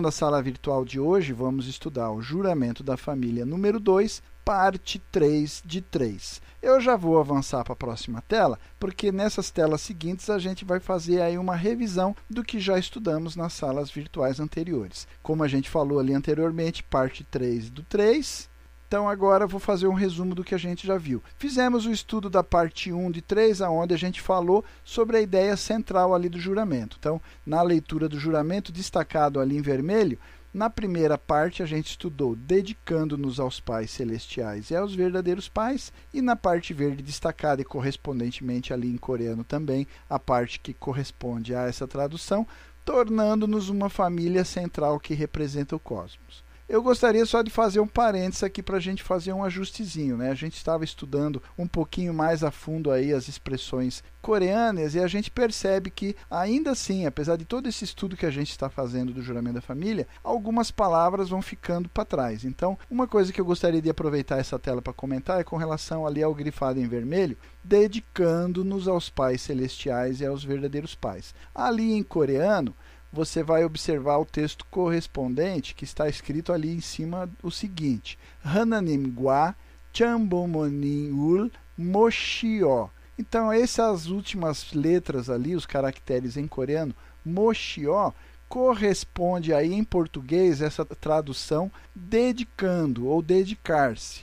Iniciando 0.00 0.08
a 0.08 0.12
sala 0.12 0.42
virtual 0.42 0.82
de 0.82 0.98
hoje, 0.98 1.34
vamos 1.34 1.66
estudar 1.66 2.10
o 2.10 2.22
juramento 2.22 2.82
da 2.82 2.96
família 2.96 3.44
número 3.44 3.78
2, 3.78 4.22
parte 4.42 4.98
3 5.12 5.62
de 5.62 5.82
3. 5.82 6.40
Eu 6.62 6.80
já 6.80 6.96
vou 6.96 7.20
avançar 7.20 7.62
para 7.64 7.74
a 7.74 7.76
próxima 7.76 8.22
tela, 8.22 8.58
porque 8.78 9.12
nessas 9.12 9.50
telas 9.50 9.82
seguintes 9.82 10.30
a 10.30 10.38
gente 10.38 10.64
vai 10.64 10.80
fazer 10.80 11.20
aí 11.20 11.36
uma 11.36 11.54
revisão 11.54 12.16
do 12.30 12.42
que 12.42 12.58
já 12.58 12.78
estudamos 12.78 13.36
nas 13.36 13.52
salas 13.52 13.90
virtuais 13.90 14.40
anteriores. 14.40 15.06
Como 15.22 15.44
a 15.44 15.48
gente 15.48 15.68
falou 15.68 16.00
ali 16.00 16.14
anteriormente, 16.14 16.82
parte 16.82 17.22
3 17.22 17.68
do 17.68 17.82
3, 17.82 18.48
então, 18.90 19.08
agora 19.08 19.46
vou 19.46 19.60
fazer 19.60 19.86
um 19.86 19.94
resumo 19.94 20.34
do 20.34 20.42
que 20.42 20.52
a 20.52 20.58
gente 20.58 20.84
já 20.84 20.98
viu. 20.98 21.22
Fizemos 21.36 21.86
o 21.86 21.92
estudo 21.92 22.28
da 22.28 22.42
parte 22.42 22.92
1 22.92 23.12
de 23.12 23.22
3, 23.22 23.60
onde 23.60 23.94
a 23.94 23.96
gente 23.96 24.20
falou 24.20 24.64
sobre 24.82 25.16
a 25.16 25.20
ideia 25.20 25.56
central 25.56 26.12
ali 26.12 26.28
do 26.28 26.40
juramento. 26.40 26.96
Então, 26.98 27.22
na 27.46 27.62
leitura 27.62 28.08
do 28.08 28.18
juramento, 28.18 28.72
destacado 28.72 29.38
ali 29.38 29.56
em 29.56 29.62
vermelho, 29.62 30.18
na 30.52 30.68
primeira 30.68 31.16
parte 31.16 31.62
a 31.62 31.66
gente 31.66 31.90
estudou 31.90 32.34
dedicando-nos 32.34 33.38
aos 33.38 33.60
pais 33.60 33.92
celestiais 33.92 34.70
e 34.70 34.74
aos 34.74 34.92
verdadeiros 34.92 35.48
pais, 35.48 35.92
e 36.12 36.20
na 36.20 36.34
parte 36.34 36.74
verde 36.74 37.00
destacada 37.00 37.62
e 37.62 37.64
correspondentemente 37.64 38.72
ali 38.72 38.92
em 38.92 38.98
coreano 38.98 39.44
também, 39.44 39.86
a 40.08 40.18
parte 40.18 40.58
que 40.58 40.74
corresponde 40.74 41.54
a 41.54 41.68
essa 41.68 41.86
tradução, 41.86 42.44
tornando-nos 42.84 43.68
uma 43.68 43.88
família 43.88 44.44
central 44.44 44.98
que 44.98 45.14
representa 45.14 45.76
o 45.76 45.78
cosmos. 45.78 46.49
Eu 46.70 46.84
gostaria 46.84 47.26
só 47.26 47.42
de 47.42 47.50
fazer 47.50 47.80
um 47.80 47.86
parênteses 47.86 48.44
aqui 48.44 48.62
para 48.62 48.76
a 48.76 48.80
gente 48.80 49.02
fazer 49.02 49.32
um 49.32 49.42
ajustezinho. 49.42 50.16
Né? 50.16 50.30
A 50.30 50.36
gente 50.36 50.56
estava 50.56 50.84
estudando 50.84 51.42
um 51.58 51.66
pouquinho 51.66 52.14
mais 52.14 52.44
a 52.44 52.52
fundo 52.52 52.92
aí 52.92 53.12
as 53.12 53.26
expressões 53.26 54.04
coreanas 54.22 54.94
e 54.94 55.00
a 55.00 55.08
gente 55.08 55.32
percebe 55.32 55.90
que, 55.90 56.14
ainda 56.30 56.70
assim, 56.70 57.06
apesar 57.06 57.34
de 57.34 57.44
todo 57.44 57.68
esse 57.68 57.82
estudo 57.82 58.16
que 58.16 58.24
a 58.24 58.30
gente 58.30 58.50
está 58.50 58.70
fazendo 58.70 59.12
do 59.12 59.20
juramento 59.20 59.56
da 59.56 59.60
família, 59.60 60.06
algumas 60.22 60.70
palavras 60.70 61.30
vão 61.30 61.42
ficando 61.42 61.88
para 61.88 62.04
trás. 62.04 62.44
Então, 62.44 62.78
uma 62.88 63.08
coisa 63.08 63.32
que 63.32 63.40
eu 63.40 63.44
gostaria 63.44 63.82
de 63.82 63.90
aproveitar 63.90 64.38
essa 64.38 64.56
tela 64.56 64.80
para 64.80 64.92
comentar 64.92 65.40
é 65.40 65.44
com 65.44 65.56
relação 65.56 66.06
ali 66.06 66.22
ao 66.22 66.32
grifado 66.32 66.78
em 66.78 66.86
vermelho, 66.86 67.36
dedicando-nos 67.64 68.86
aos 68.86 69.10
pais 69.10 69.42
celestiais 69.42 70.20
e 70.20 70.26
aos 70.26 70.44
verdadeiros 70.44 70.94
pais. 70.94 71.34
Ali 71.52 71.94
em 71.94 72.04
coreano, 72.04 72.76
você 73.12 73.42
vai 73.42 73.64
observar 73.64 74.18
o 74.18 74.24
texto 74.24 74.64
correspondente 74.70 75.74
que 75.74 75.84
está 75.84 76.08
escrito 76.08 76.52
ali 76.52 76.70
em 76.70 76.80
cima 76.80 77.28
o 77.42 77.50
seguinte: 77.50 78.18
Hananim 78.44 79.10
Gua 79.10 79.54
Chambomonin 79.92 81.10
Ul 81.10 81.50
Moshio. 81.76 82.90
Então, 83.18 83.52
essas 83.52 84.06
últimas 84.06 84.72
letras 84.72 85.28
ali, 85.28 85.54
os 85.54 85.66
caracteres 85.66 86.36
em 86.36 86.46
coreano, 86.46 86.94
Moshio, 87.24 88.14
corresponde 88.48 89.52
aí 89.52 89.74
em 89.74 89.84
português 89.84 90.62
essa 90.62 90.84
tradução 90.84 91.70
dedicando 91.94 93.06
ou 93.06 93.20
dedicar-se. 93.20 94.22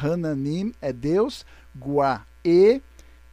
Hananim 0.00 0.72
é 0.80 0.92
Deus, 0.92 1.44
Gua 1.74 2.22
e 2.44 2.80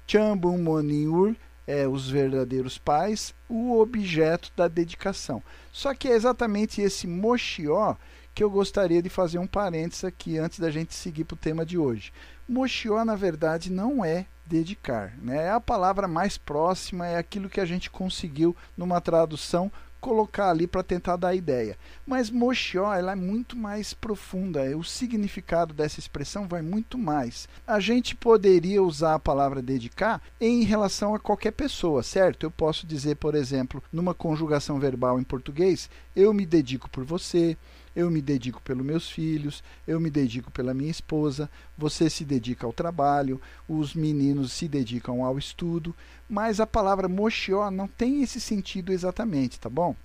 Chambomonin 0.08 1.08
Ul 1.08 1.36
é, 1.66 1.88
os 1.88 2.10
verdadeiros 2.10 2.78
pais, 2.78 3.34
o 3.48 3.80
objeto 3.80 4.52
da 4.56 4.68
dedicação. 4.68 5.42
Só 5.72 5.94
que 5.94 6.08
é 6.08 6.12
exatamente 6.12 6.82
esse 6.82 7.08
Moshió 7.08 7.96
que 8.34 8.44
eu 8.44 8.50
gostaria 8.50 9.02
de 9.02 9.10
fazer 9.10 9.38
um 9.38 9.48
parênteses 9.48 10.04
aqui 10.04 10.38
antes 10.38 10.60
da 10.60 10.72
gente 10.72 10.94
seguir 10.94 11.24
para 11.24 11.36
o 11.36 11.38
tema 11.38 11.66
de 11.66 11.78
hoje. 11.78 12.12
Moshió, 12.48 13.06
na 13.06 13.16
verdade, 13.16 13.72
não 13.72 14.04
é 14.04 14.26
dedicar. 14.46 15.14
Né? 15.22 15.46
É 15.46 15.52
a 15.52 15.60
palavra 15.60 16.08
mais 16.08 16.38
próxima, 16.38 17.08
é 17.08 17.18
aquilo 17.18 17.50
que 17.50 17.62
a 17.62 17.66
gente 17.66 17.90
conseguiu 17.90 18.56
numa 18.76 19.00
tradução 19.00 19.72
colocar 20.04 20.50
ali 20.50 20.68
para 20.68 20.84
tentar 20.84 21.16
dar 21.16 21.34
ideia. 21.34 21.78
Mas 22.06 22.30
Moshió 22.30 22.94
ela 22.94 23.14
é 23.14 23.16
muito 23.16 23.56
mais 23.56 23.94
profunda, 23.94 24.62
o 24.78 24.84
significado 24.84 25.74
dessa 25.74 25.98
expressão 25.98 26.46
vai 26.46 26.62
muito 26.62 26.98
mais. 26.98 27.48
A 27.66 27.80
gente 27.80 28.14
poderia 28.14 28.84
usar 28.84 29.14
a 29.14 29.20
palavra 29.20 29.62
dedicar 29.62 30.22
em 30.42 30.64
relação 30.64 31.16
a 31.16 31.20
qualquer 31.20 31.52
pessoa, 31.52 32.04
certo? 32.04 32.44
Eu 32.44 32.52
posso 32.52 32.86
dizer, 32.86 33.16
por 33.16 33.34
exemplo, 33.34 33.82
numa 33.94 34.14
conjugação 34.14 34.78
verbal 34.78 35.22
em 35.22 35.24
português, 35.24 35.90
eu 36.14 36.34
me 36.34 36.46
dedico 36.46 36.90
por 36.90 37.06
você, 37.06 37.58
eu 37.96 38.10
me 38.10 38.22
dedico 38.22 38.62
pelos 38.62 38.86
meus 38.86 39.10
filhos, 39.10 39.64
eu 39.88 40.00
me 40.00 40.10
dedico 40.10 40.52
pela 40.52 40.74
minha 40.74 40.92
esposa, 40.92 41.50
você 41.78 42.10
se 42.10 42.26
dedica 42.26 42.66
ao 42.66 42.74
trabalho, 42.74 43.42
os 43.68 43.94
meninos 43.94 44.52
se 44.52 44.68
dedicam 44.68 45.24
ao 45.24 45.38
estudo, 45.38 45.96
mas 46.30 46.60
a 46.60 46.68
palavra 46.68 47.08
mochió 47.08 47.70
não 47.70 47.88
tem 47.88 48.24
esse 48.24 48.40
sentido 48.40 48.92
exatamente, 48.92 49.60
tá 49.60 49.70
bom? 49.70 49.96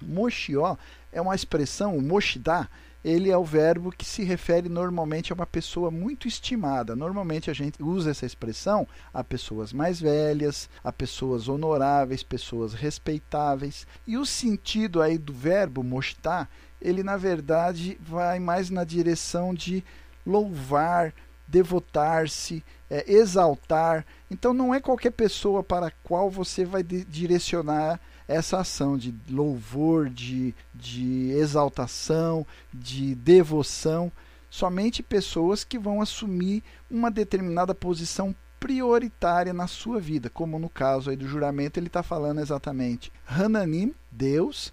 Mochió 0.00 0.76
é 1.12 1.20
uma 1.20 1.34
expressão, 1.34 1.96
o 1.96 2.02
moshidá, 2.02 2.68
ele 3.04 3.30
é 3.30 3.36
o 3.36 3.44
verbo 3.44 3.92
que 3.92 4.04
se 4.04 4.24
refere 4.24 4.68
normalmente 4.68 5.32
a 5.32 5.34
uma 5.34 5.46
pessoa 5.46 5.90
muito 5.90 6.26
estimada. 6.26 6.96
Normalmente 6.96 7.50
a 7.50 7.54
gente 7.54 7.82
usa 7.82 8.10
essa 8.10 8.26
expressão 8.26 8.86
a 9.14 9.22
pessoas 9.22 9.72
mais 9.72 10.00
velhas, 10.00 10.68
a 10.82 10.92
pessoas 10.92 11.48
honoráveis, 11.48 12.22
pessoas 12.22 12.74
respeitáveis. 12.74 13.86
E 14.06 14.16
o 14.16 14.26
sentido 14.26 15.00
aí 15.00 15.16
do 15.16 15.32
verbo 15.32 15.82
moshidá 15.82 16.48
ele 16.80 17.02
na 17.02 17.16
verdade 17.16 17.98
vai 18.00 18.38
mais 18.38 18.70
na 18.70 18.84
direção 18.84 19.54
de 19.54 19.84
louvar, 20.26 21.12
devotar-se, 21.46 22.62
é, 22.90 23.10
exaltar. 23.10 24.04
Então 24.30 24.52
não 24.52 24.74
é 24.74 24.80
qualquer 24.80 25.12
pessoa 25.12 25.62
para 25.62 25.88
a 25.88 25.92
qual 26.02 26.30
você 26.30 26.64
vai 26.64 26.82
direcionar 26.82 28.00
essa 28.26 28.60
ação 28.60 28.98
de 28.98 29.14
louvor, 29.30 30.10
de, 30.10 30.54
de 30.74 31.30
exaltação, 31.32 32.46
de 32.72 33.14
devoção. 33.14 34.12
Somente 34.50 35.02
pessoas 35.02 35.64
que 35.64 35.78
vão 35.78 36.00
assumir 36.00 36.62
uma 36.90 37.10
determinada 37.10 37.74
posição 37.74 38.34
prioritária 38.60 39.52
na 39.52 39.66
sua 39.66 40.00
vida, 40.00 40.28
como 40.28 40.58
no 40.58 40.68
caso 40.68 41.10
aí 41.10 41.16
do 41.16 41.28
juramento, 41.28 41.78
ele 41.78 41.86
está 41.86 42.02
falando 42.02 42.40
exatamente 42.40 43.12
Hananim, 43.26 43.94
Deus, 44.10 44.72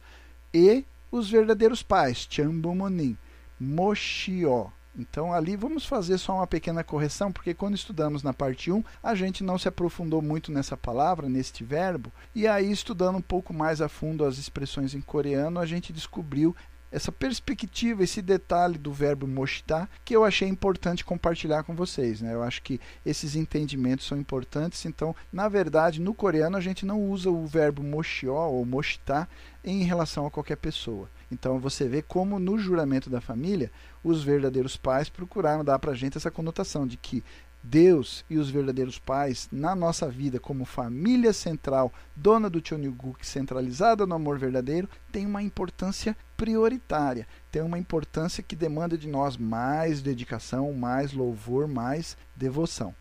e 0.54 0.84
os 1.18 1.30
verdadeiros 1.30 1.81
pais, 1.81 2.28
Chambumonim, 2.30 3.18
Moshio. 3.59 4.72
Então, 4.98 5.34
ali 5.34 5.58
vamos 5.58 5.86
fazer 5.86 6.18
só 6.18 6.36
uma 6.36 6.48
pequena 6.48 6.84
correção, 6.84 7.31
porque 7.31 7.53
quando 7.53 7.76
estudamos 7.76 8.24
na 8.24 8.34
parte 8.34 8.72
1, 8.72 8.81
a 9.03 9.14
gente 9.14 9.44
não 9.44 9.58
se 9.58 9.68
aprofundou 9.68 10.22
muito 10.22 10.52
nessa 10.52 10.78
palavra, 10.78 11.28
neste 11.28 11.64
verbo, 11.66 12.12
e 12.34 12.48
aí, 12.48 12.72
estudando 12.72 13.18
um 13.18 13.22
pouco 13.22 13.54
mais 13.54 13.81
a 13.81 13.90
fundo 13.90 14.24
as 14.24 14.38
expressões 14.38 14.94
em 14.96 15.02
coreano, 15.02 15.59
a 15.59 15.66
gente 15.66 15.92
descobriu 15.92 16.56
essa 16.95 17.11
perspectiva, 17.11 18.06
esse 18.06 18.22
detalhe 18.22 18.78
do 18.78 18.94
verbo 18.94 19.28
moshita, 19.28 19.89
que 20.06 20.16
eu 20.16 20.23
achei 20.23 20.47
importante 20.47 21.03
compartilhar 21.03 21.61
com 21.63 21.75
vocês. 21.75 22.22
Né? 22.22 22.33
Eu 22.33 22.41
acho 22.41 22.61
que 22.61 22.79
esses 23.06 23.35
entendimentos 23.35 24.07
são 24.07 24.17
importantes. 24.17 24.85
Então, 24.85 25.13
na 25.31 25.50
verdade, 25.50 26.00
no 26.00 26.13
coreano 26.13 26.56
a 26.56 26.61
gente 26.61 26.85
não 26.85 27.01
usa 27.01 27.29
o 27.29 27.45
verbo 27.45 27.83
moshio 27.83 28.33
ou 28.33 28.66
moshita 28.66 29.28
em 29.61 29.83
relação 29.83 30.25
a 30.25 30.31
qualquer 30.31 30.56
pessoa. 30.56 31.09
Então, 31.29 31.59
você 31.59 31.85
vê 31.85 32.01
como 32.01 32.39
no 32.39 32.57
juramento 32.57 33.09
da 33.09 33.19
família, 33.19 33.69
os 34.01 34.23
verdadeiros 34.23 34.77
pais 34.77 35.09
procuraram 35.09 35.66
dar 35.66 35.79
para 35.79 35.91
a 35.91 35.95
gente 35.95 36.17
essa 36.17 36.31
conotação 36.31 36.88
de 36.88 36.95
que 36.95 37.22
Deus 37.68 38.24
e 38.30 38.38
os 38.38 38.50
verdadeiros 38.50 39.00
pais 39.00 39.50
na 39.52 39.76
nossa 39.76 40.08
vida 40.08 40.40
como 40.40 40.66
família 40.66 41.34
central, 41.34 41.92
dona 42.16 42.48
do 42.48 42.62
Chonyuguk, 42.66 43.26
centralizada 43.26 44.06
no 44.06 44.14
amor 44.14 44.38
verdadeiro, 44.38 44.88
tem 45.12 45.25
uma 45.25 45.42
importância 45.42 46.16
prioritária, 46.38 47.28
tem 47.51 47.63
uma 47.63 47.80
importância 47.80 48.44
que 48.44 48.56
demanda 48.56 48.95
de 48.95 49.07
nós 49.07 49.36
mais 49.36 50.01
dedicação, 50.01 50.72
mais 50.74 51.12
louvor, 51.12 51.68
mais 51.68 52.16
devoção. 52.36 52.94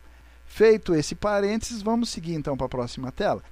Feito 0.47 0.94
esse 0.94 1.15
parênteses, 1.15 1.83
vamos 1.83 2.09
seguir 2.09 2.35
então 2.35 2.56
para 2.56 2.67
a 2.67 2.71
próxima 2.71 3.12
tela 3.12 3.43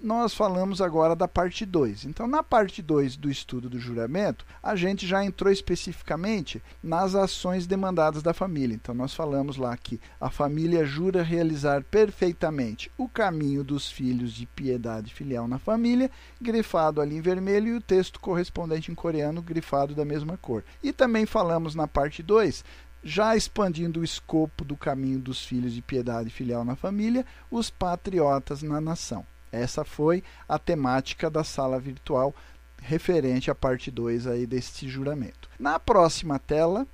nós 0.00 0.32
falamos 0.32 0.80
agora 0.80 1.16
da 1.16 1.26
parte 1.26 1.66
2. 1.66 2.04
Então, 2.04 2.28
na 2.28 2.40
parte 2.42 2.80
2 2.80 3.16
do 3.16 3.28
estudo 3.28 3.68
do 3.68 3.80
juramento, 3.80 4.46
a 4.62 4.76
gente 4.76 5.06
já 5.06 5.24
entrou 5.24 5.52
especificamente 5.52 6.62
nas 6.80 7.16
ações 7.16 7.66
demandadas 7.66 8.22
da 8.22 8.32
família. 8.32 8.76
Então, 8.76 8.94
nós 8.94 9.12
falamos 9.12 9.56
lá 9.56 9.76
que 9.76 10.00
a 10.20 10.30
família 10.30 10.84
jura 10.84 11.22
realizar 11.22 11.82
perfeitamente 11.82 12.92
o 12.96 13.08
caminho 13.08 13.64
dos 13.64 13.90
filhos 13.90 14.32
de 14.32 14.46
piedade 14.46 15.12
filial 15.12 15.48
na 15.48 15.58
família, 15.58 16.10
grifado 16.40 17.00
ali 17.00 17.16
em 17.16 17.20
vermelho, 17.20 17.68
e 17.68 17.76
o 17.76 17.80
texto 17.80 18.20
correspondente 18.20 18.92
em 18.92 18.94
coreano, 18.94 19.42
grifado 19.42 19.96
da 19.96 20.04
mesma 20.04 20.36
cor. 20.36 20.64
E 20.80 20.92
também 20.92 21.26
falamos 21.26 21.74
na 21.74 21.88
parte 21.88 22.22
2 22.22 22.64
já 23.02 23.36
expandindo 23.36 24.00
o 24.00 24.04
escopo 24.04 24.64
do 24.64 24.76
caminho 24.76 25.20
dos 25.20 25.44
filhos 25.44 25.72
de 25.72 25.80
piedade 25.80 26.30
filial 26.30 26.64
na 26.64 26.74
família, 26.74 27.24
os 27.50 27.70
patriotas 27.70 28.60
na 28.62 28.80
nação. 28.80 29.24
Essa 29.50 29.84
foi 29.84 30.22
a 30.48 30.58
temática 30.58 31.30
da 31.30 31.44
sala 31.44 31.78
virtual 31.78 32.34
referente 32.80 33.50
à 33.50 33.54
parte 33.54 33.90
2 33.90 34.26
aí 34.26 34.46
deste 34.46 34.88
juramento. 34.88 35.48
Na 35.58 35.78
próxima 35.78 36.38
tela, 36.38 36.86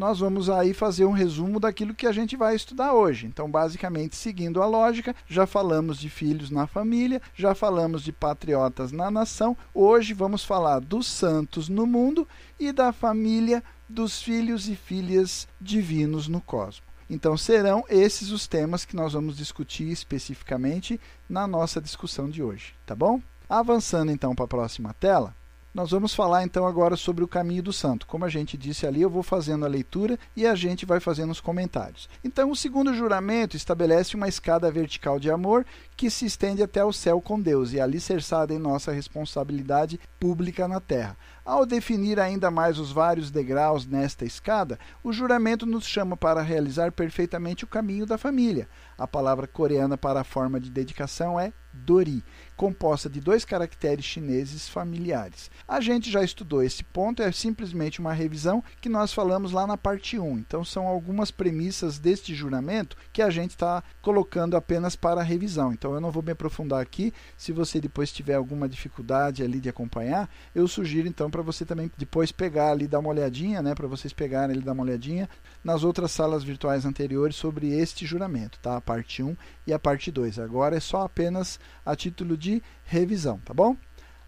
nós 0.00 0.18
vamos 0.18 0.48
aí 0.48 0.72
fazer 0.72 1.04
um 1.04 1.12
resumo 1.12 1.60
daquilo 1.60 1.94
que 1.94 2.06
a 2.06 2.12
gente 2.12 2.34
vai 2.34 2.56
estudar 2.56 2.94
hoje. 2.94 3.26
Então, 3.26 3.50
basicamente, 3.50 4.16
seguindo 4.16 4.62
a 4.62 4.66
lógica, 4.66 5.14
já 5.28 5.46
falamos 5.46 5.98
de 5.98 6.08
filhos 6.08 6.50
na 6.50 6.66
família, 6.66 7.20
já 7.34 7.54
falamos 7.54 8.02
de 8.02 8.10
patriotas 8.10 8.92
na 8.92 9.10
nação. 9.10 9.54
Hoje 9.74 10.14
vamos 10.14 10.42
falar 10.42 10.80
dos 10.80 11.06
santos 11.06 11.68
no 11.68 11.86
mundo 11.86 12.26
e 12.58 12.72
da 12.72 12.94
família 12.94 13.62
dos 13.86 14.22
filhos 14.22 14.68
e 14.68 14.74
filhas 14.74 15.46
divinos 15.60 16.28
no 16.28 16.40
cosmos. 16.40 16.89
Então, 17.10 17.36
serão 17.36 17.84
esses 17.88 18.30
os 18.30 18.46
temas 18.46 18.84
que 18.84 18.94
nós 18.94 19.14
vamos 19.14 19.36
discutir 19.36 19.90
especificamente 19.90 21.00
na 21.28 21.44
nossa 21.44 21.80
discussão 21.80 22.30
de 22.30 22.40
hoje, 22.40 22.72
tá 22.86 22.94
bom? 22.94 23.20
Avançando 23.48 24.12
então 24.12 24.32
para 24.32 24.44
a 24.44 24.48
próxima 24.48 24.94
tela, 24.94 25.34
nós 25.72 25.92
vamos 25.92 26.12
falar 26.12 26.42
então 26.42 26.66
agora 26.66 26.96
sobre 26.96 27.22
o 27.22 27.28
caminho 27.28 27.62
do 27.62 27.72
santo. 27.72 28.06
Como 28.06 28.24
a 28.24 28.28
gente 28.28 28.58
disse 28.58 28.86
ali, 28.86 29.02
eu 29.02 29.10
vou 29.10 29.22
fazendo 29.22 29.64
a 29.64 29.68
leitura 29.68 30.18
e 30.34 30.44
a 30.44 30.54
gente 30.56 30.84
vai 30.84 30.98
fazendo 30.98 31.30
os 31.30 31.40
comentários. 31.40 32.08
Então, 32.24 32.50
o 32.50 32.56
segundo 32.56 32.92
juramento 32.92 33.56
estabelece 33.56 34.16
uma 34.16 34.26
escada 34.26 34.70
vertical 34.70 35.20
de 35.20 35.30
amor 35.30 35.64
que 35.96 36.10
se 36.10 36.26
estende 36.26 36.60
até 36.60 36.84
o 36.84 36.92
céu 36.92 37.20
com 37.20 37.40
Deus 37.40 37.72
e 37.72 37.80
alicerçada 37.80 38.52
em 38.52 38.58
nossa 38.58 38.90
responsabilidade 38.90 40.00
pública 40.18 40.66
na 40.66 40.80
terra. 40.80 41.16
Ao 41.44 41.64
definir 41.64 42.18
ainda 42.18 42.50
mais 42.50 42.78
os 42.78 42.90
vários 42.90 43.30
degraus 43.30 43.86
nesta 43.86 44.24
escada, 44.24 44.78
o 45.04 45.12
juramento 45.12 45.66
nos 45.66 45.86
chama 45.86 46.16
para 46.16 46.42
realizar 46.42 46.90
perfeitamente 46.90 47.64
o 47.64 47.68
caminho 47.68 48.06
da 48.06 48.18
família. 48.18 48.68
A 48.98 49.06
palavra 49.06 49.46
coreana 49.46 49.96
para 49.96 50.20
a 50.20 50.24
forma 50.24 50.58
de 50.58 50.70
dedicação 50.70 51.38
é 51.38 51.52
Dori, 51.72 52.24
composta 52.60 53.08
de 53.08 53.22
dois 53.22 53.42
caracteres 53.42 54.04
chineses 54.04 54.68
familiares. 54.68 55.50
A 55.66 55.80
gente 55.80 56.10
já 56.10 56.22
estudou 56.22 56.62
esse 56.62 56.84
ponto, 56.84 57.22
é 57.22 57.32
simplesmente 57.32 58.00
uma 58.00 58.12
revisão 58.12 58.62
que 58.82 58.88
nós 58.90 59.14
falamos 59.14 59.50
lá 59.50 59.66
na 59.66 59.78
parte 59.78 60.18
1. 60.18 60.38
Então, 60.40 60.62
são 60.62 60.86
algumas 60.86 61.30
premissas 61.30 61.98
deste 61.98 62.34
juramento 62.34 62.98
que 63.14 63.22
a 63.22 63.30
gente 63.30 63.52
está 63.52 63.82
colocando 64.02 64.58
apenas 64.58 64.94
para 64.94 65.22
revisão. 65.22 65.72
Então, 65.72 65.94
eu 65.94 66.02
não 66.02 66.10
vou 66.10 66.22
me 66.22 66.32
aprofundar 66.32 66.82
aqui. 66.82 67.14
Se 67.34 67.50
você 67.50 67.80
depois 67.80 68.12
tiver 68.12 68.34
alguma 68.34 68.68
dificuldade 68.68 69.42
ali 69.42 69.58
de 69.58 69.70
acompanhar, 69.70 70.28
eu 70.54 70.68
sugiro 70.68 71.08
então 71.08 71.30
para 71.30 71.40
você 71.40 71.64
também 71.64 71.90
depois 71.96 72.30
pegar 72.30 72.72
ali, 72.72 72.86
dar 72.86 72.98
uma 72.98 73.08
olhadinha, 73.08 73.62
né, 73.62 73.74
para 73.74 73.88
vocês 73.88 74.12
pegarem 74.12 74.54
ali, 74.54 74.62
dar 74.62 74.72
uma 74.72 74.82
olhadinha 74.82 75.30
nas 75.64 75.82
outras 75.82 76.12
salas 76.12 76.44
virtuais 76.44 76.84
anteriores 76.84 77.36
sobre 77.36 77.72
este 77.72 78.04
juramento, 78.04 78.58
tá? 78.60 78.76
A 78.76 78.80
parte 78.82 79.22
1 79.22 79.34
e 79.66 79.72
a 79.72 79.78
parte 79.78 80.10
2. 80.10 80.38
Agora 80.38 80.76
é 80.76 80.80
só 80.80 81.00
apenas 81.02 81.58
a 81.86 81.96
título 81.96 82.36
de 82.36 82.49
revisão, 82.84 83.38
tá 83.44 83.52
bom? 83.52 83.76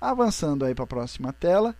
Avançando 0.00 0.64
aí 0.64 0.74
para 0.74 0.84
a 0.84 0.88
próxima 0.88 1.32
tela, 1.32 1.74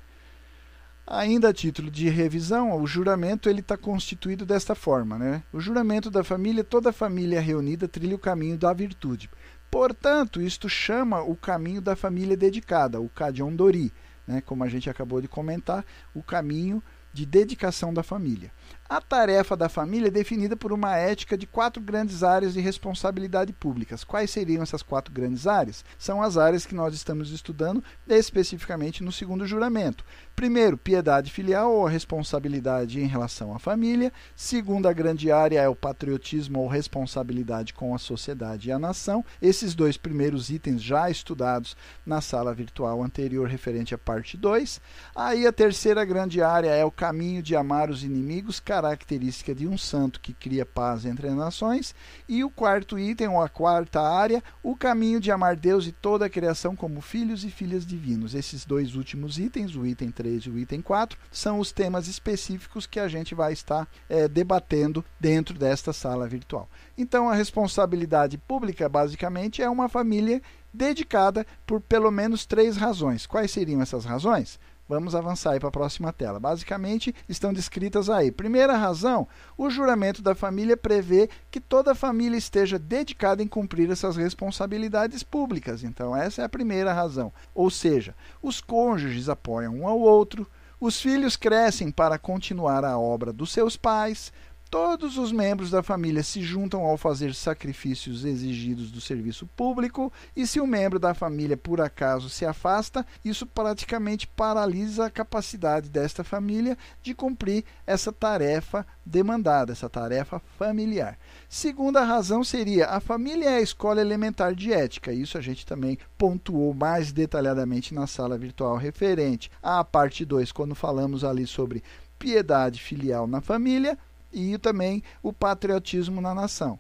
ainda 1.07 1.49
a 1.49 1.53
título 1.53 1.91
de 1.91 2.09
revisão, 2.09 2.81
o 2.81 2.87
juramento 2.87 3.49
ele 3.49 3.61
está 3.61 3.77
constituído 3.77 4.47
desta 4.47 4.75
forma, 4.75 5.19
né? 5.19 5.43
O 5.53 5.61
juramento 5.61 6.11
da 6.11 6.25
família, 6.25 6.65
toda 6.65 6.93
família 6.93 7.41
reunida 7.41 7.89
trilha 7.89 8.17
o 8.17 8.19
caminho 8.19 8.57
da 8.57 8.73
virtude. 8.73 9.29
Portanto, 9.71 10.41
isto 10.41 10.69
chama 10.69 11.23
o 11.23 11.35
caminho 11.35 11.81
da 11.81 11.97
família 11.97 12.37
dedicada, 12.37 13.01
o 13.01 13.09
Kadion 13.09 13.55
Dori, 13.55 13.93
né? 14.27 14.41
Como 14.41 14.63
a 14.65 14.69
gente 14.69 14.89
acabou 14.89 15.21
de 15.21 15.29
comentar, 15.29 15.85
o 16.15 16.23
caminho 16.23 16.83
de 17.13 17.27
dedicação 17.27 17.93
da 17.93 18.03
família. 18.03 18.51
A 18.93 19.01
tarefa 19.01 19.57
da 19.57 19.71
família 19.71 20.09
é 20.09 20.11
definida 20.11 20.55
por 20.55 20.71
uma 20.71 20.95
ética 20.95 21.35
de 21.35 21.47
quatro 21.47 21.83
grandes 21.83 22.23
áreas 22.23 22.53
de 22.53 22.61
responsabilidade 22.61 23.51
públicas. 23.51 24.05
Quais 24.05 24.31
seriam 24.31 24.63
essas 24.63 24.83
quatro 24.83 25.15
grandes 25.15 25.47
áreas? 25.47 25.83
São 25.99 26.21
as 26.21 26.37
áreas 26.37 26.67
que 26.67 26.75
nós 26.75 26.93
estamos 26.93 27.31
estudando 27.31 27.83
especificamente 28.07 29.03
no 29.03 29.11
segundo 29.11 29.47
juramento. 29.47 30.05
Primeiro, 30.37 30.77
piedade 30.77 31.31
filial 31.31 31.73
ou 31.73 31.87
responsabilidade 31.87 33.01
em 33.01 33.07
relação 33.07 33.55
à 33.55 33.59
família. 33.59 34.13
Segunda 34.37 34.93
grande 34.93 35.33
área 35.33 35.63
é 35.63 35.69
o 35.69 35.75
patriotismo 35.75 36.61
ou 36.61 36.69
responsabilidade 36.69 37.73
com 37.73 37.95
a 37.95 37.99
sociedade 37.99 38.69
e 38.69 38.73
a 38.73 38.79
nação. 38.79 39.25
Esses 39.41 39.75
dois 39.75 39.97
primeiros 39.97 40.51
itens 40.51 40.83
já 40.83 41.09
estudados 41.09 41.75
na 42.05 42.21
sala 42.21 42.53
virtual 42.53 43.03
anterior 43.03 43.49
referente 43.49 43.95
à 43.95 43.99
parte 43.99 44.37
2. 44.37 44.83
Aí 45.17 45.47
a 45.47 45.53
terceira 45.53 46.05
grande 46.05 46.43
área 46.43 46.71
é 46.71 46.85
o 46.85 46.91
caminho 46.91 47.43
de 47.43 47.57
amar 47.57 47.89
os 47.89 48.05
inimigos, 48.05 48.61
característica 48.83 49.55
de 49.55 49.67
um 49.67 49.79
santo 49.79 50.21
que 50.21 50.33
cria 50.33 50.67
paz 50.67 51.05
entre 51.05 51.29
as 51.29 51.35
nações. 51.35 51.95
E 52.29 52.43
o 52.45 52.51
quarto 52.51 52.99
item, 52.99 53.29
ou 53.29 53.41
a 53.41 53.49
quarta 53.49 54.01
área, 54.01 54.43
o 54.63 54.77
caminho 54.77 55.21
de 55.21 55.31
amar 55.31 55.57
Deus 55.57 55.87
e 55.87 55.93
toda 55.93 56.27
a 56.27 56.31
criação 56.31 56.75
como 56.75 57.01
filhos 57.01 57.45
e 57.45 57.51
filhas 57.51 57.87
divinos. 57.87 58.35
Esses 58.35 58.65
dois 58.65 58.95
últimos 58.95 59.39
itens, 59.39 59.75
o 59.77 59.87
item 59.87 60.11
3 60.11 60.45
e 60.45 60.51
o 60.51 60.59
item 60.59 60.81
4, 60.81 61.19
são 61.31 61.59
os 61.59 61.73
temas 61.73 62.09
específicos 62.09 62.87
que 62.87 63.01
a 63.01 63.09
gente 63.09 63.35
vai 63.35 63.53
estar 63.53 63.89
é, 64.09 64.29
debatendo 64.29 65.05
dentro 65.19 65.59
desta 65.59 65.93
sala 65.93 66.27
virtual. 66.27 66.69
Então, 66.97 67.29
a 67.29 67.35
responsabilidade 67.35 68.37
pública, 68.37 68.89
basicamente, 68.89 69.63
é 69.63 69.69
uma 69.69 69.89
família 69.89 70.43
dedicada 70.73 71.47
por 71.67 71.81
pelo 71.81 72.11
menos 72.11 72.47
três 72.47 72.77
razões. 72.77 73.27
Quais 73.27 73.51
seriam 73.51 73.83
essas 73.83 74.05
razões? 74.05 74.59
Vamos 74.93 75.15
avançar 75.15 75.59
para 75.59 75.71
a 75.71 75.73
próxima 75.73 76.13
tela. 76.13 76.39
Basicamente, 76.39 77.15
estão 77.27 77.51
descritas 77.51 78.11
aí. 78.11 78.31
Primeira 78.31 78.77
razão: 78.77 79.27
o 79.57 79.71
juramento 79.71 80.21
da 80.21 80.35
família 80.35 80.77
prevê 80.77 81.31
que 81.51 81.59
toda 81.59 81.93
a 81.93 81.95
família 81.95 82.37
esteja 82.37 82.79
dedicada 82.79 83.43
em 83.43 83.49
cumprir 83.49 83.91
essas 83.91 84.19
responsabilidades 84.19 85.23
públicas. 85.23 85.83
Então, 85.83 86.15
essa 86.15 86.43
é 86.43 86.45
a 86.45 86.49
primeira 86.49 86.93
razão. 86.93 87.33
Ou 87.55 87.71
seja, 87.71 88.15
os 88.43 88.61
cônjuges 88.61 89.31
apoiam 89.31 89.77
um 89.77 89.89
ao 89.89 89.99
outro, 89.99 90.47
os 90.79 91.01
filhos 91.01 91.37
crescem 91.37 91.91
para 91.91 92.19
continuar 92.19 92.85
a 92.85 92.99
obra 92.99 93.33
dos 93.33 93.51
seus 93.51 93.79
pais, 93.79 94.31
Todos 94.73 95.19
os 95.19 95.31
membros 95.31 95.71
da 95.71 95.83
família 95.83 96.23
se 96.23 96.41
juntam 96.41 96.81
ao 96.81 96.97
fazer 96.97 97.35
sacrifícios 97.35 98.25
exigidos 98.25 98.91
do 98.91 99.03
serviço 99.03 99.47
público, 99.55 100.11
e 100.35 100.47
se 100.47 100.63
um 100.63 100.67
membro 100.67 100.99
da 100.99 101.13
família 101.13 101.59
por 101.59 101.79
acaso 101.79 102.31
se 102.31 102.47
afasta, 102.47 103.05
isso 103.23 103.45
praticamente 103.45 104.27
paralisa 104.27 105.05
a 105.05 105.11
capacidade 105.11 105.91
desta 105.91 106.25
família 106.25 106.79
de 107.03 107.13
cumprir 107.13 107.67
essa 107.87 108.11
tarefa 108.11 108.87
demandada, 109.05 109.73
essa 109.73 109.91
tarefa 109.91 110.41
familiar. 110.57 111.19
Segunda 111.51 112.03
razão 112.03 112.43
seria 112.43 112.87
a 112.87 112.99
família 112.99 113.51
é 113.51 113.57
a 113.57 113.61
escola 113.61 114.01
elementar 114.01 114.55
de 114.55 114.73
ética. 114.73 115.13
Isso 115.13 115.37
a 115.37 115.43
gente 115.43 115.67
também 115.67 115.99
pontuou 116.17 116.73
mais 116.73 117.13
detalhadamente 117.13 117.93
na 117.93 118.07
sala 118.07 118.39
virtual 118.39 118.79
referente 118.79 119.51
à 119.63 119.85
parte 119.85 120.25
2, 120.25 120.51
quando 120.51 120.75
falamos 120.75 121.25
ali 121.25 121.47
sobre 121.47 121.83
piedade 122.19 122.81
filial 122.81 123.27
na 123.27 123.43
família 123.43 123.99
e 124.33 124.57
também 124.59 125.03
o 125.23 125.33
patriotismo 125.33 126.21
na 126.21 126.35
nação. 126.35 126.79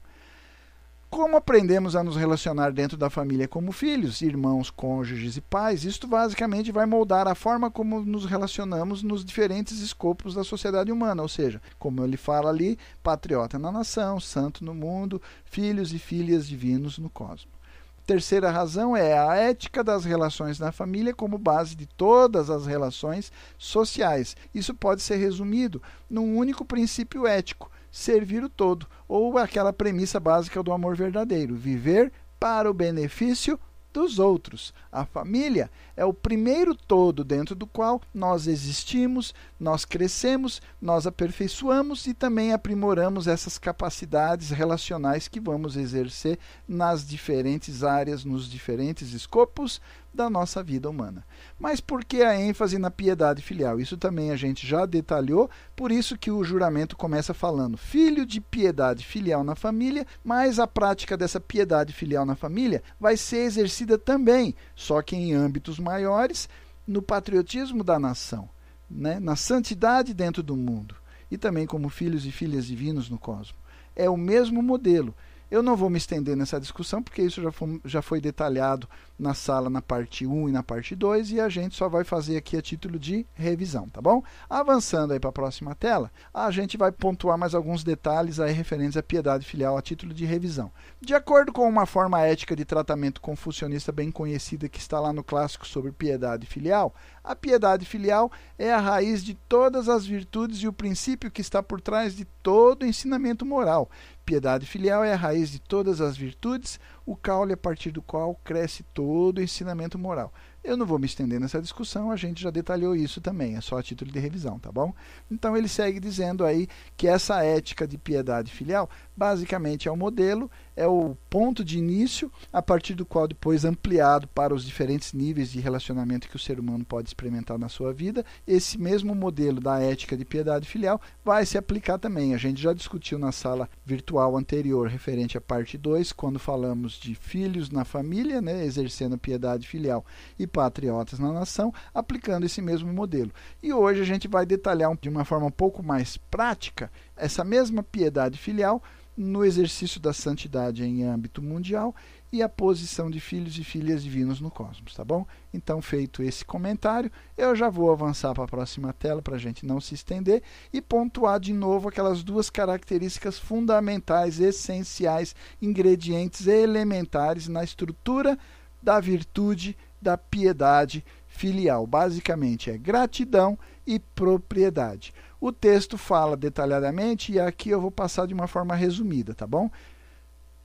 Como 1.12 1.36
aprendemos 1.36 1.94
a 1.94 2.02
nos 2.02 2.16
relacionar 2.16 2.72
dentro 2.72 2.96
da 2.96 3.10
família 3.10 3.46
como 3.46 3.70
filhos, 3.70 4.22
irmãos, 4.22 4.70
cônjuges 4.70 5.36
e 5.36 5.42
pais, 5.42 5.84
isto 5.84 6.06
basicamente 6.06 6.72
vai 6.72 6.86
moldar 6.86 7.28
a 7.28 7.34
forma 7.34 7.70
como 7.70 8.00
nos 8.00 8.24
relacionamos 8.24 9.02
nos 9.02 9.22
diferentes 9.22 9.80
escopos 9.80 10.34
da 10.34 10.42
sociedade 10.42 10.90
humana, 10.90 11.20
ou 11.20 11.28
seja, 11.28 11.60
como 11.78 12.02
ele 12.02 12.16
fala 12.16 12.48
ali, 12.48 12.78
patriota 13.02 13.58
na 13.58 13.70
nação, 13.70 14.18
santo 14.18 14.64
no 14.64 14.72
mundo, 14.72 15.20
filhos 15.44 15.92
e 15.92 15.98
filhas 15.98 16.48
divinos 16.48 16.96
no 16.96 17.10
cosmos. 17.10 17.61
Terceira 18.04 18.50
razão 18.50 18.96
é 18.96 19.16
a 19.16 19.34
ética 19.36 19.84
das 19.84 20.04
relações 20.04 20.58
na 20.58 20.72
família 20.72 21.14
como 21.14 21.38
base 21.38 21.76
de 21.76 21.86
todas 21.86 22.50
as 22.50 22.66
relações 22.66 23.30
sociais. 23.56 24.36
Isso 24.52 24.74
pode 24.74 25.02
ser 25.02 25.16
resumido 25.16 25.80
num 26.10 26.36
único 26.36 26.64
princípio 26.64 27.26
ético: 27.26 27.70
servir 27.92 28.42
o 28.42 28.48
todo, 28.48 28.88
ou 29.06 29.38
aquela 29.38 29.72
premissa 29.72 30.18
básica 30.18 30.62
do 30.62 30.72
amor 30.72 30.96
verdadeiro, 30.96 31.54
viver 31.54 32.12
para 32.40 32.68
o 32.68 32.74
benefício 32.74 33.58
dos 33.92 34.18
outros. 34.18 34.72
A 34.90 35.04
família 35.04 35.70
é 35.96 36.04
o 36.04 36.12
primeiro 36.12 36.74
todo 36.74 37.22
dentro 37.24 37.54
do 37.54 37.66
qual 37.66 38.00
nós 38.14 38.46
existimos, 38.46 39.34
nós 39.58 39.84
crescemos, 39.84 40.62
nós 40.80 41.06
aperfeiçoamos 41.06 42.06
e 42.06 42.14
também 42.14 42.52
aprimoramos 42.52 43.26
essas 43.26 43.58
capacidades 43.58 44.50
relacionais 44.50 45.28
que 45.28 45.40
vamos 45.40 45.76
exercer 45.76 46.38
nas 46.66 47.06
diferentes 47.06 47.84
áreas, 47.84 48.24
nos 48.24 48.50
diferentes 48.50 49.12
escopos 49.12 49.80
da 50.14 50.28
nossa 50.28 50.62
vida 50.62 50.88
humana. 50.88 51.24
Mas 51.58 51.80
por 51.80 52.04
que 52.04 52.22
a 52.22 52.38
ênfase 52.38 52.78
na 52.78 52.90
piedade 52.90 53.42
filial? 53.42 53.80
Isso 53.80 53.96
também 53.96 54.30
a 54.30 54.36
gente 54.36 54.66
já 54.66 54.84
detalhou, 54.84 55.50
por 55.74 55.90
isso 55.90 56.18
que 56.18 56.30
o 56.30 56.44
juramento 56.44 56.96
começa 56.96 57.32
falando 57.32 57.76
filho 57.76 58.26
de 58.26 58.40
piedade 58.40 59.04
filial 59.04 59.42
na 59.42 59.54
família, 59.54 60.06
mas 60.22 60.58
a 60.58 60.66
prática 60.66 61.16
dessa 61.16 61.40
piedade 61.40 61.92
filial 61.92 62.26
na 62.26 62.34
família 62.34 62.82
vai 63.00 63.16
ser 63.16 63.44
exercida 63.44 63.96
também, 63.96 64.54
só 64.74 65.00
que 65.00 65.16
em 65.16 65.32
âmbitos 65.32 65.78
maiores, 65.78 66.48
no 66.86 67.00
patriotismo 67.00 67.82
da 67.82 67.98
nação, 67.98 68.48
né? 68.90 69.18
na 69.20 69.36
santidade 69.36 70.12
dentro 70.12 70.42
do 70.42 70.56
mundo 70.56 70.96
e 71.30 71.38
também 71.38 71.66
como 71.66 71.88
filhos 71.88 72.26
e 72.26 72.30
filhas 72.30 72.66
divinos 72.66 73.08
no 73.08 73.18
cosmos. 73.18 73.54
É 73.96 74.08
o 74.08 74.16
mesmo 74.16 74.62
modelo 74.62 75.14
Eu 75.52 75.62
não 75.62 75.76
vou 75.76 75.90
me 75.90 75.98
estender 75.98 76.34
nessa 76.34 76.58
discussão, 76.58 77.02
porque 77.02 77.20
isso 77.20 77.42
já 77.42 77.52
foi, 77.52 77.78
já 77.84 78.00
foi 78.00 78.22
detalhado 78.22 78.88
na 79.18 79.34
sala 79.34 79.68
na 79.68 79.82
parte 79.82 80.26
1 80.26 80.48
e 80.48 80.52
na 80.52 80.62
parte 80.62 80.96
2, 80.96 81.32
e 81.32 81.40
a 81.40 81.48
gente 81.50 81.76
só 81.76 81.90
vai 81.90 82.04
fazer 82.04 82.38
aqui 82.38 82.56
a 82.56 82.62
título 82.62 82.98
de 82.98 83.26
revisão, 83.34 83.86
tá 83.90 84.00
bom? 84.00 84.22
Avançando 84.48 85.12
aí 85.12 85.20
para 85.20 85.28
a 85.28 85.32
próxima 85.32 85.74
tela, 85.74 86.10
a 86.32 86.50
gente 86.50 86.78
vai 86.78 86.90
pontuar 86.90 87.36
mais 87.36 87.54
alguns 87.54 87.84
detalhes 87.84 88.40
aí 88.40 88.50
referentes 88.50 88.96
à 88.96 89.02
piedade 89.02 89.44
filial 89.44 89.76
a 89.76 89.82
título 89.82 90.14
de 90.14 90.24
revisão. 90.24 90.72
De 90.98 91.14
acordo 91.14 91.52
com 91.52 91.68
uma 91.68 91.84
forma 91.84 92.18
ética 92.22 92.56
de 92.56 92.64
tratamento 92.64 93.20
confucionista 93.20 93.92
bem 93.92 94.10
conhecida 94.10 94.70
que 94.70 94.78
está 94.78 94.98
lá 94.98 95.12
no 95.12 95.22
clássico 95.22 95.66
sobre 95.66 95.92
piedade 95.92 96.46
filial, 96.46 96.94
a 97.22 97.36
piedade 97.36 97.84
filial 97.84 98.32
é 98.58 98.72
a 98.72 98.80
raiz 98.80 99.22
de 99.22 99.34
todas 99.34 99.86
as 99.86 100.06
virtudes 100.06 100.62
e 100.62 100.66
o 100.66 100.72
princípio 100.72 101.30
que 101.30 101.42
está 101.42 101.62
por 101.62 101.78
trás 101.78 102.16
de 102.16 102.24
todo 102.24 102.84
o 102.84 102.86
ensinamento 102.86 103.44
moral. 103.44 103.90
Piedade 104.24 104.66
filial 104.66 105.02
é 105.02 105.12
a 105.12 105.16
raiz 105.16 105.50
de 105.50 105.58
todas 105.58 106.00
as 106.00 106.16
virtudes, 106.16 106.78
o 107.04 107.16
caule 107.16 107.54
a 107.54 107.56
partir 107.56 107.90
do 107.90 108.00
qual 108.00 108.38
cresce 108.44 108.84
todo 108.94 109.38
o 109.38 109.42
ensinamento 109.42 109.98
moral. 109.98 110.32
Eu 110.62 110.76
não 110.76 110.86
vou 110.86 110.96
me 110.96 111.06
estender 111.06 111.40
nessa 111.40 111.60
discussão, 111.60 112.12
a 112.12 112.14
gente 112.14 112.40
já 112.40 112.50
detalhou 112.50 112.94
isso 112.94 113.20
também, 113.20 113.56
é 113.56 113.60
só 113.60 113.78
a 113.78 113.82
título 113.82 114.12
de 114.12 114.20
revisão, 114.20 114.60
tá 114.60 114.70
bom? 114.70 114.94
Então 115.28 115.56
ele 115.56 115.66
segue 115.66 115.98
dizendo 115.98 116.44
aí 116.44 116.68
que 116.96 117.08
essa 117.08 117.42
ética 117.42 117.84
de 117.84 117.98
piedade 117.98 118.52
filial 118.52 118.88
basicamente 119.16 119.88
é 119.88 119.90
o 119.90 119.96
modelo, 119.96 120.48
é 120.76 120.86
o 120.86 121.16
ponto 121.28 121.64
de 121.64 121.78
início, 121.78 122.30
a 122.52 122.62
partir 122.62 122.94
do 122.94 123.04
qual 123.04 123.28
depois 123.28 123.64
ampliado 123.64 124.26
para 124.28 124.54
os 124.54 124.64
diferentes 124.64 125.12
níveis 125.12 125.50
de 125.50 125.60
relacionamento 125.60 126.28
que 126.28 126.36
o 126.36 126.38
ser 126.38 126.58
humano 126.58 126.84
pode 126.84 127.08
experimentar 127.08 127.58
na 127.58 127.68
sua 127.68 127.92
vida, 127.92 128.24
esse 128.46 128.78
mesmo 128.78 129.14
modelo 129.14 129.60
da 129.60 129.80
ética 129.80 130.16
de 130.16 130.24
piedade 130.24 130.68
filial 130.68 131.00
vai 131.24 131.44
se 131.46 131.58
aplicar 131.58 131.98
também. 131.98 132.34
A 132.34 132.38
gente 132.38 132.60
já 132.60 132.72
discutiu 132.72 133.18
na 133.18 133.32
sala 133.32 133.68
virtual 133.84 134.36
anterior, 134.36 134.88
referente 134.88 135.36
à 135.36 135.40
parte 135.40 135.76
2, 135.76 136.12
quando 136.12 136.38
falamos 136.38 136.94
de 136.94 137.14
filhos 137.14 137.70
na 137.70 137.84
família, 137.84 138.40
né, 138.40 138.64
exercendo 138.64 139.18
piedade 139.18 139.66
filial 139.66 140.04
e 140.38 140.46
patriotas 140.46 141.18
na 141.18 141.32
nação, 141.32 141.72
aplicando 141.94 142.46
esse 142.46 142.60
mesmo 142.62 142.92
modelo. 142.92 143.30
E 143.62 143.72
hoje 143.72 144.00
a 144.00 144.04
gente 144.04 144.28
vai 144.28 144.46
detalhar 144.46 144.96
de 145.00 145.08
uma 145.08 145.24
forma 145.24 145.46
um 145.46 145.50
pouco 145.50 145.82
mais 145.82 146.16
prática 146.16 146.90
essa 147.16 147.44
mesma 147.44 147.82
piedade 147.82 148.38
filial 148.38 148.82
no 149.16 149.44
exercício 149.44 150.00
da 150.00 150.12
santidade 150.12 150.84
em 150.84 151.04
âmbito 151.04 151.42
mundial 151.42 151.94
e 152.32 152.42
a 152.42 152.48
posição 152.48 153.10
de 153.10 153.20
filhos 153.20 153.58
e 153.58 153.64
filhas 153.64 154.02
divinos 154.02 154.40
no 154.40 154.50
cosmos, 154.50 154.94
tá 154.94 155.04
bom? 155.04 155.26
Então, 155.52 155.82
feito 155.82 156.22
esse 156.22 156.44
comentário, 156.44 157.12
eu 157.36 157.54
já 157.54 157.68
vou 157.68 157.92
avançar 157.92 158.32
para 158.32 158.44
a 158.44 158.48
próxima 158.48 158.90
tela 158.92 159.20
para 159.20 159.36
a 159.36 159.38
gente 159.38 159.66
não 159.66 159.80
se 159.80 159.94
estender 159.94 160.42
e 160.72 160.80
pontuar 160.80 161.38
de 161.38 161.52
novo 161.52 161.88
aquelas 161.88 162.22
duas 162.24 162.48
características 162.48 163.38
fundamentais, 163.38 164.40
essenciais, 164.40 165.36
ingredientes 165.60 166.46
elementares 166.46 167.48
na 167.48 167.62
estrutura 167.62 168.38
da 168.82 168.98
virtude 168.98 169.76
da 170.00 170.16
piedade 170.16 171.04
filial. 171.26 171.86
Basicamente 171.86 172.70
é 172.70 172.78
gratidão 172.78 173.58
e 173.86 173.98
propriedade. 173.98 175.12
O 175.42 175.50
texto 175.50 175.98
fala 175.98 176.36
detalhadamente 176.36 177.32
e 177.32 177.40
aqui 177.40 177.70
eu 177.70 177.80
vou 177.80 177.90
passar 177.90 178.28
de 178.28 178.32
uma 178.32 178.46
forma 178.46 178.76
resumida, 178.76 179.34
tá 179.34 179.44
bom? 179.44 179.68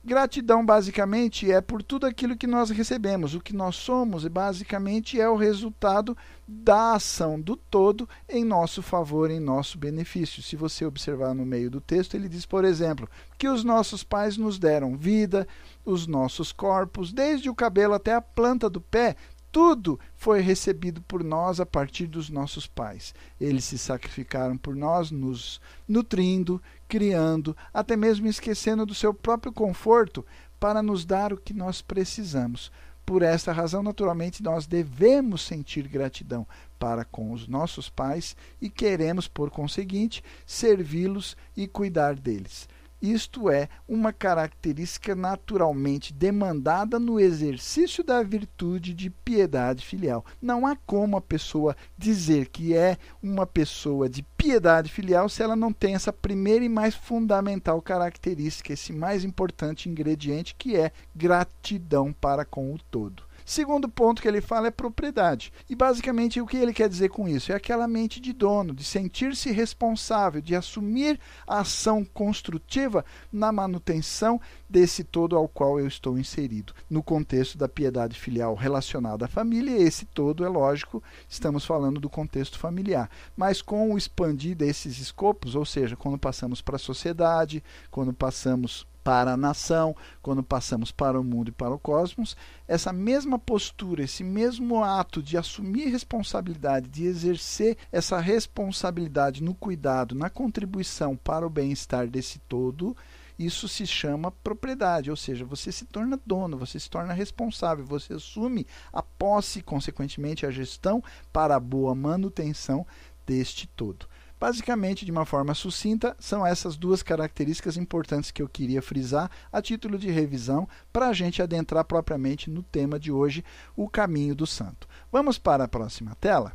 Gratidão, 0.04 0.64
basicamente, 0.64 1.50
é 1.50 1.60
por 1.60 1.82
tudo 1.82 2.06
aquilo 2.06 2.36
que 2.36 2.46
nós 2.46 2.70
recebemos. 2.70 3.34
O 3.34 3.40
que 3.40 3.52
nós 3.52 3.74
somos, 3.74 4.24
basicamente, 4.28 5.20
é 5.20 5.28
o 5.28 5.34
resultado 5.34 6.16
da 6.46 6.94
ação 6.94 7.40
do 7.40 7.56
todo 7.56 8.08
em 8.28 8.44
nosso 8.44 8.80
favor, 8.80 9.32
em 9.32 9.40
nosso 9.40 9.76
benefício. 9.76 10.44
Se 10.44 10.54
você 10.54 10.84
observar 10.84 11.34
no 11.34 11.44
meio 11.44 11.68
do 11.68 11.80
texto, 11.80 12.14
ele 12.14 12.28
diz, 12.28 12.46
por 12.46 12.64
exemplo, 12.64 13.10
que 13.36 13.48
os 13.48 13.64
nossos 13.64 14.04
pais 14.04 14.36
nos 14.36 14.60
deram 14.60 14.96
vida, 14.96 15.44
os 15.84 16.06
nossos 16.06 16.52
corpos, 16.52 17.12
desde 17.12 17.50
o 17.50 17.54
cabelo 17.54 17.94
até 17.94 18.14
a 18.14 18.20
planta 18.20 18.70
do 18.70 18.80
pé, 18.80 19.16
tudo 19.58 19.98
foi 20.14 20.40
recebido 20.40 21.02
por 21.02 21.24
nós 21.24 21.58
a 21.58 21.66
partir 21.66 22.06
dos 22.06 22.30
nossos 22.30 22.64
pais. 22.68 23.12
Eles 23.40 23.64
se 23.64 23.76
sacrificaram 23.76 24.56
por 24.56 24.76
nós, 24.76 25.10
nos 25.10 25.60
nutrindo, 25.88 26.62
criando, 26.86 27.56
até 27.74 27.96
mesmo 27.96 28.28
esquecendo 28.28 28.86
do 28.86 28.94
seu 28.94 29.12
próprio 29.12 29.52
conforto 29.52 30.24
para 30.60 30.80
nos 30.80 31.04
dar 31.04 31.32
o 31.32 31.36
que 31.36 31.52
nós 31.52 31.82
precisamos. 31.82 32.70
Por 33.04 33.20
esta 33.20 33.50
razão, 33.52 33.82
naturalmente, 33.82 34.44
nós 34.44 34.64
devemos 34.64 35.42
sentir 35.42 35.88
gratidão 35.88 36.46
para 36.78 37.04
com 37.04 37.32
os 37.32 37.48
nossos 37.48 37.90
pais 37.90 38.36
e 38.62 38.70
queremos, 38.70 39.26
por 39.26 39.50
conseguinte, 39.50 40.22
servi-los 40.46 41.36
e 41.56 41.66
cuidar 41.66 42.14
deles. 42.14 42.68
Isto 43.00 43.48
é 43.48 43.68
uma 43.86 44.12
característica 44.12 45.14
naturalmente 45.14 46.12
demandada 46.12 46.98
no 46.98 47.20
exercício 47.20 48.02
da 48.02 48.24
virtude 48.24 48.92
de 48.92 49.08
piedade 49.08 49.86
filial. 49.86 50.24
Não 50.42 50.66
há 50.66 50.74
como 50.74 51.16
a 51.16 51.20
pessoa 51.20 51.76
dizer 51.96 52.48
que 52.48 52.74
é 52.74 52.96
uma 53.22 53.46
pessoa 53.46 54.08
de 54.08 54.24
piedade 54.36 54.90
filial 54.90 55.28
se 55.28 55.42
ela 55.42 55.54
não 55.54 55.72
tem 55.72 55.94
essa 55.94 56.12
primeira 56.12 56.64
e 56.64 56.68
mais 56.68 56.94
fundamental 56.94 57.80
característica, 57.80 58.72
esse 58.72 58.92
mais 58.92 59.22
importante 59.22 59.88
ingrediente 59.88 60.56
que 60.56 60.74
é 60.74 60.90
gratidão 61.14 62.12
para 62.12 62.44
com 62.44 62.74
o 62.74 62.78
todo. 62.90 63.27
Segundo 63.48 63.88
ponto 63.88 64.20
que 64.20 64.28
ele 64.28 64.42
fala 64.42 64.66
é 64.66 64.70
propriedade. 64.70 65.50
E 65.70 65.74
basicamente 65.74 66.38
o 66.38 66.46
que 66.46 66.58
ele 66.58 66.74
quer 66.74 66.86
dizer 66.86 67.08
com 67.08 67.26
isso? 67.26 67.50
É 67.50 67.54
aquela 67.54 67.88
mente 67.88 68.20
de 68.20 68.34
dono, 68.34 68.74
de 68.74 68.84
sentir-se 68.84 69.50
responsável, 69.50 70.42
de 70.42 70.54
assumir 70.54 71.18
a 71.46 71.60
ação 71.60 72.04
construtiva 72.04 73.02
na 73.32 73.50
manutenção 73.50 74.38
desse 74.68 75.02
todo 75.02 75.34
ao 75.34 75.48
qual 75.48 75.80
eu 75.80 75.86
estou 75.86 76.18
inserido. 76.18 76.74
No 76.90 77.02
contexto 77.02 77.56
da 77.56 77.66
piedade 77.66 78.20
filial 78.20 78.54
relacionada 78.54 79.24
à 79.24 79.28
família, 79.28 79.80
esse 79.80 80.04
todo 80.04 80.44
é 80.44 80.48
lógico, 80.48 81.02
estamos 81.26 81.64
falando 81.64 81.98
do 81.98 82.10
contexto 82.10 82.58
familiar. 82.58 83.08
Mas 83.34 83.62
com 83.62 83.94
o 83.94 83.96
expandir 83.96 84.54
desses 84.54 84.98
escopos, 84.98 85.54
ou 85.54 85.64
seja, 85.64 85.96
quando 85.96 86.18
passamos 86.18 86.60
para 86.60 86.76
a 86.76 86.78
sociedade, 86.78 87.64
quando 87.90 88.12
passamos 88.12 88.86
para 89.08 89.32
a 89.32 89.36
nação, 89.38 89.96
quando 90.20 90.42
passamos 90.42 90.92
para 90.92 91.18
o 91.18 91.24
mundo 91.24 91.48
e 91.48 91.52
para 91.52 91.72
o 91.72 91.78
cosmos, 91.78 92.36
essa 92.66 92.92
mesma 92.92 93.38
postura, 93.38 94.02
esse 94.02 94.22
mesmo 94.22 94.84
ato 94.84 95.22
de 95.22 95.38
assumir 95.38 95.88
responsabilidade, 95.88 96.90
de 96.90 97.06
exercer 97.06 97.78
essa 97.90 98.20
responsabilidade 98.20 99.42
no 99.42 99.54
cuidado, 99.54 100.14
na 100.14 100.28
contribuição 100.28 101.16
para 101.16 101.46
o 101.46 101.48
bem-estar 101.48 102.06
desse 102.06 102.38
todo, 102.40 102.94
isso 103.38 103.66
se 103.66 103.86
chama 103.86 104.30
propriedade, 104.30 105.10
ou 105.10 105.16
seja, 105.16 105.42
você 105.42 105.72
se 105.72 105.86
torna 105.86 106.20
dono, 106.26 106.58
você 106.58 106.78
se 106.78 106.90
torna 106.90 107.14
responsável, 107.14 107.86
você 107.86 108.12
assume 108.12 108.66
a 108.92 109.02
posse, 109.02 109.62
consequentemente 109.62 110.44
a 110.44 110.50
gestão 110.50 111.02
para 111.32 111.56
a 111.56 111.60
boa 111.60 111.94
manutenção 111.94 112.86
deste 113.26 113.66
todo. 113.68 114.06
Basicamente, 114.40 115.04
de 115.04 115.10
uma 115.10 115.24
forma 115.24 115.52
sucinta, 115.52 116.16
são 116.20 116.46
essas 116.46 116.76
duas 116.76 117.02
características 117.02 117.76
importantes 117.76 118.30
que 118.30 118.40
eu 118.40 118.48
queria 118.48 118.80
frisar 118.80 119.30
a 119.50 119.60
título 119.60 119.98
de 119.98 120.10
revisão 120.10 120.68
para 120.92 121.08
a 121.08 121.12
gente 121.12 121.42
adentrar 121.42 121.84
propriamente 121.84 122.48
no 122.48 122.62
tema 122.62 123.00
de 123.00 123.10
hoje, 123.10 123.44
o 123.76 123.88
caminho 123.88 124.34
do 124.34 124.46
santo. 124.46 124.88
Vamos 125.10 125.38
para 125.38 125.64
a 125.64 125.68
próxima 125.68 126.14
tela? 126.20 126.52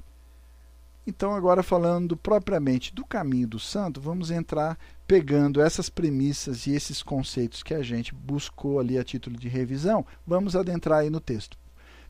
Então, 1.05 1.35
agora 1.35 1.61
falando 1.61 2.15
propriamente 2.15 2.95
do 2.95 3.05
caminho 3.05 3.47
do 3.47 3.59
santo, 3.59 3.99
vamos 3.99 4.31
entrar 4.31 4.79
pegando 5.05 5.61
essas 5.61 5.89
premissas 5.89 6.65
e 6.65 6.71
esses 6.71 7.03
conceitos 7.03 7.61
que 7.61 7.73
a 7.73 7.83
gente 7.83 8.15
buscou 8.15 8.79
ali 8.79 8.97
a 8.97 9.03
título 9.03 9.35
de 9.35 9.49
revisão, 9.49 10.05
vamos 10.25 10.55
adentrar 10.55 10.99
aí 10.99 11.09
no 11.09 11.19
texto. 11.19 11.57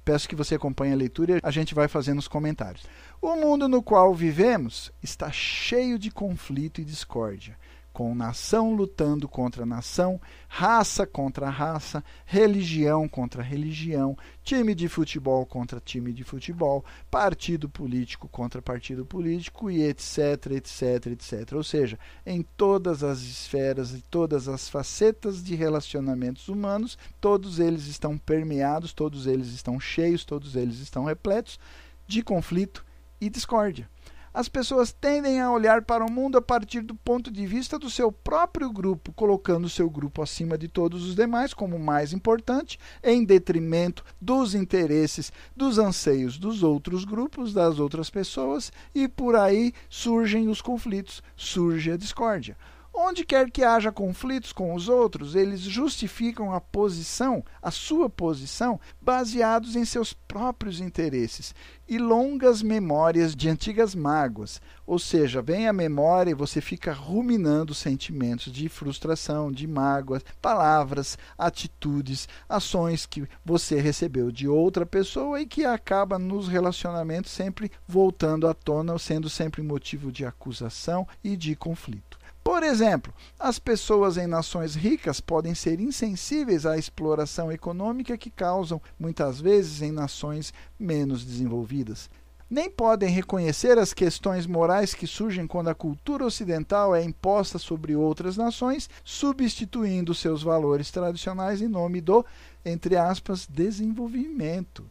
Peço 0.04 0.28
que 0.28 0.36
você 0.36 0.56
acompanhe 0.56 0.94
a 0.94 0.98
leitura 0.98 1.38
e 1.38 1.40
a 1.42 1.52
gente 1.52 1.74
vai 1.74 1.88
fazendo 1.88 2.20
os 2.20 2.28
comentários. 2.28 2.84
O 3.22 3.36
mundo 3.36 3.70
no 3.70 3.82
qual 3.82 4.14
vivemos 4.14 4.92
está 5.02 5.32
cheio 5.32 5.98
de 5.98 6.12
conflito 6.12 6.82
e 6.82 6.86
discórdia 6.86 7.58
com 7.94 8.16
nação 8.16 8.74
lutando 8.76 9.30
contra 9.30 9.66
nação, 9.66 10.20
raça 10.48 11.06
contra 11.06 11.48
raça, 11.50 12.04
religião 12.26 13.08
contra 13.08 13.44
religião, 13.44 14.18
time 14.44 14.74
de 14.74 14.90
futebol 14.90 15.46
contra 15.46 15.80
time 15.80 16.12
de 16.12 16.24
futebol, 16.24 16.84
partido 17.12 17.70
político 17.70 18.28
contra 18.28 18.62
partido 18.62 19.06
político 19.06 19.70
e 19.70 19.84
etc, 19.84 20.54
etc, 20.54 21.08
etc. 21.08 21.54
Ou 21.54 21.64
seja, 21.64 22.00
em 22.26 22.42
todas 22.58 23.04
as 23.04 23.20
esferas 23.22 23.94
e 23.94 24.02
todas 24.02 24.48
as 24.48 24.68
facetas 24.68 25.44
de 25.44 25.54
relacionamentos 25.54 26.50
humanos, 26.50 26.98
todos 27.22 27.60
eles 27.60 27.86
estão 27.86 28.18
permeados, 28.18 28.92
todos 28.92 29.28
eles 29.28 29.48
estão 29.50 29.80
cheios, 29.80 30.26
todos 30.26 30.56
eles 30.56 30.80
estão 30.80 31.06
repletos 31.06 31.60
de 32.08 32.24
conflito 32.24 32.84
e 33.22 33.30
discórdia 33.30 33.93
as 34.34 34.50
pessoas 34.50 34.92
tendem 34.92 35.40
a 35.40 35.52
olhar 35.52 35.84
para 35.84 36.04
o 36.04 36.12
mundo 36.12 36.38
a 36.38 36.42
partir 36.42 36.82
do 36.82 36.96
ponto 36.96 37.30
de 37.30 37.46
vista 37.46 37.78
do 37.78 37.90
seu 37.90 38.12
próprio 38.12 38.72
grupo, 38.72 39.14
colocando 39.14 39.66
o 39.66 39.70
seu 39.70 39.90
grupo 39.90 40.22
acima 40.22 40.58
de 40.58 40.68
todos 40.68 41.06
os 41.06 41.16
demais 41.16 41.54
como 41.54 41.78
mais 41.78 42.14
importante, 42.14 42.80
em 43.04 43.24
detrimento 43.24 44.04
dos 44.20 44.56
interesses, 44.56 45.32
dos 45.56 45.78
anseios 45.78 46.38
dos 46.38 46.64
outros 46.64 47.06
grupos, 47.06 47.54
das 47.54 47.80
outras 47.80 48.10
pessoas, 48.10 48.72
e 48.96 49.08
por 49.08 49.36
aí 49.36 49.74
surgem 49.90 50.48
os 50.48 50.62
conflitos, 50.62 51.22
surge 51.36 51.92
a 51.92 51.98
discórdia. 51.98 52.58
Onde 52.96 53.26
quer 53.26 53.50
que 53.50 53.64
haja 53.64 53.92
conflitos 53.92 54.54
com 54.54 54.76
os 54.76 54.88
outros, 54.88 55.34
eles 55.34 55.62
justificam 55.62 56.54
a 56.54 56.62
posição, 56.62 57.44
a 57.60 57.72
sua 57.72 58.08
posição, 58.08 58.80
baseados 59.02 59.76
em 59.76 59.84
seus 59.84 60.14
próprios 60.14 60.80
interesses 60.80 61.56
e 61.90 61.98
longas 61.98 62.62
memórias 62.62 63.36
de 63.36 63.50
antigas 63.50 63.96
mágoas. 63.96 64.62
Ou 64.86 65.00
seja, 65.00 65.42
vem 65.42 65.68
a 65.68 65.74
memória 65.74 66.30
e 66.30 66.36
você 66.36 66.62
fica 66.62 66.94
ruminando 66.94 67.74
sentimentos 67.74 68.54
de 68.54 68.70
frustração, 68.70 69.52
de 69.52 69.66
mágoas, 69.66 70.24
palavras, 70.40 71.18
atitudes, 71.36 72.28
ações 72.48 73.08
que 73.08 73.28
você 73.44 73.82
recebeu 73.82 74.32
de 74.32 74.48
outra 74.48 74.86
pessoa 74.86 75.42
e 75.42 75.48
que 75.48 75.66
acaba 75.66 76.20
nos 76.20 76.48
relacionamentos 76.48 77.32
sempre 77.32 77.72
voltando 77.88 78.48
à 78.48 78.54
tona, 78.54 79.00
sendo 79.00 79.32
sempre 79.32 79.64
motivo 79.64 80.12
de 80.12 80.24
acusação 80.28 81.08
e 81.24 81.36
de 81.36 81.56
conflito. 81.56 82.22
Por 82.54 82.62
exemplo, 82.62 83.12
as 83.40 83.58
pessoas 83.58 84.16
em 84.16 84.28
nações 84.28 84.76
ricas 84.76 85.20
podem 85.20 85.56
ser 85.56 85.80
insensíveis 85.80 86.68
à 86.68 86.78
exploração 86.78 87.52
econômica 87.52 88.16
que 88.16 88.30
causam, 88.30 88.80
muitas 89.00 89.42
vezes, 89.42 89.82
em 89.82 89.92
nações 89.92 90.54
menos 90.80 91.26
desenvolvidas. 91.26 92.12
Nem 92.48 92.70
podem 92.70 93.10
reconhecer 93.10 93.80
as 93.80 93.92
questões 93.92 94.46
morais 94.46 94.94
que 94.94 95.08
surgem 95.08 95.48
quando 95.48 95.70
a 95.70 95.74
cultura 95.74 96.28
ocidental 96.28 96.96
é 96.96 97.04
imposta 97.04 97.58
sobre 97.58 97.96
outras 97.96 98.38
nações, 98.38 98.88
substituindo 99.04 100.14
seus 100.14 100.44
valores 100.44 100.92
tradicionais 100.92 101.60
em 101.60 101.68
nome 101.68 102.02
do, 102.02 102.24
entre 102.64 102.96
aspas, 102.96 103.48
desenvolvimento. 103.48 104.86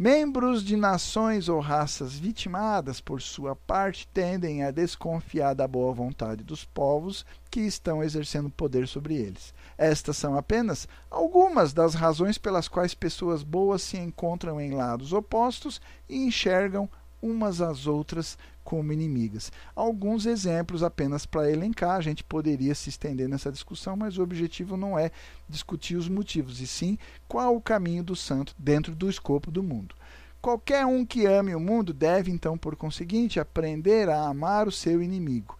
Membros 0.00 0.62
de 0.62 0.76
nações 0.76 1.48
ou 1.48 1.58
raças 1.58 2.14
vitimadas, 2.14 3.00
por 3.00 3.20
sua 3.20 3.56
parte, 3.56 4.06
tendem 4.06 4.62
a 4.62 4.70
desconfiar 4.70 5.54
da 5.54 5.66
boa 5.66 5.92
vontade 5.92 6.44
dos 6.44 6.64
povos 6.64 7.26
que 7.50 7.62
estão 7.62 8.00
exercendo 8.00 8.48
poder 8.48 8.86
sobre 8.86 9.16
eles. 9.16 9.52
Estas 9.76 10.16
são 10.16 10.36
apenas 10.36 10.86
algumas 11.10 11.72
das 11.72 11.94
razões 11.94 12.38
pelas 12.38 12.68
quais 12.68 12.94
pessoas 12.94 13.42
boas 13.42 13.82
se 13.82 13.96
encontram 13.98 14.60
em 14.60 14.70
lados 14.70 15.12
opostos 15.12 15.80
e 16.08 16.16
enxergam 16.16 16.88
umas 17.20 17.60
às 17.60 17.86
outras 17.86 18.38
como 18.64 18.92
inimigas. 18.92 19.50
Alguns 19.74 20.26
exemplos 20.26 20.82
apenas 20.82 21.24
para 21.24 21.50
elencar, 21.50 21.96
a 21.96 22.00
gente 22.00 22.22
poderia 22.22 22.74
se 22.74 22.90
estender 22.90 23.28
nessa 23.28 23.50
discussão, 23.50 23.96
mas 23.96 24.18
o 24.18 24.22
objetivo 24.22 24.76
não 24.76 24.98
é 24.98 25.10
discutir 25.48 25.96
os 25.96 26.08
motivos, 26.08 26.60
e 26.60 26.66
sim 26.66 26.98
qual 27.26 27.56
o 27.56 27.62
caminho 27.62 28.04
do 28.04 28.14
santo 28.14 28.54
dentro 28.58 28.94
do 28.94 29.08
escopo 29.08 29.50
do 29.50 29.62
mundo. 29.62 29.94
Qualquer 30.40 30.86
um 30.86 31.04
que 31.04 31.26
ame 31.26 31.54
o 31.54 31.60
mundo 31.60 31.92
deve, 31.92 32.30
então, 32.30 32.56
por 32.56 32.76
conseguinte, 32.76 33.40
aprender 33.40 34.08
a 34.08 34.26
amar 34.26 34.68
o 34.68 34.72
seu 34.72 35.02
inimigo. 35.02 35.58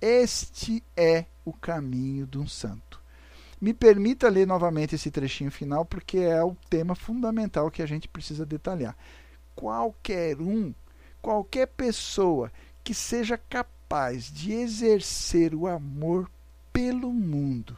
Este 0.00 0.82
é 0.96 1.26
o 1.44 1.52
caminho 1.52 2.26
de 2.26 2.38
um 2.38 2.46
santo. 2.46 3.00
Me 3.60 3.72
permita 3.72 4.28
ler 4.28 4.46
novamente 4.46 4.94
esse 4.94 5.10
trechinho 5.10 5.50
final, 5.50 5.84
porque 5.84 6.18
é 6.18 6.42
o 6.42 6.56
tema 6.68 6.94
fundamental 6.94 7.70
que 7.70 7.82
a 7.82 7.86
gente 7.86 8.08
precisa 8.08 8.44
detalhar. 8.44 8.96
Qualquer 9.54 10.40
um 10.40 10.74
qualquer 11.20 11.66
pessoa 11.66 12.50
que 12.82 12.94
seja 12.94 13.38
capaz 13.38 14.30
de 14.30 14.52
exercer 14.52 15.54
o 15.54 15.66
amor 15.66 16.30
pelo 16.72 17.12
mundo, 17.12 17.76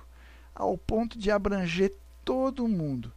ao 0.55 0.77
ponto 0.77 1.19
de 1.19 1.31
abranger 1.31 1.93
todo 2.25 2.69
mundo, 2.69 3.13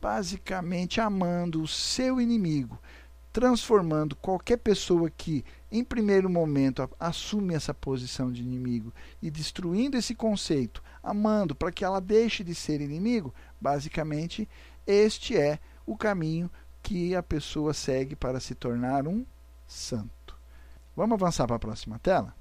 basicamente 0.00 1.00
amando 1.00 1.62
o 1.62 1.68
seu 1.68 2.20
inimigo, 2.20 2.78
transformando 3.32 4.16
qualquer 4.16 4.56
pessoa 4.56 5.08
que, 5.08 5.44
em 5.70 5.84
primeiro 5.84 6.28
momento, 6.28 6.88
assume 6.98 7.54
essa 7.54 7.72
posição 7.72 8.32
de 8.32 8.42
inimigo 8.42 8.92
e 9.22 9.30
destruindo 9.30 9.96
esse 9.96 10.14
conceito, 10.14 10.82
amando 11.02 11.54
para 11.54 11.70
que 11.70 11.84
ela 11.84 12.00
deixe 12.00 12.42
de 12.42 12.54
ser 12.54 12.80
inimigo, 12.80 13.32
basicamente, 13.60 14.48
este 14.86 15.36
é 15.36 15.58
o 15.86 15.96
caminho 15.96 16.50
que 16.82 17.14
a 17.14 17.22
pessoa 17.22 17.72
segue 17.72 18.16
para 18.16 18.40
se 18.40 18.54
tornar 18.54 19.06
um 19.06 19.24
santo. 19.70 20.36
Vamos 20.96 21.14
avançar 21.14 21.46
para 21.46 21.56
a 21.56 21.60
próxima 21.60 21.98
tela? 21.98 22.34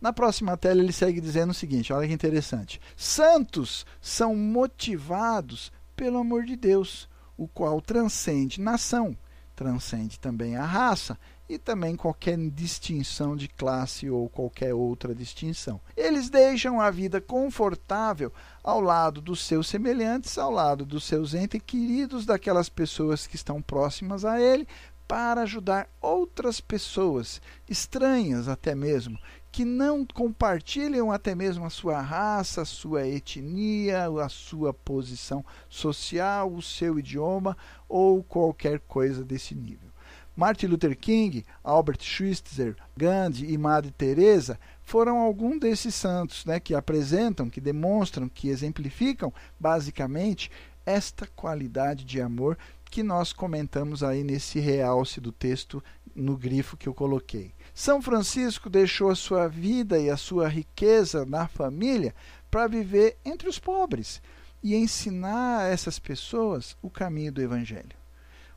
Na 0.00 0.12
próxima 0.12 0.56
tela 0.56 0.80
ele 0.80 0.92
segue 0.92 1.20
dizendo 1.20 1.50
o 1.50 1.54
seguinte, 1.54 1.92
olha 1.92 2.06
que 2.06 2.14
interessante. 2.14 2.80
Santos 2.96 3.84
são 4.00 4.34
motivados 4.34 5.72
pelo 5.96 6.18
amor 6.18 6.44
de 6.44 6.56
Deus, 6.56 7.08
o 7.36 7.46
qual 7.48 7.80
transcende 7.80 8.60
nação, 8.60 9.16
transcende 9.54 10.18
também 10.18 10.56
a 10.56 10.64
raça 10.64 11.18
e 11.48 11.58
também 11.58 11.96
qualquer 11.96 12.38
distinção 12.50 13.36
de 13.36 13.48
classe 13.48 14.08
ou 14.08 14.28
qualquer 14.28 14.72
outra 14.72 15.14
distinção. 15.14 15.80
Eles 15.96 16.30
deixam 16.30 16.80
a 16.80 16.90
vida 16.90 17.20
confortável 17.20 18.32
ao 18.62 18.80
lado 18.80 19.20
dos 19.20 19.44
seus 19.44 19.68
semelhantes, 19.68 20.38
ao 20.38 20.50
lado 20.50 20.86
dos 20.86 21.04
seus 21.04 21.34
entes 21.34 21.60
queridos, 21.66 22.24
daquelas 22.24 22.68
pessoas 22.68 23.26
que 23.26 23.36
estão 23.36 23.60
próximas 23.60 24.24
a 24.24 24.40
ele, 24.40 24.66
para 25.10 25.42
ajudar 25.42 25.88
outras 26.00 26.60
pessoas, 26.60 27.42
estranhas 27.68 28.46
até 28.46 28.76
mesmo, 28.76 29.18
que 29.50 29.64
não 29.64 30.06
compartilham 30.06 31.10
até 31.10 31.34
mesmo 31.34 31.64
a 31.64 31.70
sua 31.70 32.00
raça, 32.00 32.62
a 32.62 32.64
sua 32.64 33.08
etnia, 33.08 34.06
a 34.06 34.28
sua 34.28 34.72
posição 34.72 35.44
social, 35.68 36.52
o 36.52 36.62
seu 36.62 36.96
idioma 36.96 37.56
ou 37.88 38.22
qualquer 38.22 38.78
coisa 38.86 39.24
desse 39.24 39.52
nível. 39.52 39.90
Martin 40.36 40.66
Luther 40.66 40.96
King, 40.96 41.44
Albert 41.64 42.02
Schweitzer, 42.02 42.76
Gandhi 42.96 43.52
e 43.52 43.58
Madre 43.58 43.90
Teresa 43.90 44.60
foram 44.80 45.18
alguns 45.18 45.58
desses 45.58 45.92
santos 45.92 46.44
né, 46.44 46.60
que 46.60 46.72
apresentam, 46.72 47.50
que 47.50 47.60
demonstram, 47.60 48.28
que 48.28 48.48
exemplificam 48.48 49.34
basicamente 49.58 50.52
esta 50.86 51.26
qualidade 51.26 52.04
de 52.04 52.20
amor 52.20 52.56
que 52.90 53.02
nós 53.02 53.32
comentamos 53.32 54.02
aí 54.02 54.24
nesse 54.24 54.58
realce 54.58 55.20
do 55.20 55.30
texto 55.30 55.82
no 56.14 56.36
grifo 56.36 56.76
que 56.76 56.88
eu 56.88 56.94
coloquei. 56.94 57.54
São 57.72 58.02
Francisco 58.02 58.68
deixou 58.68 59.10
a 59.10 59.14
sua 59.14 59.46
vida 59.46 59.98
e 59.98 60.10
a 60.10 60.16
sua 60.16 60.48
riqueza 60.48 61.24
na 61.24 61.46
família 61.46 62.14
para 62.50 62.66
viver 62.66 63.16
entre 63.24 63.48
os 63.48 63.58
pobres 63.58 64.20
e 64.62 64.74
ensinar 64.74 65.60
a 65.60 65.68
essas 65.68 65.98
pessoas 65.98 66.76
o 66.82 66.90
caminho 66.90 67.32
do 67.32 67.40
evangelho. 67.40 68.00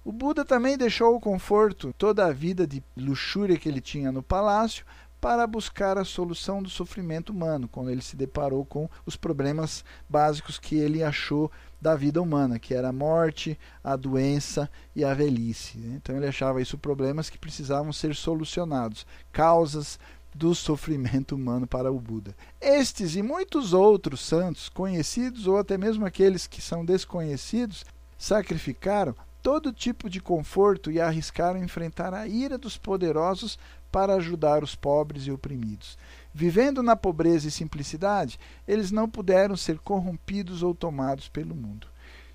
O 0.03 0.11
Buda 0.11 0.43
também 0.43 0.77
deixou 0.77 1.15
o 1.15 1.19
conforto, 1.19 1.93
toda 1.97 2.25
a 2.25 2.33
vida 2.33 2.67
de 2.67 2.83
luxúria 2.97 3.57
que 3.57 3.69
ele 3.69 3.79
tinha 3.79 4.11
no 4.11 4.21
palácio, 4.21 4.85
para 5.21 5.47
buscar 5.47 5.97
a 5.97 6.03
solução 6.03 6.61
do 6.61 6.69
sofrimento 6.69 7.29
humano, 7.29 7.69
quando 7.69 7.89
ele 7.89 8.01
se 8.01 8.17
deparou 8.17 8.65
com 8.65 8.89
os 9.05 9.15
problemas 9.15 9.85
básicos 10.09 10.59
que 10.59 10.75
ele 10.75 11.01
achou 11.01 11.49
da 11.83 11.95
vida 11.95 12.21
humana, 12.21 12.57
que 12.57 12.73
era 12.73 12.87
a 12.87 12.93
morte, 12.93 13.59
a 13.83 13.97
doença 13.97 14.69
e 14.95 15.03
a 15.03 15.13
velhice. 15.13 15.77
Então 15.77 16.15
ele 16.15 16.25
achava 16.25 16.61
isso 16.61 16.77
problemas 16.77 17.29
que 17.29 17.37
precisavam 17.37 17.91
ser 17.91 18.15
solucionados, 18.15 19.05
causas 19.33 19.99
do 20.33 20.55
sofrimento 20.55 21.35
humano 21.35 21.67
para 21.67 21.91
o 21.91 21.99
Buda. 21.99 22.33
Estes 22.59 23.17
e 23.17 23.21
muitos 23.21 23.73
outros 23.73 24.21
santos, 24.21 24.69
conhecidos 24.69 25.45
ou 25.45 25.57
até 25.57 25.77
mesmo 25.77 26.05
aqueles 26.05 26.47
que 26.47 26.61
são 26.61 26.85
desconhecidos, 26.85 27.85
sacrificaram 28.17 29.13
todo 29.41 29.73
tipo 29.73 30.09
de 30.09 30.21
conforto 30.21 30.89
e 30.89 31.01
arriscaram 31.01 31.61
enfrentar 31.61 32.13
a 32.13 32.25
ira 32.25 32.57
dos 32.57 32.77
poderosos 32.77 33.59
para 33.91 34.15
ajudar 34.15 34.63
os 34.63 34.73
pobres 34.73 35.27
e 35.27 35.31
oprimidos. 35.31 35.97
Vivendo 36.33 36.81
na 36.81 36.95
pobreza 36.95 37.47
e 37.47 37.51
simplicidade, 37.51 38.39
eles 38.67 38.91
não 38.91 39.07
puderam 39.07 39.55
ser 39.55 39.77
corrompidos 39.77 40.63
ou 40.63 40.73
tomados 40.73 41.29
pelo 41.29 41.53
mundo. 41.53 41.87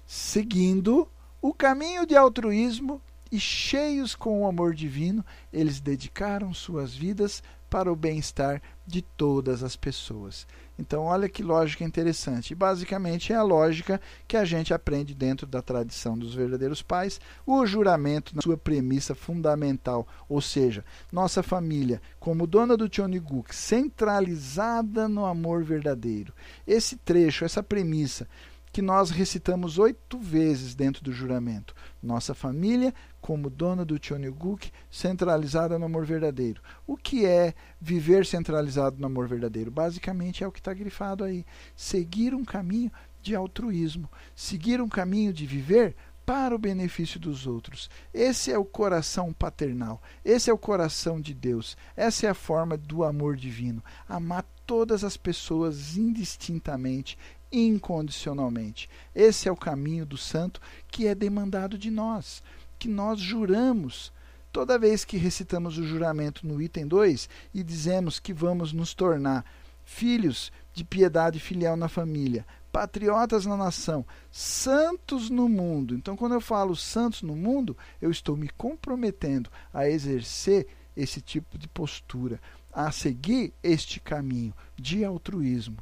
Seguindo 0.07 1.09
o 1.43 1.53
caminho 1.53 2.07
de 2.07 2.17
altruísmo 2.17 3.03
e 3.31 3.41
cheios 3.41 4.15
com 4.15 4.43
o 4.43 4.47
amor 4.47 4.75
divino, 4.75 5.25
eles 5.53 5.81
dedicaram 5.81 6.55
suas 6.55 6.95
vidas 6.95 7.43
para 7.69 7.93
o 7.93 7.97
bem-estar 7.97 8.63
de 8.87 9.03
todas 9.03 9.63
as 9.63 9.77
pessoas. 9.77 10.47
Então, 10.79 11.05
olha 11.05 11.29
que 11.29 11.43
lógica 11.43 11.83
interessante. 11.83 12.55
Basicamente 12.55 13.33
é 13.33 13.37
a 13.37 13.43
lógica 13.43 14.01
que 14.29 14.37
a 14.37 14.45
gente 14.45 14.73
aprende 14.73 15.13
dentro 15.13 15.47
da 15.47 15.61
tradição 15.61 16.17
dos 16.17 16.35
verdadeiros 16.35 16.83
pais, 16.83 17.21
o 17.45 17.67
juramento 17.67 18.35
na 18.37 18.43
sua 18.43 18.57
premissa 18.57 19.15
fundamental, 19.15 20.07
ou 20.29 20.41
seja, 20.41 20.85
nossa 21.11 21.43
família, 21.43 22.01
como 22.21 22.47
dona 22.47 22.77
do 22.77 22.89
Choniguk, 22.91 23.55
centralizada 23.55 25.09
no 25.09 25.27
amor 25.27 25.65
verdadeiro. 25.65 26.33
Esse 26.67 26.97
trecho, 26.97 27.45
essa 27.45 27.63
premissa, 27.63 28.29
que 28.73 28.83
nós 28.83 29.11
recitamos 29.11 29.79
oito 29.79 30.19
vezes 30.19 30.75
dentro 30.75 31.03
do 31.03 31.13
juramento. 31.13 31.75
Nossa 32.03 32.35
família, 32.35 32.95
como 33.21 33.51
dona 33.51 33.85
do 33.85 33.99
Chonuguk, 34.01 34.71
centralizada 34.91 35.79
no 35.79 35.87
amor 35.87 36.05
verdadeiro. 36.05 36.63
O 36.87 36.97
que 36.97 37.27
é 37.27 37.55
viver 37.81 38.25
centralizado 38.27 38.99
no 38.99 39.07
amor 39.07 39.29
verdadeiro? 39.29 39.71
Basicamente 39.71 40.45
é 40.45 40.47
o 40.47 40.53
que 40.53 40.61
está 40.61 40.73
grifado 40.73 41.25
aí. 41.25 41.45
Seguir 41.77 42.35
um 42.35 42.45
caminho 42.45 42.91
de 43.21 43.35
altruísmo, 43.35 44.09
seguir 44.35 44.81
um 44.81 44.89
caminho 44.89 45.33
de 45.33 45.47
viver 45.47 45.97
para 46.29 46.55
o 46.55 46.59
benefício 46.59 47.19
dos 47.19 47.47
outros. 47.47 47.89
Esse 48.13 48.53
é 48.53 48.59
o 48.59 48.65
coração 48.65 49.33
paternal, 49.33 50.03
esse 50.23 50.51
é 50.51 50.53
o 50.53 50.59
coração 50.59 51.19
de 51.19 51.33
Deus, 51.33 51.75
essa 51.97 52.27
é 52.27 52.29
a 52.29 52.35
forma 52.35 52.77
do 52.77 53.03
amor 53.03 53.35
divino. 53.35 53.83
Amar 54.07 54.45
todas 54.67 55.03
as 55.03 55.17
pessoas 55.17 55.97
indistintamente, 55.97 57.17
incondicionalmente. 57.51 58.89
Esse 59.15 59.49
é 59.49 59.53
o 59.53 59.57
caminho 59.57 60.05
do 60.05 60.17
santo 60.17 60.61
que 60.89 61.07
é 61.07 61.15
demandado 61.15 61.79
de 61.79 61.91
nós, 61.91 62.43
que 62.79 62.89
nós 62.89 63.21
juramos. 63.21 64.13
Toda 64.53 64.79
vez 64.79 65.05
que 65.05 65.17
recitamos 65.17 65.79
o 65.79 65.85
juramento 65.85 66.47
no 66.47 66.61
item 66.61 66.87
2 66.87 67.29
e 67.55 67.63
dizemos 67.63 68.19
que 68.19 68.33
vamos 68.33 68.73
nos 68.73 68.95
tornar 68.95 69.45
filhos 69.85 70.53
de 70.73 70.85
piedade 70.85 71.41
filial 71.41 71.77
na 71.77 71.89
família, 71.89 72.47
patriotas 72.71 73.47
na 73.47 73.57
nação, 73.57 74.05
santos 74.31 75.31
no 75.31 75.49
mundo. 75.49 75.95
Então, 75.95 76.17
quando 76.17 76.35
eu 76.35 76.41
falo 76.41 76.77
santos 76.77 77.23
no 77.23 77.35
mundo, 77.35 77.77
eu 78.01 78.11
estou 78.11 78.37
me 78.37 78.49
comprometendo 78.51 79.51
a 79.73 79.89
exercer 79.89 80.67
esse 80.97 81.21
tipo 81.21 81.57
de 81.57 81.69
postura, 81.69 82.41
a 82.73 82.91
seguir 82.93 83.53
este 83.63 83.99
caminho 83.99 84.55
de 84.77 85.05
altruísmo, 85.05 85.79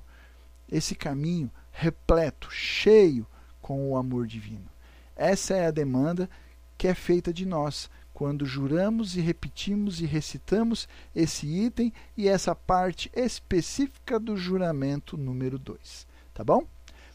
esse 0.71 0.95
caminho 0.95 1.51
repleto, 1.71 2.51
cheio 2.51 3.27
com 3.61 3.91
o 3.91 3.97
amor 3.97 4.27
divino. 4.27 4.69
Essa 5.15 5.55
é 5.55 5.67
a 5.67 5.71
demanda 5.71 6.29
que 6.77 6.89
é 6.89 6.95
feita 6.95 7.33
de 7.33 7.47
nós 7.47 7.91
quando 8.13 8.47
juramos 8.47 9.15
e 9.15 9.21
repetimos 9.21 10.01
e 10.01 10.07
recitamos 10.07 10.89
esse 11.15 11.47
item 11.47 11.93
e 12.17 12.29
essa 12.29 12.55
parte 12.55 13.11
específica 13.15 14.19
do 14.19 14.37
juramento 14.37 15.19
número 15.19 15.59
2. 15.59 16.07
Tá 16.33 16.43
bom? 16.43 16.67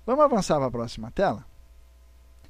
Vamos 0.06 0.24
avançar 0.24 0.58
para 0.58 0.68
a 0.68 0.72
próxima 0.72 1.10
tela? 1.10 1.46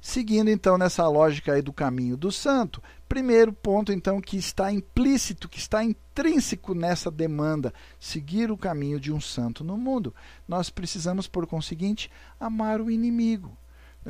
Seguindo 0.02 0.50
então 0.50 0.76
nessa 0.76 1.08
lógica 1.08 1.52
aí 1.52 1.62
do 1.62 1.72
caminho 1.72 2.16
do 2.16 2.32
santo, 2.32 2.82
primeiro 3.12 3.52
ponto 3.52 3.92
então 3.92 4.22
que 4.22 4.38
está 4.38 4.72
implícito, 4.72 5.46
que 5.46 5.58
está 5.58 5.84
intrínseco 5.84 6.74
nessa 6.74 7.10
demanda, 7.10 7.70
seguir 8.00 8.50
o 8.50 8.56
caminho 8.56 8.98
de 8.98 9.12
um 9.12 9.20
santo 9.20 9.62
no 9.62 9.76
mundo, 9.76 10.14
nós 10.48 10.70
precisamos 10.70 11.28
por 11.28 11.46
conseguinte 11.46 12.10
amar 12.40 12.80
o 12.80 12.90
inimigo. 12.90 13.54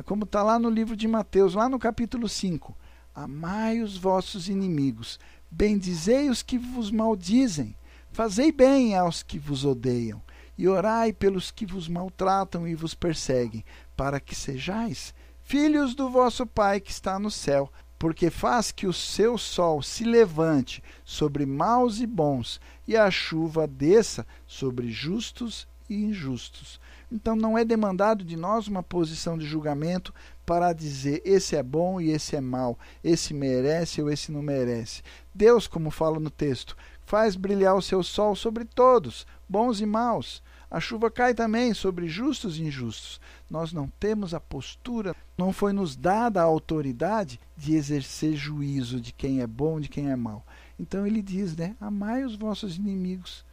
Como 0.05 0.23
está 0.23 0.41
lá 0.41 0.57
no 0.57 0.69
livro 0.69 0.95
de 0.95 1.05
Mateus, 1.05 1.53
lá 1.53 1.67
no 1.67 1.77
capítulo 1.77 2.29
5. 2.29 2.77
Amai 3.13 3.81
os 3.81 3.97
vossos 3.97 4.47
inimigos, 4.47 5.19
bendizei 5.51 6.29
os 6.29 6.41
que 6.41 6.57
vos 6.57 6.89
maldizem, 6.89 7.75
fazei 8.09 8.53
bem 8.53 8.95
aos 8.95 9.21
que 9.21 9.37
vos 9.37 9.65
odeiam, 9.65 10.21
e 10.57 10.65
orai 10.65 11.11
pelos 11.11 11.51
que 11.51 11.65
vos 11.65 11.89
maltratam 11.89 12.65
e 12.65 12.73
vos 12.73 12.93
perseguem, 12.93 13.65
para 13.97 14.21
que 14.21 14.33
sejais 14.33 15.13
filhos 15.43 15.93
do 15.93 16.09
vosso 16.09 16.47
Pai 16.47 16.79
que 16.79 16.89
está 16.89 17.19
no 17.19 17.29
céu, 17.29 17.71
porque 18.03 18.29
faz 18.29 18.69
que 18.69 18.85
o 18.85 18.91
seu 18.91 19.37
sol 19.37 19.81
se 19.81 20.03
levante 20.03 20.83
sobre 21.05 21.45
maus 21.45 22.01
e 22.01 22.05
bons, 22.05 22.59
e 22.85 22.97
a 22.97 23.09
chuva 23.09 23.65
desça 23.65 24.27
sobre 24.45 24.91
justos 24.91 25.65
e 25.89 25.95
injustos. 26.03 26.81
Então 27.09 27.33
não 27.33 27.57
é 27.57 27.63
demandado 27.63 28.25
de 28.25 28.35
nós 28.35 28.67
uma 28.67 28.83
posição 28.83 29.37
de 29.37 29.45
julgamento 29.45 30.13
para 30.45 30.73
dizer 30.73 31.21
esse 31.23 31.55
é 31.55 31.63
bom 31.63 32.01
e 32.01 32.09
esse 32.09 32.35
é 32.35 32.41
mau, 32.41 32.77
esse 33.01 33.33
merece 33.33 34.01
ou 34.01 34.11
esse 34.11 34.33
não 34.33 34.41
merece. 34.41 35.01
Deus, 35.33 35.65
como 35.65 35.89
fala 35.89 36.19
no 36.19 36.29
texto, 36.29 36.75
faz 37.05 37.37
brilhar 37.37 37.73
o 37.73 37.81
seu 37.81 38.03
sol 38.03 38.35
sobre 38.35 38.65
todos, 38.65 39.25
bons 39.47 39.79
e 39.79 39.85
maus. 39.85 40.43
A 40.73 40.79
chuva 40.79 41.11
cai 41.11 41.35
também 41.35 41.71
sobre 41.71 42.07
justos 42.07 42.57
e 42.57 42.63
injustos. 42.63 43.21
Nós 43.47 43.71
não 43.71 43.87
temos 43.99 44.33
a 44.33 44.39
postura, 44.39 45.15
não 45.37 45.53
foi 45.53 45.71
nos 45.71 45.95
dada 45.95 46.41
a 46.41 46.45
autoridade 46.45 47.39
de 47.55 47.75
exercer 47.75 48.35
juízo 48.35 48.99
de 48.99 49.13
quem 49.13 49.41
é 49.41 49.45
bom, 49.45 49.79
de 49.79 49.87
quem 49.87 50.09
é 50.09 50.15
mau. 50.15 50.43
Então 50.79 51.05
ele 51.05 51.21
diz, 51.21 51.55
né? 51.55 51.75
Amai 51.79 52.23
os 52.23 52.35
vossos 52.35 52.75
inimigos. 52.75 53.45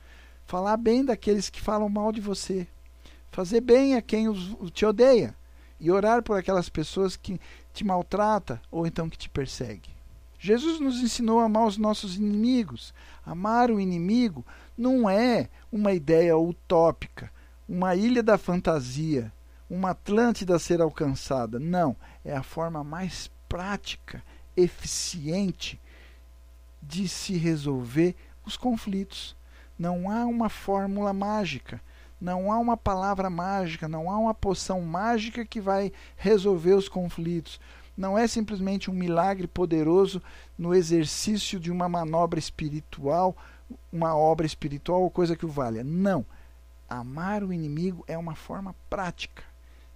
Falar 0.47 0.79
bem 0.79 1.05
daqueles 1.05 1.51
que 1.51 1.61
falam 1.61 1.91
mal 1.91 2.11
de 2.11 2.23
você 2.23 2.67
fazer 3.31 3.61
bem 3.61 3.97
a 3.97 4.03
quem 4.03 4.27
os, 4.27 4.57
te 4.73 4.87
odeia 4.87 5.37
e 5.79 5.91
orar 5.91 6.23
por 6.23 6.39
aquelas 6.39 6.71
pessoas 6.71 7.17
que 7.17 7.39
te 7.73 7.85
maltrata 7.85 8.61
ou 8.71 8.87
então 8.87 9.11
que 9.11 9.19
te 9.19 9.29
persegue. 9.29 9.91
Jesus 10.39 10.81
nos 10.81 11.01
ensinou 11.01 11.39
a 11.41 11.45
amar 11.45 11.67
os 11.67 11.77
nossos 11.77 12.17
inimigos. 12.17 12.95
Amar 13.27 13.71
o 13.71 13.79
inimigo 13.79 14.45
não 14.77 15.09
é 15.09 15.49
uma 15.71 15.93
ideia 15.93 16.37
utópica, 16.37 17.31
uma 17.69 17.95
ilha 17.95 18.23
da 18.23 18.37
fantasia, 18.39 19.33
uma 19.69 19.91
Atlântida 19.91 20.57
a 20.57 20.59
ser 20.59 20.81
alcançada. 20.81 21.59
Não, 21.59 21.97
é 22.25 22.35
a 22.35 22.43
forma 22.43 22.83
mais 22.83 23.31
prática, 23.49 24.23
eficiente 24.57 25.81
de 26.83 27.07
se 27.09 27.37
resolver 27.37 28.17
os 28.45 28.57
conflitos. 28.57 29.37
Não 29.79 30.11
há 30.11 30.27
uma 30.27 30.49
fórmula 30.49 31.13
mágica. 31.13 31.81
Não 32.21 32.53
há 32.53 32.59
uma 32.59 32.77
palavra 32.77 33.31
mágica, 33.31 33.89
não 33.89 34.11
há 34.11 34.19
uma 34.19 34.35
poção 34.35 34.83
mágica 34.83 35.45
que 35.45 35.59
vai 35.59 35.91
resolver 36.17 36.75
os 36.75 36.87
conflitos. 36.87 37.59
Não 37.97 38.17
é 38.17 38.27
simplesmente 38.27 38.91
um 38.91 38.95
milagre 38.95 39.47
poderoso 39.47 40.23
no 40.59 40.75
exercício 40.75 41.59
de 41.59 41.71
uma 41.71 41.89
manobra 41.89 42.39
espiritual, 42.39 43.35
uma 43.93 44.17
obra 44.17 44.47
espiritual 44.47 45.03
ou 45.03 45.11
coisa 45.11 45.37
que 45.37 45.47
o 45.47 45.51
valha. 45.51 45.85
Não. 45.85 46.25
Amar 46.89 47.45
o 47.45 47.53
inimigo 47.53 48.05
é 48.09 48.19
uma 48.19 48.35
forma 48.35 48.75
prática 48.89 49.45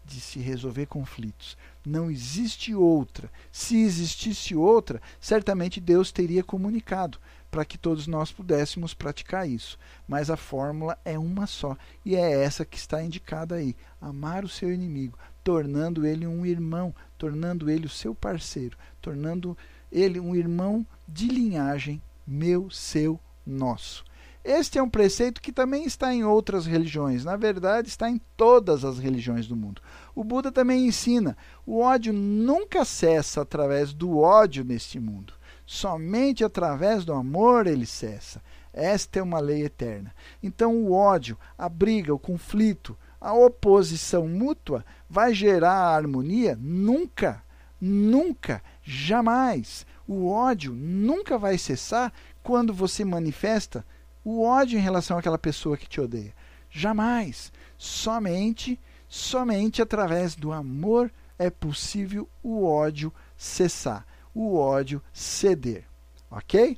de 0.05 0.21
se 0.21 0.39
resolver 0.39 0.87
conflitos. 0.87 1.57
Não 1.85 2.11
existe 2.11 2.75
outra. 2.75 3.31
Se 3.51 3.77
existisse 3.83 4.55
outra, 4.55 5.01
certamente 5.21 5.81
Deus 5.81 6.13
teria 6.13 6.45
comunicado 6.45 7.19
para 7.51 7.65
que 7.65 7.79
todos 7.79 8.07
nós 8.07 8.31
pudéssemos 8.31 8.95
praticar 8.95 9.49
isso. 9.49 9.79
Mas 10.07 10.29
a 10.29 10.37
fórmula 10.37 10.99
é 11.05 11.19
uma 11.19 11.47
só 11.47 11.77
e 12.05 12.17
é 12.17 12.43
essa 12.43 12.65
que 12.65 12.77
está 12.77 13.03
indicada 13.03 13.55
aí: 13.55 13.77
amar 14.01 14.45
o 14.45 14.49
seu 14.49 14.73
inimigo, 14.73 15.19
tornando 15.43 16.07
ele 16.07 16.27
um 16.27 16.45
irmão, 16.45 16.95
tornando 17.17 17.71
ele 17.71 17.87
o 17.87 17.91
seu 17.91 18.15
parceiro, 18.15 18.77
tornando 19.01 19.57
ele 19.91 20.19
um 20.19 20.35
irmão 20.35 20.85
de 21.07 21.29
linhagem, 21.29 22.03
meu, 22.27 22.71
seu, 22.71 23.21
nosso. 23.47 24.05
Este 24.45 24.79
é 24.79 24.83
um 24.83 24.91
preceito 24.91 25.41
que 25.41 25.51
também 25.51 25.87
está 25.87 26.13
em 26.13 26.23
outras 26.23 26.67
religiões, 26.67 27.25
na 27.25 27.35
verdade, 27.35 27.89
está 27.89 28.11
em 28.11 28.21
todas 28.37 28.85
as 28.85 28.99
religiões 28.99 29.47
do 29.47 29.57
mundo. 29.57 29.81
O 30.15 30.23
Buda 30.23 30.53
também 30.53 30.87
ensina: 30.87 31.35
o 31.65 31.81
ódio 31.81 32.13
nunca 32.13 32.85
cessa 32.85 33.41
através 33.41 33.95
do 33.95 34.19
ódio 34.19 34.63
neste 34.63 35.01
mundo. 35.01 35.33
Somente 35.65 36.45
através 36.45 37.07
do 37.07 37.15
amor 37.15 37.67
ele 37.67 37.87
cessa. 37.87 38.43
Esta 38.71 39.19
é 39.19 39.23
uma 39.23 39.41
lei 39.41 39.65
eterna. 39.65 40.15
Então, 40.43 40.77
o 40.77 40.93
ódio, 40.93 41.39
a 41.57 41.69
briga, 41.69 42.13
o 42.13 42.19
conflito, 42.19 42.99
a 43.19 43.33
oposição 43.33 44.29
mútua 44.29 44.85
vai 45.09 45.33
gerar 45.33 45.73
a 45.73 45.97
harmonia? 45.97 46.59
Nunca, 46.61 47.43
nunca, 47.81 48.63
jamais. 48.83 49.87
O 50.07 50.29
ódio 50.29 50.75
nunca 50.75 51.39
vai 51.39 51.57
cessar 51.57 52.13
quando 52.45 52.73
você 52.73 53.05
manifesta 53.05 53.85
o 54.25 54.45
ódio 54.45 54.79
em 54.79 54.83
relação 54.83 55.19
àquela 55.19 55.39
pessoa 55.39 55.77
que 55.77 55.89
te 55.89 56.01
odeia. 56.01 56.33
Jamais. 56.71 57.53
Somente, 57.77 58.79
somente 59.09 59.83
através 59.83 60.37
do 60.37 60.53
amor 60.53 61.11
é 61.37 61.51
possível 61.51 62.29
o 62.41 62.65
ódio 62.65 63.13
cessar 63.37 64.07
o 64.35 64.57
ódio 64.57 65.01
ceder. 65.13 65.85
Ok? 66.31 66.77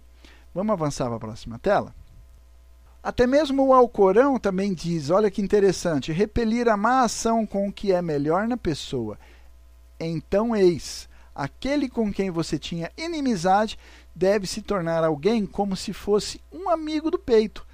Vamos 0.55 0.73
avançar 0.73 1.07
para 1.07 1.17
a 1.17 1.21
próxima 1.21 1.59
tela? 1.59 1.95
Até 3.03 3.27
mesmo 3.27 3.65
o 3.65 3.73
Alcorão 3.73 4.39
também 4.39 4.75
diz, 4.75 5.11
olha 5.11 5.31
que 5.31 5.41
interessante, 5.41 6.13
repelir 6.13 6.69
a 6.69 6.77
má 6.77 7.03
ação 7.03 7.47
com 7.47 7.69
o 7.69 7.73
que 7.73 7.93
é 7.93 8.03
melhor 8.03 8.47
na 8.49 8.57
pessoa. 8.57 9.19
Então, 9.99 10.55
eis, 10.55 11.09
aquele 11.35 11.89
com 11.89 12.13
quem 12.13 12.31
você 12.31 12.59
tinha 12.59 12.91
inimizade 12.97 13.79
deve 14.17 14.47
se 14.47 14.63
tornar 14.63 15.05
alguém 15.05 15.45
como 15.45 15.77
se 15.77 15.93
fosse 15.93 16.41
um 16.51 16.71
amigo 16.71 17.11
do 17.11 17.19
peito. 17.19 17.67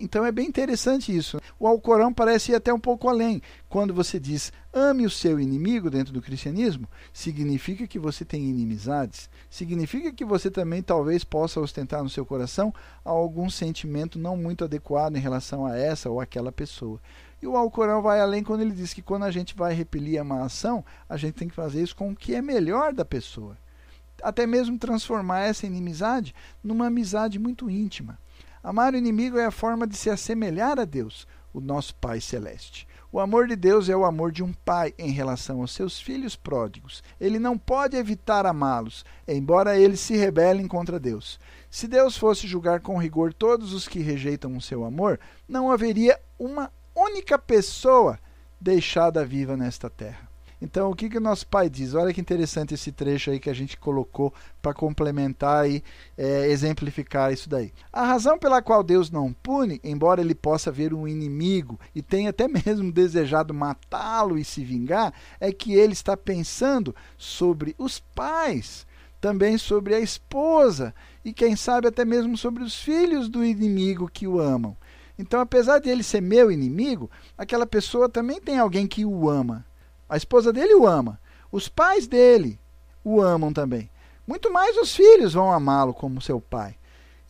Então 0.00 0.24
é 0.24 0.32
bem 0.32 0.46
interessante 0.46 1.14
isso. 1.14 1.38
O 1.58 1.66
Alcorão 1.66 2.14
parece 2.14 2.52
ir 2.52 2.54
até 2.54 2.72
um 2.72 2.80
pouco 2.80 3.06
além. 3.06 3.42
Quando 3.68 3.92
você 3.92 4.18
diz 4.18 4.50
ame 4.72 5.04
o 5.04 5.10
seu 5.10 5.38
inimigo 5.38 5.90
dentro 5.90 6.10
do 6.10 6.22
cristianismo, 6.22 6.88
significa 7.12 7.86
que 7.86 7.98
você 7.98 8.24
tem 8.24 8.48
inimizades. 8.48 9.28
Significa 9.50 10.10
que 10.10 10.24
você 10.24 10.50
também 10.50 10.80
talvez 10.80 11.22
possa 11.22 11.60
ostentar 11.60 12.02
no 12.02 12.08
seu 12.08 12.24
coração 12.24 12.72
algum 13.04 13.50
sentimento 13.50 14.18
não 14.18 14.38
muito 14.38 14.64
adequado 14.64 15.16
em 15.16 15.20
relação 15.20 15.66
a 15.66 15.76
essa 15.76 16.08
ou 16.08 16.18
aquela 16.18 16.50
pessoa. 16.50 16.98
E 17.42 17.46
o 17.46 17.56
Alcorão 17.56 18.00
vai 18.00 18.20
além 18.20 18.42
quando 18.42 18.62
ele 18.62 18.72
diz 18.72 18.94
que 18.94 19.02
quando 19.02 19.24
a 19.24 19.30
gente 19.30 19.54
vai 19.54 19.74
repelir 19.74 20.18
a 20.18 20.24
má 20.24 20.44
ação, 20.44 20.82
a 21.08 21.18
gente 21.18 21.34
tem 21.34 21.48
que 21.48 21.54
fazer 21.54 21.82
isso 21.82 21.96
com 21.96 22.10
o 22.10 22.16
que 22.16 22.34
é 22.34 22.40
melhor 22.40 22.94
da 22.94 23.04
pessoa. 23.04 23.58
Até 24.22 24.46
mesmo 24.46 24.78
transformar 24.78 25.40
essa 25.40 25.66
inimizade 25.66 26.34
numa 26.62 26.86
amizade 26.86 27.38
muito 27.38 27.70
íntima. 27.70 28.18
Amar 28.62 28.92
o 28.92 28.96
inimigo 28.96 29.38
é 29.38 29.46
a 29.46 29.50
forma 29.50 29.86
de 29.86 29.96
se 29.96 30.10
assemelhar 30.10 30.78
a 30.78 30.84
Deus, 30.84 31.26
o 31.52 31.60
nosso 31.60 31.94
Pai 31.94 32.20
Celeste. 32.20 32.86
O 33.12 33.18
amor 33.18 33.48
de 33.48 33.56
Deus 33.56 33.88
é 33.88 33.96
o 33.96 34.04
amor 34.04 34.30
de 34.30 34.40
um 34.40 34.52
pai 34.52 34.94
em 34.96 35.10
relação 35.10 35.60
aos 35.60 35.72
seus 35.72 36.00
filhos 36.00 36.36
pródigos. 36.36 37.02
Ele 37.20 37.40
não 37.40 37.58
pode 37.58 37.96
evitar 37.96 38.46
amá-los, 38.46 39.04
embora 39.26 39.76
eles 39.76 39.98
se 39.98 40.16
rebelem 40.16 40.68
contra 40.68 41.00
Deus. 41.00 41.40
Se 41.68 41.88
Deus 41.88 42.16
fosse 42.16 42.46
julgar 42.46 42.80
com 42.80 42.96
rigor 42.98 43.34
todos 43.34 43.72
os 43.72 43.88
que 43.88 43.98
rejeitam 43.98 44.56
o 44.56 44.60
seu 44.60 44.84
amor, 44.84 45.18
não 45.48 45.72
haveria 45.72 46.20
uma 46.38 46.70
única 46.94 47.36
pessoa 47.36 48.16
deixada 48.60 49.24
viva 49.24 49.56
nesta 49.56 49.90
terra. 49.90 50.29
Então, 50.62 50.90
o 50.90 50.94
que, 50.94 51.08
que 51.08 51.16
o 51.16 51.22
nosso 51.22 51.46
pai 51.46 51.70
diz? 51.70 51.94
Olha 51.94 52.12
que 52.12 52.20
interessante 52.20 52.74
esse 52.74 52.92
trecho 52.92 53.30
aí 53.30 53.40
que 53.40 53.48
a 53.48 53.54
gente 53.54 53.78
colocou 53.78 54.32
para 54.60 54.74
complementar 54.74 55.70
e 55.70 55.82
é, 56.18 56.48
exemplificar 56.48 57.32
isso 57.32 57.48
daí. 57.48 57.72
A 57.90 58.04
razão 58.04 58.38
pela 58.38 58.60
qual 58.60 58.82
Deus 58.82 59.10
não 59.10 59.32
pune, 59.32 59.80
embora 59.82 60.20
ele 60.20 60.34
possa 60.34 60.70
ver 60.70 60.92
um 60.92 61.08
inimigo 61.08 61.80
e 61.94 62.02
tenha 62.02 62.28
até 62.28 62.46
mesmo 62.46 62.92
desejado 62.92 63.54
matá-lo 63.54 64.36
e 64.36 64.44
se 64.44 64.62
vingar, 64.62 65.14
é 65.40 65.50
que 65.50 65.72
ele 65.72 65.94
está 65.94 66.14
pensando 66.14 66.94
sobre 67.16 67.74
os 67.78 67.98
pais, 67.98 68.86
também 69.18 69.56
sobre 69.56 69.94
a 69.94 70.00
esposa 70.00 70.94
e, 71.24 71.32
quem 71.32 71.56
sabe, 71.56 71.88
até 71.88 72.04
mesmo 72.04 72.36
sobre 72.36 72.62
os 72.62 72.76
filhos 72.76 73.30
do 73.30 73.42
inimigo 73.42 74.10
que 74.12 74.26
o 74.26 74.38
amam. 74.38 74.76
Então, 75.18 75.40
apesar 75.40 75.78
de 75.78 75.88
ele 75.88 76.02
ser 76.02 76.20
meu 76.20 76.50
inimigo, 76.50 77.10
aquela 77.36 77.66
pessoa 77.66 78.08
também 78.08 78.40
tem 78.40 78.58
alguém 78.58 78.86
que 78.86 79.04
o 79.04 79.28
ama. 79.28 79.66
A 80.10 80.16
esposa 80.16 80.52
dele 80.52 80.74
o 80.74 80.88
ama. 80.88 81.20
Os 81.52 81.68
pais 81.68 82.08
dele 82.08 82.58
o 83.04 83.22
amam 83.22 83.52
também. 83.52 83.88
Muito 84.26 84.52
mais 84.52 84.76
os 84.76 84.94
filhos 84.94 85.34
vão 85.34 85.52
amá-lo 85.52 85.94
como 85.94 86.20
seu 86.20 86.40
pai. 86.40 86.74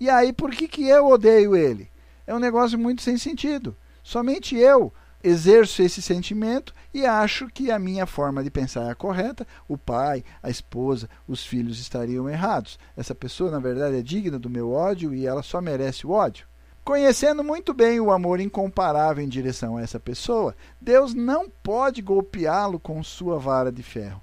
E 0.01 0.09
aí, 0.09 0.33
por 0.33 0.51
que, 0.51 0.67
que 0.67 0.89
eu 0.89 1.09
odeio 1.09 1.55
ele? 1.55 1.91
É 2.27 2.35
um 2.35 2.39
negócio 2.39 2.79
muito 2.79 3.03
sem 3.03 3.19
sentido. 3.19 3.77
Somente 4.03 4.57
eu 4.57 4.91
exerço 5.23 5.83
esse 5.83 6.01
sentimento 6.01 6.73
e 6.95 7.05
acho 7.05 7.49
que 7.49 7.71
a 7.71 7.79
minha 7.79 8.07
forma 8.07 8.43
de 8.43 8.51
pensar 8.51 8.89
é 8.89 8.91
a 8.91 8.95
correta, 8.95 9.47
o 9.69 9.77
pai, 9.77 10.25
a 10.43 10.49
esposa, 10.49 11.07
os 11.29 11.45
filhos 11.45 11.79
estariam 11.79 12.31
errados. 12.31 12.79
Essa 12.97 13.15
pessoa, 13.15 13.51
na 13.51 13.59
verdade, 13.59 13.99
é 13.99 14.03
digna 14.03 14.39
do 14.39 14.49
meu 14.49 14.73
ódio 14.73 15.13
e 15.13 15.27
ela 15.27 15.43
só 15.43 15.61
merece 15.61 16.07
o 16.07 16.13
ódio. 16.13 16.50
Conhecendo 16.91 17.45
muito 17.45 17.73
bem 17.73 18.01
o 18.01 18.11
amor 18.11 18.41
incomparável 18.41 19.23
em 19.23 19.29
direção 19.29 19.77
a 19.77 19.81
essa 19.81 20.01
pessoa, 20.01 20.57
Deus 20.81 21.15
não 21.15 21.49
pode 21.49 22.03
golpeá-lo 22.03 22.81
com 22.81 23.01
sua 23.05 23.39
vara 23.39 23.71
de 23.71 23.81
ferro. 23.81 24.21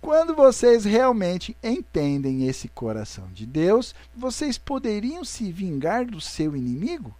Quando 0.00 0.34
vocês 0.34 0.84
realmente 0.84 1.56
entendem 1.62 2.48
esse 2.48 2.66
coração 2.66 3.28
de 3.32 3.46
Deus, 3.46 3.94
vocês 4.16 4.58
poderiam 4.58 5.24
se 5.24 5.52
vingar 5.52 6.06
do 6.06 6.20
seu 6.20 6.56
inimigo? 6.56 7.14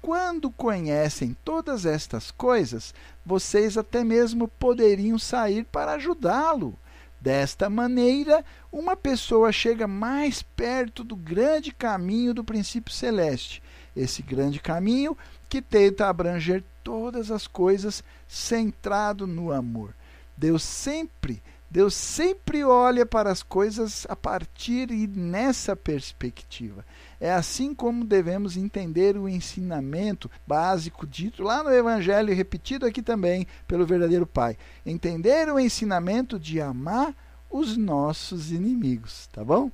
Quando 0.00 0.48
conhecem 0.48 1.36
todas 1.44 1.84
estas 1.84 2.30
coisas, 2.30 2.94
vocês 3.24 3.76
até 3.76 4.04
mesmo 4.04 4.46
poderiam 4.46 5.18
sair 5.18 5.64
para 5.64 5.94
ajudá-lo. 5.94 6.78
Desta 7.20 7.68
maneira, 7.68 8.44
uma 8.70 8.94
pessoa 8.94 9.50
chega 9.50 9.88
mais 9.88 10.40
perto 10.40 11.02
do 11.02 11.16
grande 11.16 11.72
caminho 11.72 12.32
do 12.32 12.44
princípio 12.44 12.94
celeste, 12.94 13.60
esse 13.96 14.22
grande 14.22 14.60
caminho 14.60 15.16
que 15.48 15.62
tenta 15.62 16.08
abranger 16.08 16.62
todas 16.84 17.30
as 17.30 17.46
coisas 17.46 18.04
centrado 18.28 19.26
no 19.26 19.50
amor. 19.50 19.94
Deus 20.36 20.62
sempre, 20.62 21.42
Deus 21.70 21.94
sempre 21.94 22.62
olha 22.62 23.06
para 23.06 23.30
as 23.30 23.42
coisas 23.42 24.06
a 24.08 24.14
partir 24.14 24.90
e 24.90 25.06
nessa 25.06 25.74
perspectiva. 25.74 26.84
É 27.18 27.32
assim 27.32 27.74
como 27.74 28.04
devemos 28.04 28.56
entender 28.56 29.16
o 29.16 29.28
ensinamento 29.28 30.30
básico 30.46 31.06
dito 31.06 31.42
lá 31.42 31.62
no 31.62 31.72
Evangelho 31.72 32.30
e 32.30 32.34
repetido 32.34 32.84
aqui 32.84 33.00
também 33.00 33.46
pelo 33.66 33.86
verdadeiro 33.86 34.26
Pai. 34.26 34.56
Entender 34.84 35.48
o 35.48 35.58
ensinamento 35.58 36.38
de 36.38 36.60
amar 36.60 37.14
os 37.50 37.76
nossos 37.76 38.52
inimigos, 38.52 39.28
tá 39.32 39.42
bom? 39.42 39.70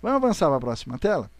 Vamos 0.00 0.16
avançar 0.16 0.46
para 0.46 0.56
a 0.56 0.60
próxima 0.60 0.98
tela? 0.98 1.33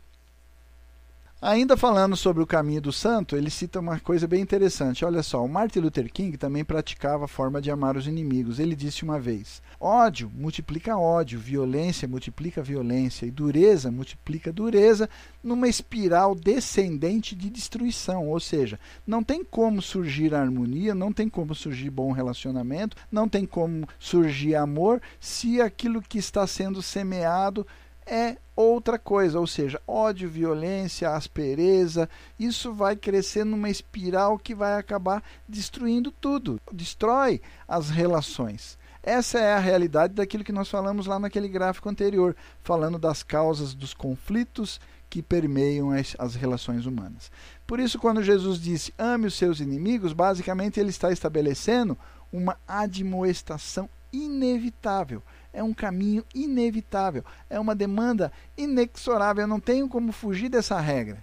Ainda 1.46 1.76
falando 1.76 2.16
sobre 2.16 2.42
o 2.42 2.46
caminho 2.46 2.80
do 2.80 2.90
santo, 2.90 3.37
ele 3.37 3.50
cita 3.50 3.78
uma 3.78 4.00
coisa 4.00 4.26
bem 4.26 4.40
interessante. 4.40 5.04
Olha 5.04 5.22
só, 5.22 5.44
o 5.44 5.48
Martin 5.48 5.80
Luther 5.80 6.11
King 6.11 6.38
também 6.38 6.64
praticava 6.64 7.26
a 7.26 7.28
forma 7.28 7.61
de 7.61 7.70
amar 7.70 7.98
os 7.98 8.07
inimigos. 8.07 8.59
Ele 8.59 8.74
disse 8.74 9.02
uma 9.02 9.20
vez: 9.20 9.61
ódio 9.78 10.33
multiplica 10.35 10.96
ódio, 10.96 11.38
violência 11.38 12.09
multiplica 12.09 12.62
violência 12.62 13.26
e 13.26 13.30
dureza 13.30 13.90
multiplica 13.90 14.50
dureza 14.50 15.07
numa 15.42 15.68
espiral 15.68 16.35
descendente 16.35 17.35
de 17.35 17.50
destruição. 17.50 18.26
Ou 18.26 18.40
seja, 18.40 18.80
não 19.07 19.22
tem 19.22 19.44
como 19.44 19.83
surgir 19.83 20.35
harmonia, 20.35 20.94
não 20.94 21.12
tem 21.12 21.28
como 21.28 21.54
surgir 21.54 21.90
bom 21.90 22.11
relacionamento, 22.11 22.96
não 23.12 23.28
tem 23.28 23.44
como 23.44 23.87
surgir 23.98 24.54
amor 24.54 24.98
se 25.20 25.61
aquilo 25.61 26.00
que 26.00 26.16
está 26.16 26.46
sendo 26.46 26.80
semeado 26.80 27.66
é 28.06 28.36
outra 28.56 28.98
coisa, 28.98 29.40
ou 29.40 29.46
seja, 29.46 29.80
ódio, 29.86 30.28
violência, 30.28 31.10
aspereza, 31.10 32.08
isso 32.38 32.72
vai 32.72 32.94
crescer 32.96 33.44
numa 33.44 33.68
espiral 33.68 34.38
que 34.38 34.54
vai 34.54 34.78
acabar 34.78 35.22
destruindo 35.48 36.12
tudo, 36.12 36.60
destrói 36.72 37.40
as 37.66 37.90
relações. 37.90 38.78
Essa 39.02 39.38
é 39.38 39.52
a 39.52 39.58
realidade 39.58 40.14
daquilo 40.14 40.44
que 40.44 40.52
nós 40.52 40.68
falamos 40.68 41.06
lá 41.06 41.18
naquele 41.18 41.48
gráfico 41.48 41.88
anterior, 41.88 42.34
falando 42.62 42.98
das 42.98 43.22
causas 43.22 43.74
dos 43.74 43.92
conflitos 43.92 44.80
que 45.10 45.22
permeiam 45.22 45.90
as, 45.90 46.16
as 46.18 46.34
relações 46.34 46.86
humanas. 46.86 47.30
Por 47.66 47.78
isso, 47.78 47.98
quando 47.98 48.22
Jesus 48.22 48.58
disse 48.58 48.94
ame 48.98 49.26
os 49.26 49.34
seus 49.34 49.60
inimigos, 49.60 50.12
basicamente 50.12 50.80
ele 50.80 50.90
está 50.90 51.12
estabelecendo 51.12 51.98
uma 52.32 52.56
admoestação 52.66 53.88
inevitável 54.12 55.22
é 55.54 55.62
um 55.62 55.72
caminho 55.72 56.24
inevitável, 56.34 57.24
é 57.48 57.58
uma 57.58 57.74
demanda 57.74 58.30
inexorável, 58.58 59.44
eu 59.44 59.48
não 59.48 59.60
tenho 59.60 59.88
como 59.88 60.12
fugir 60.12 60.48
dessa 60.48 60.78
regra. 60.80 61.22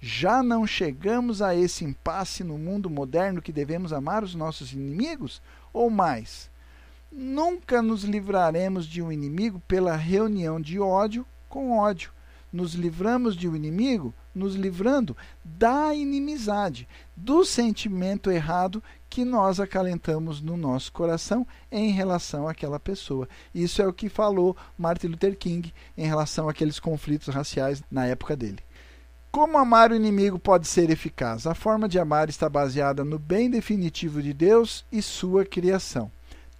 Já 0.00 0.42
não 0.42 0.66
chegamos 0.66 1.40
a 1.40 1.54
esse 1.54 1.84
impasse 1.84 2.42
no 2.42 2.58
mundo 2.58 2.90
moderno 2.90 3.40
que 3.40 3.52
devemos 3.52 3.92
amar 3.92 4.24
os 4.24 4.34
nossos 4.34 4.72
inimigos? 4.72 5.40
Ou 5.72 5.88
mais? 5.88 6.50
Nunca 7.10 7.80
nos 7.80 8.02
livraremos 8.02 8.84
de 8.84 9.00
um 9.00 9.12
inimigo 9.12 9.62
pela 9.68 9.94
reunião 9.94 10.60
de 10.60 10.80
ódio 10.80 11.24
com 11.48 11.78
ódio. 11.78 12.10
Nos 12.52 12.74
livramos 12.74 13.36
de 13.36 13.48
um 13.48 13.54
inimigo 13.54 14.12
nos 14.34 14.54
livrando 14.54 15.16
da 15.44 15.94
inimizade, 15.94 16.88
do 17.16 17.44
sentimento 17.44 18.30
errado 18.30 18.82
que 19.12 19.26
nós 19.26 19.60
acalentamos 19.60 20.40
no 20.40 20.56
nosso 20.56 20.90
coração 20.90 21.46
em 21.70 21.90
relação 21.90 22.48
àquela 22.48 22.80
pessoa. 22.80 23.28
Isso 23.54 23.82
é 23.82 23.86
o 23.86 23.92
que 23.92 24.08
falou 24.08 24.56
Martin 24.78 25.08
Luther 25.08 25.36
King 25.36 25.70
em 25.98 26.06
relação 26.06 26.48
àqueles 26.48 26.80
conflitos 26.80 27.28
raciais 27.28 27.82
na 27.90 28.06
época 28.06 28.34
dele. 28.34 28.60
Como 29.30 29.58
amar 29.58 29.90
o 29.90 29.94
inimigo 29.94 30.38
pode 30.38 30.66
ser 30.66 30.88
eficaz? 30.88 31.46
A 31.46 31.54
forma 31.54 31.86
de 31.90 31.98
amar 31.98 32.30
está 32.30 32.48
baseada 32.48 33.04
no 33.04 33.18
bem 33.18 33.50
definitivo 33.50 34.22
de 34.22 34.32
Deus 34.32 34.82
e 34.90 35.02
sua 35.02 35.44
criação. 35.44 36.10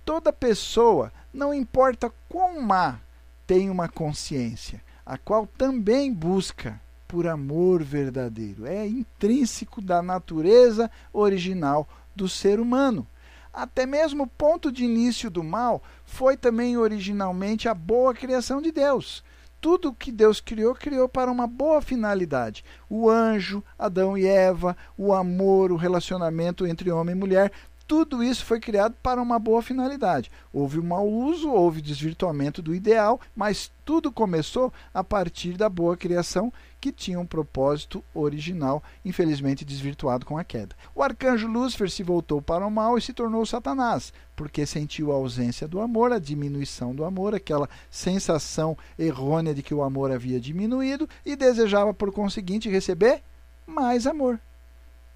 Toda 0.05 0.31
pessoa, 0.31 1.11
não 1.33 1.55
importa 1.55 2.13
quão 2.29 2.61
má, 2.61 3.01
tem 3.47 3.71
uma 3.71 3.89
consciência, 3.89 4.83
a 5.07 5.17
qual 5.17 5.47
também 5.47 6.13
busca 6.13 6.79
por 7.09 7.27
amor 7.27 7.83
verdadeiro. 7.83 8.67
É 8.67 8.87
intrínseco 8.87 9.81
da 9.81 10.03
natureza 10.03 10.91
original 11.15 11.89
do 12.15 12.29
ser 12.29 12.61
humano. 12.61 13.07
Até 13.53 13.85
mesmo 13.85 14.25
o 14.25 14.27
ponto 14.27 14.73
de 14.73 14.85
início 14.85 15.31
do 15.31 15.45
mal 15.45 15.83
foi 16.05 16.37
também 16.37 16.77
originalmente 16.77 17.69
a 17.69 17.75
boa 17.75 18.15
criação 18.15 18.63
de 18.63 18.73
Deus. 18.73 19.23
Tudo 19.61 19.93
que 19.93 20.11
Deus 20.11 20.41
criou, 20.41 20.75
criou 20.75 21.09
para 21.09 21.31
uma 21.31 21.47
boa 21.47 21.81
finalidade. 21.81 22.65
O 22.89 23.09
anjo, 23.09 23.63
Adão 23.79 24.19
e 24.19 24.27
Eva, 24.27 24.77
o 24.97 25.13
amor, 25.13 25.71
o 25.71 25.77
relacionamento 25.77 26.67
entre 26.67 26.91
homem 26.91 27.15
e 27.15 27.19
mulher, 27.19 27.53
tudo 27.87 28.23
isso 28.23 28.45
foi 28.45 28.61
criado 28.61 28.95
para 29.03 29.21
uma 29.21 29.39
boa 29.39 29.63
finalidade. 29.63 30.31
Houve 30.53 30.79
um 30.79 30.85
mau 30.85 31.09
uso, 31.09 31.51
houve 31.51 31.81
desvirtuamento 31.81 32.63
do 32.63 32.75
ideal, 32.75 33.21
mas 33.35 33.71
tudo 33.85 34.13
começou 34.13 34.73
a 34.95 35.03
partir 35.03 35.57
da 35.57 35.69
boa 35.69 35.97
criação 35.97 36.53
que 36.81 36.91
tinha 36.91 37.21
um 37.21 37.27
propósito 37.27 38.03
original, 38.15 38.83
infelizmente 39.05 39.65
desvirtuado 39.65 40.27
com 40.27 40.37
a 40.37 40.45
queda. 40.45 40.75
O 40.95 41.03
arcanjo 41.03 41.47
Lúcifer 41.47 41.91
se 41.91 42.03
voltou 42.03 42.43
para 42.43 42.67
o 42.67 42.71
mal 42.71 42.99
e 42.99 43.03
se 43.03 43.13
tornou 43.13 43.47
Satanás, 43.47 44.13
porque 44.35 44.67
sentiu 44.67 45.13
a 45.13 45.15
ausência 45.15 45.69
do 45.69 45.81
amor, 45.81 46.13
a 46.13 46.19
diminuição 46.19 46.95
do 46.95 47.05
amor, 47.05 47.35
aquela 47.35 47.69
sensação 47.91 48.77
errônea 48.99 49.55
de 49.55 49.63
que 49.63 49.75
o 49.75 49.83
amor 49.83 50.11
havia 50.11 50.41
diminuído 50.41 51.09
e 51.25 51.37
desejava, 51.37 51.95
por 51.95 52.13
conseguinte, 52.13 52.69
receber 52.69 53.23
mais 53.67 54.07
amor. 54.07 54.41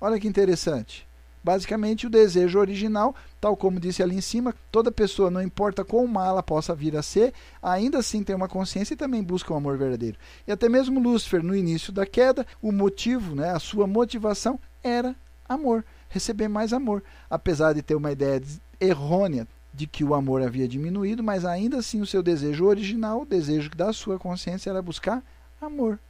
Olha 0.01 0.21
que 0.21 0.29
interessante. 0.29 1.07
Basicamente, 1.47 2.09
o 2.09 2.11
desejo 2.11 2.59
original, 2.59 3.15
tal 3.41 3.57
como 3.57 3.79
disse 3.79 4.03
ali 4.03 4.17
em 4.17 4.21
cima, 4.21 4.53
toda 4.73 4.91
pessoa, 4.91 5.31
não 5.31 5.41
importa 5.41 5.85
quão 5.85 6.05
má 6.05 6.27
ela 6.27 6.43
possa 6.43 6.75
vir 6.75 6.97
a 6.97 7.03
ser, 7.05 7.33
ainda 7.63 7.99
assim 7.99 8.25
tem 8.25 8.35
uma 8.35 8.49
consciência 8.49 8.95
e 8.95 8.97
também 8.97 9.23
busca 9.23 9.55
um 9.55 9.57
amor 9.57 9.79
verdadeiro. 9.79 10.19
E 10.45 10.51
até 10.51 10.69
mesmo 10.69 10.99
Lúcifer, 10.99 11.45
no 11.45 11.55
início 11.55 11.93
da 11.93 12.05
queda, 12.05 12.45
o 12.61 12.73
motivo, 12.73 13.37
né, 13.37 13.51
a 13.51 13.61
sua 13.61 13.87
motivação 13.87 14.59
era 14.83 15.15
amor. 15.49 15.85
receber 16.09 16.49
mais 16.49 16.73
amor, 16.73 17.01
apesar 17.31 17.75
de 17.75 17.81
ter 17.81 17.95
uma 17.95 18.11
ideia 18.11 18.43
errônea 18.81 19.47
de 19.73 19.87
que 19.87 20.03
o 20.03 20.15
amor 20.17 20.43
havia 20.43 20.67
diminuído, 20.67 21.23
mas 21.23 21.45
ainda 21.45 21.79
assim 21.79 22.01
o 22.01 22.07
seu 22.07 22.25
desejo 22.25 22.65
original, 22.65 23.21
o 23.21 23.25
desejo 23.25 23.71
da 23.71 23.93
sua 23.93 24.19
consciência 24.19 24.71
era 24.71 24.83
buscar 24.83 25.23
amor. 25.61 26.01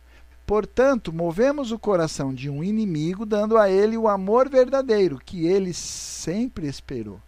Portanto, 0.46 1.12
movemos 1.12 1.72
o 1.72 1.78
coração 1.78 2.32
de 2.32 2.48
um 2.48 2.62
inimigo, 2.62 3.26
dando 3.26 3.58
a 3.58 3.68
ele 3.68 3.96
o 3.96 4.06
amor 4.06 4.48
verdadeiro 4.48 5.18
que 5.18 5.44
ele 5.44 5.74
sempre 5.74 6.68
esperou. 6.68 7.20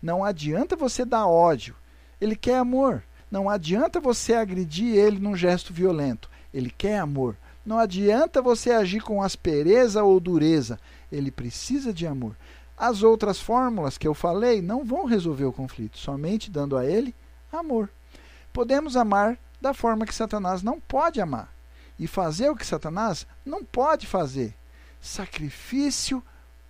Não 0.00 0.24
adianta 0.24 0.74
você 0.74 1.04
dar 1.04 1.26
ódio, 1.26 1.76
ele 2.18 2.34
quer 2.34 2.56
amor. 2.56 3.04
Não 3.30 3.50
adianta 3.50 4.00
você 4.00 4.32
agredir 4.32 4.94
ele 4.94 5.18
num 5.18 5.36
gesto 5.36 5.70
violento, 5.70 6.30
ele 6.52 6.70
quer 6.70 6.98
amor. 6.98 7.36
Não 7.64 7.78
adianta 7.78 8.40
você 8.40 8.70
agir 8.70 9.02
com 9.02 9.22
aspereza 9.22 10.02
ou 10.02 10.18
dureza, 10.18 10.80
ele 11.10 11.30
precisa 11.30 11.92
de 11.92 12.06
amor. 12.06 12.34
As 12.76 13.02
outras 13.02 13.38
fórmulas 13.38 13.98
que 13.98 14.08
eu 14.08 14.14
falei 14.14 14.62
não 14.62 14.82
vão 14.82 15.04
resolver 15.04 15.44
o 15.44 15.52
conflito, 15.52 15.98
somente 15.98 16.50
dando 16.50 16.78
a 16.78 16.86
ele 16.86 17.14
amor. 17.52 17.90
Podemos 18.50 18.96
amar 18.96 19.38
da 19.60 19.74
forma 19.74 20.06
que 20.06 20.14
Satanás 20.14 20.62
não 20.62 20.80
pode 20.80 21.20
amar 21.20 21.52
e 21.98 22.06
fazer 22.06 22.48
o 22.50 22.56
que 22.56 22.66
Satanás 22.66 23.26
não 23.44 23.64
pode 23.64 24.06
fazer: 24.06 24.54
sacrifício 25.00 26.22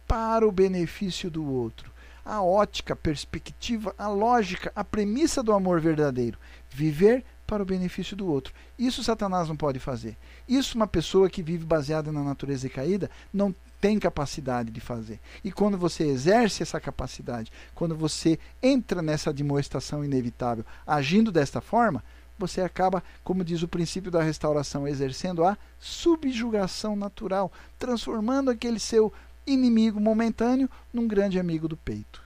para 0.07 0.47
o 0.47 0.53
benefício 0.53 1.31
do 1.31 1.45
outro. 1.45 1.91
A 2.25 2.43
ótica, 2.43 2.93
a 2.93 2.97
perspectiva, 2.97 3.95
a 3.99 4.09
lógica, 4.09 4.71
a 4.77 4.85
premissa 4.85 5.43
do 5.43 5.53
amor 5.53 5.81
verdadeiro: 5.81 6.39
viver 6.71 7.25
para 7.47 7.63
o 7.63 7.67
benefício 7.67 8.17
do 8.17 8.27
outro. 8.27 8.55
Isso 8.79 9.05
Satanás 9.05 9.49
não 9.49 9.57
pode 9.57 9.79
fazer. 9.79 10.17
Isso 10.49 10.77
uma 10.77 10.87
pessoa 10.87 11.29
que 11.29 11.43
vive 11.43 11.65
baseada 11.65 12.11
na 12.11 12.23
natureza 12.23 12.69
caída 12.69 13.11
não 13.33 13.55
tem 13.81 13.99
capacidade 13.99 14.71
de 14.71 14.81
fazer. 14.81 15.21
E 15.43 15.51
quando 15.51 15.77
você 15.77 16.05
exerce 16.05 16.63
essa 16.63 16.81
capacidade, 16.81 17.51
quando 17.75 17.97
você 17.97 18.39
entra 18.63 19.03
nessa 19.03 19.33
demonstração 19.33 20.05
inevitável, 20.05 20.65
agindo 20.87 21.33
desta 21.33 21.61
forma, 21.61 22.03
você 22.47 22.61
acaba, 22.61 23.03
como 23.25 23.45
diz 23.45 23.63
o 23.63 23.69
princípio 23.69 24.11
da 24.11 24.23
restauração, 24.23 24.87
exercendo 24.87 25.45
a 25.45 25.57
subjugação 25.79 26.97
natural, 26.97 27.51
transformando 27.79 28.51
aquele 28.51 28.79
seu 28.79 29.13
inimigo 29.47 30.01
momentâneo 30.01 30.69
num 30.93 31.07
grande 31.07 31.39
amigo 31.39 31.69
do 31.69 31.77
peito. 31.77 32.23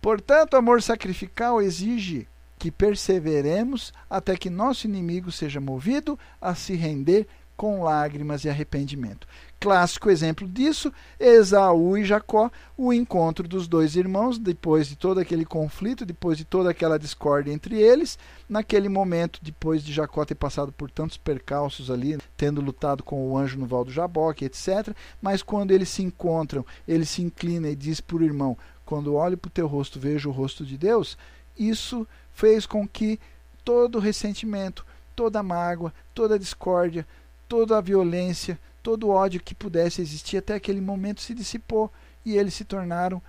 Portanto, 0.00 0.56
amor 0.56 0.82
sacrificial 0.82 1.60
exige 1.60 2.26
que 2.58 2.70
perseveremos 2.70 3.92
até 4.08 4.36
que 4.36 4.50
nosso 4.50 4.86
inimigo 4.86 5.30
seja 5.32 5.60
movido 5.60 6.18
a 6.40 6.54
se 6.54 6.74
render 6.74 7.26
com 7.60 7.82
lágrimas 7.82 8.42
e 8.42 8.48
arrependimento. 8.48 9.28
Clássico 9.60 10.08
exemplo 10.08 10.48
disso, 10.48 10.90
Esaú 11.18 11.98
e 11.98 12.06
Jacó, 12.06 12.50
o 12.74 12.90
encontro 12.90 13.46
dos 13.46 13.68
dois 13.68 13.96
irmãos, 13.96 14.38
depois 14.38 14.88
de 14.88 14.96
todo 14.96 15.20
aquele 15.20 15.44
conflito, 15.44 16.06
depois 16.06 16.38
de 16.38 16.46
toda 16.46 16.70
aquela 16.70 16.98
discórdia 16.98 17.52
entre 17.52 17.78
eles, 17.78 18.18
naquele 18.48 18.88
momento, 18.88 19.40
depois 19.42 19.84
de 19.84 19.92
Jacó 19.92 20.24
ter 20.24 20.36
passado 20.36 20.72
por 20.72 20.90
tantos 20.90 21.18
percalços 21.18 21.90
ali, 21.90 22.16
tendo 22.34 22.62
lutado 22.62 23.02
com 23.02 23.28
o 23.28 23.36
anjo 23.36 23.58
no 23.58 23.66
val 23.66 23.84
do 23.84 23.92
Jaboque, 23.92 24.46
etc. 24.46 24.96
Mas 25.20 25.42
quando 25.42 25.72
eles 25.72 25.90
se 25.90 26.02
encontram, 26.02 26.64
ele 26.88 27.04
se 27.04 27.20
inclina 27.20 27.68
e 27.68 27.76
diz 27.76 28.00
para 28.00 28.16
o 28.16 28.24
irmão: 28.24 28.56
Quando 28.86 29.12
olho 29.12 29.36
para 29.36 29.50
o 29.50 29.52
teu 29.52 29.66
rosto, 29.66 30.00
vejo 30.00 30.30
o 30.30 30.32
rosto 30.32 30.64
de 30.64 30.78
Deus. 30.78 31.18
Isso 31.58 32.08
fez 32.32 32.64
com 32.64 32.88
que 32.88 33.20
todo 33.62 33.98
ressentimento, 33.98 34.86
toda 35.14 35.42
mágoa, 35.42 35.92
toda 36.14 36.38
discórdia, 36.38 37.06
toda 37.50 37.76
a 37.76 37.80
violência, 37.80 38.56
todo 38.80 39.08
o 39.08 39.10
ódio 39.10 39.42
que 39.42 39.56
pudesse 39.56 40.00
existir 40.00 40.36
até 40.36 40.54
aquele 40.54 40.80
momento 40.80 41.20
se 41.20 41.34
dissipou 41.34 41.92
e 42.24 42.36
eles 42.36 42.54
se 42.54 42.64
tornaram 42.64 43.20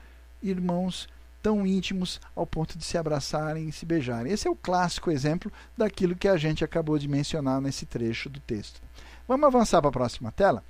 irmãos 0.43 1.09
tão 1.41 1.65
íntimos 1.65 2.21
ao 2.35 2.45
ponto 2.45 2.77
de 2.77 2.85
se 2.85 2.99
abraçarem 2.99 3.67
e 3.67 3.71
se 3.71 3.83
beijarem. 3.83 4.31
Esse 4.31 4.47
é 4.47 4.51
o 4.51 4.55
clássico 4.55 5.09
exemplo 5.09 5.51
daquilo 5.75 6.15
que 6.15 6.27
a 6.27 6.37
gente 6.37 6.63
acabou 6.63 6.99
de 6.99 7.07
mencionar 7.07 7.59
nesse 7.59 7.83
trecho 7.83 8.29
do 8.29 8.39
texto. 8.39 8.79
Vamos 9.27 9.47
avançar 9.47 9.81
para 9.81 9.89
a 9.89 9.93
próxima 9.93 10.31
tela? 10.31 10.63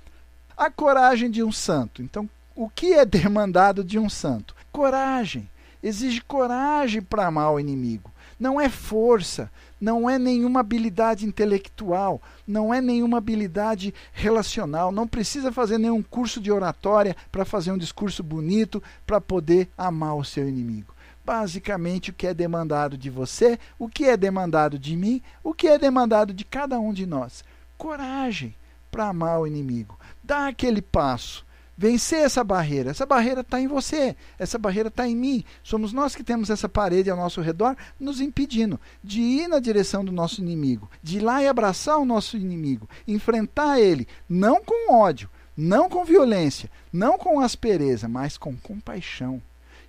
A 0.56 0.70
coragem 0.70 1.30
de 1.30 1.42
um 1.42 1.52
santo. 1.52 2.00
Então, 2.00 2.26
o 2.56 2.70
que 2.70 2.94
é 2.94 3.04
demandado 3.04 3.84
de 3.84 3.98
um 3.98 4.08
santo? 4.08 4.56
Coragem. 4.72 5.46
Exige 5.82 6.22
coragem 6.22 7.02
para 7.02 7.26
amar 7.26 7.52
o 7.52 7.60
inimigo 7.60 8.11
não 8.42 8.60
é 8.60 8.68
força, 8.68 9.48
não 9.80 10.10
é 10.10 10.18
nenhuma 10.18 10.58
habilidade 10.58 11.24
intelectual, 11.24 12.20
não 12.44 12.74
é 12.74 12.80
nenhuma 12.80 13.18
habilidade 13.18 13.94
relacional, 14.12 14.90
não 14.90 15.06
precisa 15.06 15.52
fazer 15.52 15.78
nenhum 15.78 16.02
curso 16.02 16.40
de 16.40 16.50
oratória 16.50 17.16
para 17.30 17.44
fazer 17.44 17.70
um 17.70 17.78
discurso 17.78 18.20
bonito 18.20 18.82
para 19.06 19.20
poder 19.20 19.70
amar 19.78 20.16
o 20.16 20.24
seu 20.24 20.48
inimigo. 20.48 20.92
Basicamente, 21.24 22.10
o 22.10 22.12
que 22.12 22.26
é 22.26 22.34
demandado 22.34 22.98
de 22.98 23.08
você, 23.08 23.60
o 23.78 23.88
que 23.88 24.06
é 24.06 24.16
demandado 24.16 24.76
de 24.76 24.96
mim, 24.96 25.22
o 25.44 25.54
que 25.54 25.68
é 25.68 25.78
demandado 25.78 26.34
de 26.34 26.44
cada 26.44 26.80
um 26.80 26.92
de 26.92 27.06
nós. 27.06 27.44
Coragem 27.78 28.56
para 28.90 29.06
amar 29.06 29.38
o 29.38 29.46
inimigo. 29.46 29.96
Dá 30.20 30.48
aquele 30.48 30.82
passo 30.82 31.46
vencer 31.76 32.20
essa 32.20 32.44
barreira. 32.44 32.90
Essa 32.90 33.06
barreira 33.06 33.40
está 33.40 33.60
em 33.60 33.66
você, 33.66 34.16
essa 34.38 34.58
barreira 34.58 34.88
está 34.88 35.06
em 35.08 35.16
mim. 35.16 35.44
Somos 35.62 35.92
nós 35.92 36.14
que 36.14 36.24
temos 36.24 36.50
essa 36.50 36.68
parede 36.68 37.10
ao 37.10 37.16
nosso 37.16 37.40
redor 37.40 37.76
nos 37.98 38.20
impedindo 38.20 38.80
de 39.02 39.20
ir 39.20 39.48
na 39.48 39.58
direção 39.58 40.04
do 40.04 40.12
nosso 40.12 40.40
inimigo, 40.40 40.90
de 41.02 41.18
ir 41.18 41.20
lá 41.20 41.42
e 41.42 41.48
abraçar 41.48 41.98
o 41.98 42.04
nosso 42.04 42.36
inimigo, 42.36 42.88
enfrentar 43.06 43.80
ele, 43.80 44.06
não 44.28 44.62
com 44.62 44.92
ódio, 44.92 45.28
não 45.56 45.88
com 45.88 46.04
violência, 46.04 46.70
não 46.92 47.18
com 47.18 47.40
aspereza, 47.40 48.08
mas 48.08 48.36
com 48.36 48.56
compaixão 48.56 49.42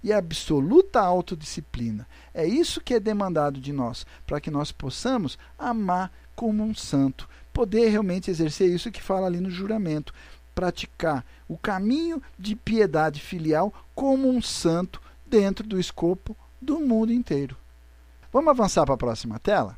e 0.04 0.12
absoluta 0.12 1.00
autodisciplina. 1.00 2.06
É 2.34 2.46
isso 2.46 2.82
que 2.82 2.94
é 2.94 3.00
demandado 3.00 3.60
de 3.60 3.72
nós, 3.72 4.06
para 4.28 4.42
que 4.42 4.52
nós 4.52 4.72
possamos 4.72 5.38
amar 5.58 6.12
como 6.36 6.64
um 6.64 6.76
santo, 6.76 7.30
poder 7.54 7.88
realmente 7.88 8.30
exercer 8.30 8.70
isso 8.70 8.92
que 8.92 9.02
fala 9.02 9.28
ali 9.28 9.40
no 9.40 9.50
juramento, 9.50 10.14
praticar 10.54 11.26
o 11.48 11.58
caminho 11.58 12.22
de 12.38 12.56
piedade 12.56 13.20
filial 13.20 13.74
como 13.96 14.30
um 14.30 14.42
santo 14.42 15.02
dentro 15.26 15.68
do 15.68 15.80
escopo 15.80 16.36
do 16.62 16.80
mundo 16.80 17.12
inteiro. 17.12 17.58
Vamos 18.32 18.50
avançar 18.50 18.86
para 18.86 18.96
a 18.96 18.98
próxima 18.98 19.40
tela? 19.40 19.76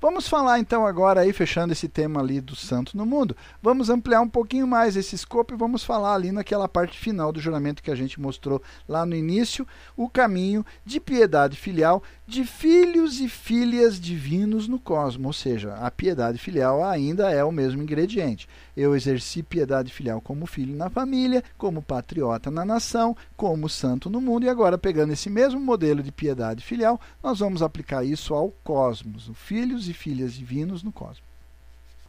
Vamos 0.00 0.28
falar 0.28 0.58
então 0.58 0.86
agora 0.86 1.22
aí, 1.22 1.32
fechando 1.32 1.72
esse 1.72 1.88
tema 1.88 2.20
ali 2.20 2.38
do 2.38 2.54
santo 2.54 2.94
no 2.94 3.06
mundo, 3.06 3.34
vamos 3.62 3.88
ampliar 3.88 4.20
um 4.20 4.28
pouquinho 4.28 4.66
mais 4.66 4.96
esse 4.96 5.14
escopo 5.14 5.54
e 5.54 5.56
vamos 5.56 5.82
falar 5.82 6.14
ali 6.14 6.30
naquela 6.30 6.68
parte 6.68 6.98
final 6.98 7.32
do 7.32 7.40
juramento 7.40 7.82
que 7.82 7.90
a 7.90 7.94
gente 7.94 8.20
mostrou 8.20 8.60
lá 8.86 9.06
no 9.06 9.16
início, 9.16 9.66
o 9.96 10.06
caminho 10.06 10.62
de 10.84 11.00
piedade 11.00 11.56
filial 11.56 12.02
de 12.26 12.44
filhos 12.44 13.18
e 13.18 13.30
filhas 13.30 13.98
divinos 13.98 14.68
no 14.68 14.78
cosmos, 14.78 15.26
ou 15.26 15.32
seja, 15.32 15.74
a 15.76 15.90
piedade 15.90 16.36
filial 16.36 16.84
ainda 16.84 17.30
é 17.30 17.42
o 17.42 17.50
mesmo 17.50 17.82
ingrediente. 17.82 18.46
Eu 18.76 18.94
exerci 18.96 19.42
piedade 19.42 19.92
filial 19.92 20.20
como 20.20 20.46
filho 20.46 20.76
na 20.76 20.90
família, 20.90 21.44
como 21.56 21.82
patriota 21.82 22.50
na 22.50 22.64
nação, 22.64 23.16
como 23.36 23.68
santo 23.68 24.10
no 24.10 24.20
mundo, 24.20 24.44
e 24.44 24.48
agora 24.48 24.76
pegando 24.76 25.12
esse 25.12 25.30
mesmo 25.30 25.60
modelo 25.60 26.02
de 26.02 26.10
piedade 26.10 26.64
filial, 26.64 27.00
nós 27.22 27.38
vamos 27.38 27.62
aplicar 27.62 28.04
isso 28.04 28.34
ao 28.34 28.50
cosmos, 28.64 29.30
filhos 29.34 29.88
e 29.88 29.92
filhas 29.92 30.34
divinos 30.34 30.82
no 30.82 30.90
cosmos. 30.90 31.22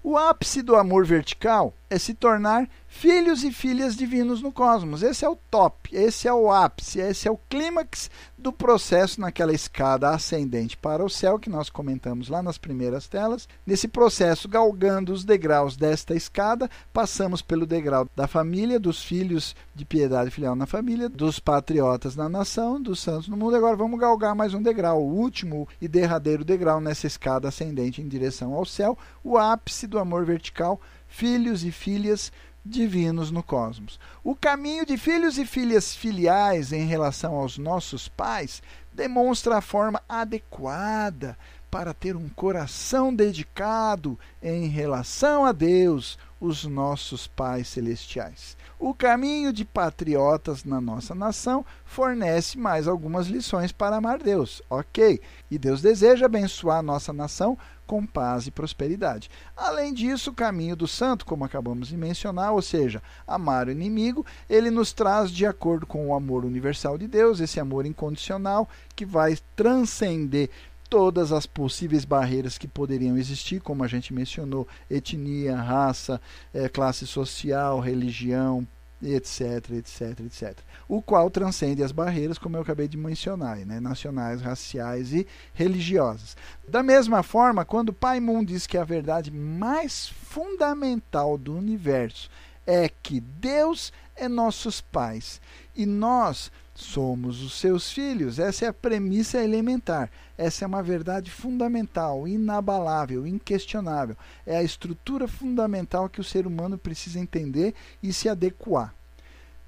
O 0.04 0.18
ápice 0.18 0.62
do 0.62 0.76
amor 0.76 1.06
vertical 1.06 1.74
é 1.90 1.98
se 2.00 2.14
tornar 2.14 2.68
filhos 2.88 3.44
e 3.44 3.52
filhas 3.52 3.96
divinos 3.96 4.42
no 4.42 4.52
cosmos. 4.52 5.04
Esse 5.04 5.26
é 5.26 5.30
o 5.30 5.36
top, 5.36 5.96
esse 5.96 6.28
é 6.28 6.34
o 6.34 6.52
ápice, 6.52 7.00
esse 7.00 7.28
é 7.28 7.32
o 7.32 7.40
clímax 7.50 8.10
do 8.38 8.54
processo 8.54 9.20
naquela 9.20 9.54
escada 9.54 10.10
ascendente 10.10 10.78
para 10.78 11.04
o 11.04 11.10
céu 11.10 11.38
que 11.38 11.50
nós 11.50 11.70
comentamos 11.70 12.30
lá 12.30 12.42
nas 12.42 12.58
primeiras 12.58 13.08
telas. 13.08 13.48
Nesse 13.66 13.88
processo, 13.88 14.48
galgando 14.48 15.12
os 15.12 15.26
degraus 15.26 15.76
desta 15.76 16.16
escada, 16.16 16.70
passamos 16.94 17.42
pelo 17.42 17.66
degrau 17.66 18.08
da 18.16 18.28
família, 18.28 18.80
dos 18.80 19.04
filhos 19.04 19.56
de 19.74 19.84
piedade 19.84 20.32
filial 20.32 20.56
na 20.56 20.66
família, 20.66 21.10
dos 21.10 21.40
patriotas 21.40 22.16
na 22.16 22.30
nação, 22.30 22.82
dos 22.82 23.00
santos 23.00 23.28
no 23.28 23.36
mundo. 23.36 23.56
Agora 23.56 23.76
vamos 23.76 24.00
galgar 24.00 24.36
mais 24.36 24.54
um 24.54 24.62
degrau, 24.62 25.02
o 25.02 25.14
último 25.14 25.68
e 25.82 25.88
derradeiro 25.88 26.46
degrau 26.46 26.80
nessa 26.80 27.08
escada 27.08 27.50
ascendente 27.50 28.02
em 28.02 28.08
direção 28.08 28.54
ao 28.54 28.66
céu, 28.66 28.98
o 29.24 29.38
ápice 29.38 29.88
do 29.88 30.00
amor 30.00 30.26
vertical 30.26 30.80
filhos 31.16 31.64
e 31.64 31.72
filhas 31.72 32.30
divinos 32.66 33.32
no 33.32 33.42
cosmos. 33.42 33.98
O 34.22 34.36
caminho 34.36 34.86
de 34.86 34.98
filhos 34.98 35.38
e 35.38 35.46
filhas 35.46 35.96
filiais 35.96 36.74
em 36.74 36.86
relação 36.86 37.36
aos 37.36 37.58
nossos 37.58 38.10
pais 38.10 38.62
demonstra 38.92 39.58
a 39.58 39.62
forma 39.62 40.02
adequada 40.10 41.38
para 41.72 41.94
ter 41.94 42.18
um 42.18 42.28
coração 42.28 43.16
dedicado 43.16 44.20
em 44.44 44.68
relação 44.68 45.46
a 45.46 45.54
Deus, 45.54 46.20
os 46.40 46.66
nossos 46.66 47.28
pais 47.28 47.70
celestiais. 47.70 48.58
O 48.88 48.94
caminho 48.94 49.52
de 49.52 49.66
patriotas 49.66 50.64
na 50.64 50.80
nossa 50.80 51.16
nação 51.16 51.66
fornece 51.84 52.56
mais 52.56 52.88
algumas 52.88 53.26
lições 53.26 53.72
para 53.72 53.96
amar 53.96 54.20
Deus, 54.20 54.62
ok? 54.70 55.20
E 55.50 55.58
Deus 55.58 55.82
deseja 55.82 56.28
abençoar 56.28 56.78
a 56.78 56.84
nossa 56.84 57.12
nação 57.12 57.58
com 57.88 58.06
paz 58.06 58.46
e 58.46 58.52
prosperidade. 58.52 59.28
Além 59.58 59.92
disso, 59.92 60.30
o 60.30 60.36
caminho 60.36 60.76
do 60.76 60.88
santo, 60.88 61.26
como 61.26 61.44
acabamos 61.44 61.88
de 61.88 61.98
mencionar, 61.98 62.54
ou 62.54 62.62
seja, 62.62 63.02
amar 63.26 63.68
o 63.68 63.72
inimigo, 63.72 64.24
ele 64.48 64.70
nos 64.70 64.94
traz 64.94 65.32
de 65.32 65.48
acordo 65.48 65.88
com 65.88 66.08
o 66.10 66.14
amor 66.14 66.46
universal 66.46 66.96
de 66.96 67.08
Deus, 67.08 67.40
esse 67.40 67.60
amor 67.60 67.88
incondicional 67.88 68.70
que 68.96 69.04
vai 69.04 69.36
transcender 69.56 70.52
todas 70.88 71.32
as 71.32 71.48
possíveis 71.48 72.06
barreiras 72.06 72.60
que 72.60 72.68
poderiam 72.68 73.18
existir, 73.18 73.60
como 73.60 73.84
a 73.84 73.88
gente 73.88 74.14
mencionou, 74.14 74.68
etnia, 74.88 75.56
raça, 75.56 76.22
é, 76.54 76.70
classe 76.70 77.08
social, 77.08 77.80
religião, 77.80 78.68
etc, 79.14 79.72
etc, 79.72 80.20
etc. 80.22 80.58
O 80.88 81.02
qual 81.02 81.30
transcende 81.30 81.84
as 81.84 81.92
barreiras, 81.92 82.38
como 82.38 82.58
eu 82.58 82.62
acabei 82.62 82.88
de 82.88 82.98
mencionar, 82.98 83.58
né, 83.60 83.80
nacionais, 83.80 84.42
raciais 84.42 85.14
e 85.14 85.28
religiosas. 85.54 86.36
Da 86.68 86.82
mesma 86.82 87.24
forma, 87.24 87.66
quando 87.66 87.94
Pai 87.94 88.20
Moon 88.20 88.44
diz 88.44 88.66
que 88.68 88.78
a 88.78 88.84
verdade 88.84 89.32
mais 89.32 90.08
fundamental 90.08 91.38
do 91.38 91.56
universo 91.56 92.30
é 92.66 92.90
que 92.90 93.20
Deus 93.20 93.94
é 94.16 94.28
nossos 94.28 94.82
pais 94.82 95.40
e 95.76 95.86
nós 95.86 96.52
somos 96.76 97.42
os 97.42 97.58
seus 97.58 97.92
filhos. 97.92 98.38
Essa 98.38 98.66
é 98.66 98.68
a 98.68 98.74
premissa 98.74 99.42
elementar. 99.42 100.12
Essa 100.38 100.66
é 100.66 100.68
uma 100.68 100.84
verdade 100.84 101.32
fundamental, 101.32 102.28
inabalável, 102.28 103.26
inquestionável. 103.26 104.18
É 104.46 104.58
a 104.58 104.64
estrutura 104.64 105.28
fundamental 105.28 106.10
que 106.10 106.20
o 106.20 106.24
ser 106.24 106.46
humano 106.46 106.78
precisa 106.78 107.18
entender 107.18 107.74
e 108.04 108.12
se 108.12 108.28
adequar. 108.28 108.94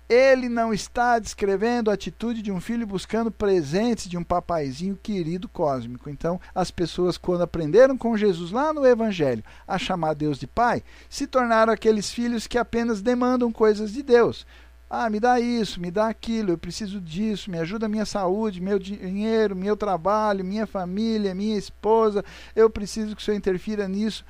Ele 0.09 0.47
não 0.47 0.73
está 0.73 1.19
descrevendo 1.19 1.91
a 1.91 1.93
atitude 1.93 2.41
de 2.41 2.49
um 2.49 2.61
filho 2.61 2.87
buscando 2.87 3.29
presentes 3.29 4.07
de 4.07 4.17
um 4.17 4.23
papaizinho 4.23 4.97
querido 5.01 5.49
cósmico. 5.49 6.09
Então, 6.09 6.39
as 6.55 6.71
pessoas, 6.71 7.17
quando 7.17 7.41
aprenderam 7.41 7.97
com 7.97 8.15
Jesus 8.15 8.51
lá 8.51 8.71
no 8.71 8.85
Evangelho 8.85 9.43
a 9.67 9.77
chamar 9.77 10.13
Deus 10.13 10.39
de 10.39 10.47
Pai, 10.47 10.81
se 11.09 11.27
tornaram 11.27 11.73
aqueles 11.73 12.09
filhos 12.09 12.47
que 12.47 12.57
apenas 12.57 13.01
demandam 13.01 13.51
coisas 13.51 13.91
de 13.91 14.01
Deus. 14.01 14.45
Ah, 14.89 15.09
me 15.09 15.19
dá 15.19 15.39
isso, 15.39 15.81
me 15.81 15.91
dá 15.91 16.07
aquilo, 16.07 16.51
eu 16.51 16.57
preciso 16.57 17.01
disso, 17.01 17.51
me 17.51 17.59
ajuda 17.59 17.87
a 17.87 17.89
minha 17.89 18.05
saúde, 18.05 18.61
meu 18.61 18.79
dinheiro, 18.79 19.53
meu 19.55 19.75
trabalho, 19.75 20.45
minha 20.45 20.65
família, 20.65 21.35
minha 21.35 21.57
esposa, 21.57 22.23
eu 22.55 22.69
preciso 22.69 23.13
que 23.13 23.21
o 23.21 23.25
Senhor 23.25 23.37
interfira 23.37 23.87
nisso. 23.87 24.25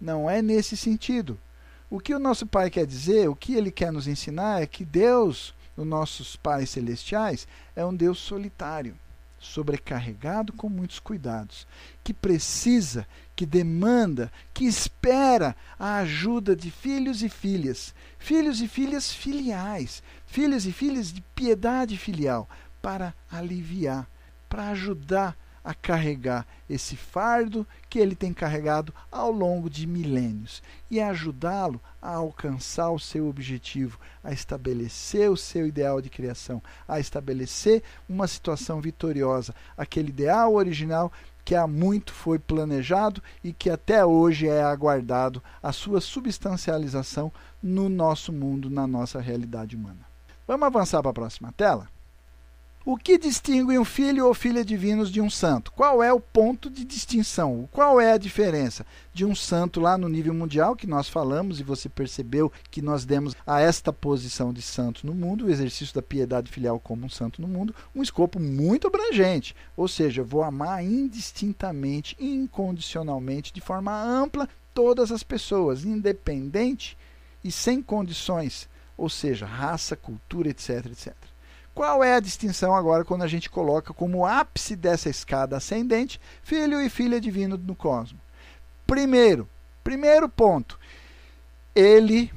Não 0.00 0.28
é 0.28 0.42
nesse 0.42 0.76
sentido. 0.76 1.38
O 1.88 2.00
que 2.00 2.14
o 2.14 2.18
nosso 2.18 2.46
Pai 2.46 2.68
quer 2.68 2.84
dizer, 2.84 3.28
o 3.28 3.36
que 3.36 3.54
ele 3.54 3.70
quer 3.70 3.92
nos 3.92 4.08
ensinar 4.08 4.60
é 4.60 4.66
que 4.66 4.84
Deus, 4.84 5.54
os 5.76 5.86
nossos 5.86 6.34
pais 6.34 6.70
celestiais, 6.70 7.46
é 7.76 7.84
um 7.84 7.94
Deus 7.94 8.18
solitário 8.18 8.96
sobrecarregado 9.42 10.52
com 10.52 10.68
muitos 10.68 11.00
cuidados, 11.00 11.66
que 12.04 12.14
precisa, 12.14 13.06
que 13.34 13.44
demanda, 13.44 14.30
que 14.54 14.64
espera 14.64 15.56
a 15.76 15.96
ajuda 15.98 16.54
de 16.54 16.70
filhos 16.70 17.22
e 17.22 17.28
filhas, 17.28 17.92
filhos 18.18 18.60
e 18.60 18.68
filhas 18.68 19.12
filiais, 19.12 20.02
filhos 20.26 20.64
e 20.64 20.72
filhas 20.72 21.12
de 21.12 21.20
piedade 21.34 21.98
filial, 21.98 22.48
para 22.80 23.12
aliviar, 23.28 24.08
para 24.48 24.68
ajudar 24.68 25.36
a 25.64 25.74
carregar 25.74 26.46
esse 26.68 26.96
fardo 26.96 27.66
que 27.88 27.98
ele 27.98 28.14
tem 28.14 28.32
carregado 28.32 28.92
ao 29.10 29.30
longo 29.30 29.70
de 29.70 29.86
milênios 29.86 30.62
e 30.90 31.00
ajudá-lo 31.00 31.80
a 32.00 32.14
alcançar 32.14 32.90
o 32.90 32.98
seu 32.98 33.28
objetivo, 33.28 33.98
a 34.24 34.32
estabelecer 34.32 35.30
o 35.30 35.36
seu 35.36 35.66
ideal 35.66 36.00
de 36.00 36.10
criação, 36.10 36.62
a 36.88 36.98
estabelecer 36.98 37.82
uma 38.08 38.26
situação 38.26 38.80
vitoriosa, 38.80 39.54
aquele 39.76 40.08
ideal 40.08 40.54
original 40.54 41.12
que 41.44 41.54
há 41.54 41.66
muito 41.66 42.12
foi 42.12 42.38
planejado 42.38 43.22
e 43.42 43.52
que 43.52 43.68
até 43.68 44.04
hoje 44.04 44.48
é 44.48 44.62
aguardado 44.62 45.42
a 45.62 45.72
sua 45.72 46.00
substancialização 46.00 47.32
no 47.62 47.88
nosso 47.88 48.32
mundo, 48.32 48.70
na 48.70 48.86
nossa 48.86 49.20
realidade 49.20 49.76
humana. 49.76 50.00
Vamos 50.46 50.66
avançar 50.66 51.02
para 51.02 51.10
a 51.10 51.14
próxima 51.14 51.52
tela? 51.52 51.91
O 52.84 52.96
que 52.96 53.16
distingue 53.16 53.78
um 53.78 53.84
filho 53.84 54.26
ou 54.26 54.34
filha 54.34 54.64
divinos 54.64 55.08
de 55.08 55.20
um 55.20 55.30
santo? 55.30 55.70
Qual 55.70 56.02
é 56.02 56.12
o 56.12 56.18
ponto 56.18 56.68
de 56.68 56.84
distinção? 56.84 57.68
Qual 57.70 58.00
é 58.00 58.12
a 58.12 58.18
diferença 58.18 58.84
de 59.14 59.24
um 59.24 59.36
santo 59.36 59.78
lá 59.78 59.96
no 59.96 60.08
nível 60.08 60.34
mundial, 60.34 60.74
que 60.74 60.84
nós 60.84 61.08
falamos 61.08 61.60
e 61.60 61.62
você 61.62 61.88
percebeu 61.88 62.50
que 62.72 62.82
nós 62.82 63.04
demos 63.04 63.36
a 63.46 63.60
esta 63.60 63.92
posição 63.92 64.52
de 64.52 64.60
santo 64.60 65.06
no 65.06 65.14
mundo, 65.14 65.46
o 65.46 65.50
exercício 65.50 65.94
da 65.94 66.02
piedade 66.02 66.50
filial 66.50 66.80
como 66.80 67.06
um 67.06 67.08
santo 67.08 67.40
no 67.40 67.46
mundo, 67.46 67.72
um 67.94 68.02
escopo 68.02 68.40
muito 68.40 68.88
abrangente. 68.88 69.54
Ou 69.76 69.86
seja, 69.86 70.24
vou 70.24 70.42
amar 70.42 70.84
indistintamente, 70.84 72.16
incondicionalmente, 72.18 73.52
de 73.52 73.60
forma 73.60 73.92
ampla, 73.92 74.48
todas 74.74 75.12
as 75.12 75.22
pessoas, 75.22 75.84
independente 75.84 76.98
e 77.44 77.52
sem 77.52 77.80
condições, 77.80 78.68
ou 78.96 79.08
seja, 79.08 79.46
raça, 79.46 79.94
cultura, 79.94 80.48
etc, 80.48 80.86
etc. 80.86 81.31
Qual 81.74 82.04
é 82.04 82.14
a 82.14 82.20
distinção 82.20 82.74
agora 82.74 83.04
quando 83.04 83.22
a 83.22 83.28
gente 83.28 83.48
coloca 83.48 83.94
como 83.94 84.26
ápice 84.26 84.76
dessa 84.76 85.08
escada 85.08 85.56
ascendente 85.56 86.20
filho 86.42 86.80
e 86.80 86.90
filha 86.90 87.20
divino 87.20 87.56
no 87.56 87.74
cosmos? 87.74 88.20
Primeiro, 88.86 89.48
primeiro 89.82 90.28
ponto, 90.28 90.78
ele 91.74 92.30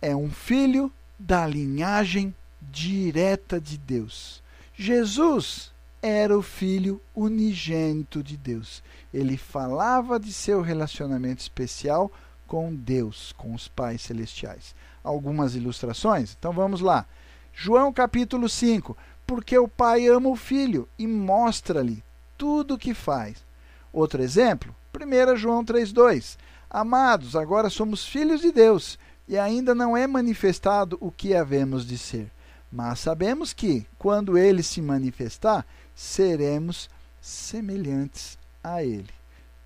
é 0.00 0.14
um 0.14 0.30
filho 0.30 0.92
da 1.18 1.46
linhagem 1.46 2.34
direta 2.60 3.60
de 3.60 3.78
Deus. 3.78 4.42
Jesus 4.74 5.72
era 6.02 6.36
o 6.36 6.42
filho 6.42 7.00
unigênito 7.14 8.22
de 8.22 8.36
Deus. 8.36 8.82
Ele 9.14 9.36
falava 9.36 10.18
de 10.18 10.32
seu 10.32 10.60
relacionamento 10.60 11.40
especial 11.40 12.10
com 12.46 12.74
Deus, 12.74 13.32
com 13.38 13.54
os 13.54 13.68
pais 13.68 14.02
celestiais. 14.02 14.74
Algumas 15.02 15.54
ilustrações? 15.54 16.36
Então 16.38 16.52
vamos 16.52 16.80
lá. 16.80 17.06
João 17.52 17.92
capítulo 17.92 18.48
5. 18.48 18.96
Porque 19.26 19.56
o 19.56 19.68
pai 19.68 20.06
ama 20.06 20.28
o 20.28 20.36
filho 20.36 20.88
e 20.98 21.06
mostra-lhe 21.06 22.02
tudo 22.36 22.74
o 22.74 22.78
que 22.78 22.92
faz. 22.92 23.44
Outro 23.92 24.22
exemplo, 24.22 24.74
1 24.94 25.36
João 25.36 25.64
3,2. 25.64 26.36
Amados, 26.68 27.36
agora 27.36 27.70
somos 27.70 28.04
filhos 28.04 28.40
de 28.40 28.50
Deus 28.50 28.98
e 29.28 29.38
ainda 29.38 29.74
não 29.74 29.96
é 29.96 30.06
manifestado 30.06 30.96
o 31.00 31.10
que 31.10 31.34
havemos 31.34 31.86
de 31.86 31.96
ser. 31.96 32.30
Mas 32.70 33.00
sabemos 33.00 33.52
que, 33.52 33.86
quando 33.98 34.38
ele 34.38 34.62
se 34.62 34.80
manifestar, 34.80 35.66
seremos 35.94 36.88
semelhantes 37.20 38.38
a 38.64 38.82
ele. 38.82 39.10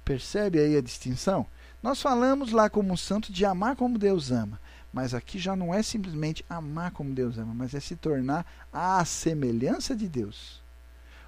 Percebe 0.05 0.59
aí 0.59 0.76
a 0.76 0.80
distinção? 0.80 1.47
Nós 1.82 2.03
falamos 2.03 2.51
lá 2.51 2.68
como 2.68 2.93
um 2.93 2.97
santo 2.97 3.32
de 3.32 3.45
amar 3.45 3.76
como 3.76 3.99
Deus 3.99 4.30
ama. 4.30 4.61
Mas 4.97 5.12
aqui 5.12 5.38
já 5.38 5.55
não 5.55 5.74
é 5.74 5.82
simplesmente 5.82 6.42
amar 6.49 6.90
como 6.90 7.12
Deus 7.12 7.36
ama, 7.36 7.53
mas 7.53 7.74
é 7.74 7.80
se 7.80 7.94
tornar 7.94 8.47
à 8.72 9.05
semelhança 9.05 9.94
de 9.94 10.09
Deus. 10.09 10.62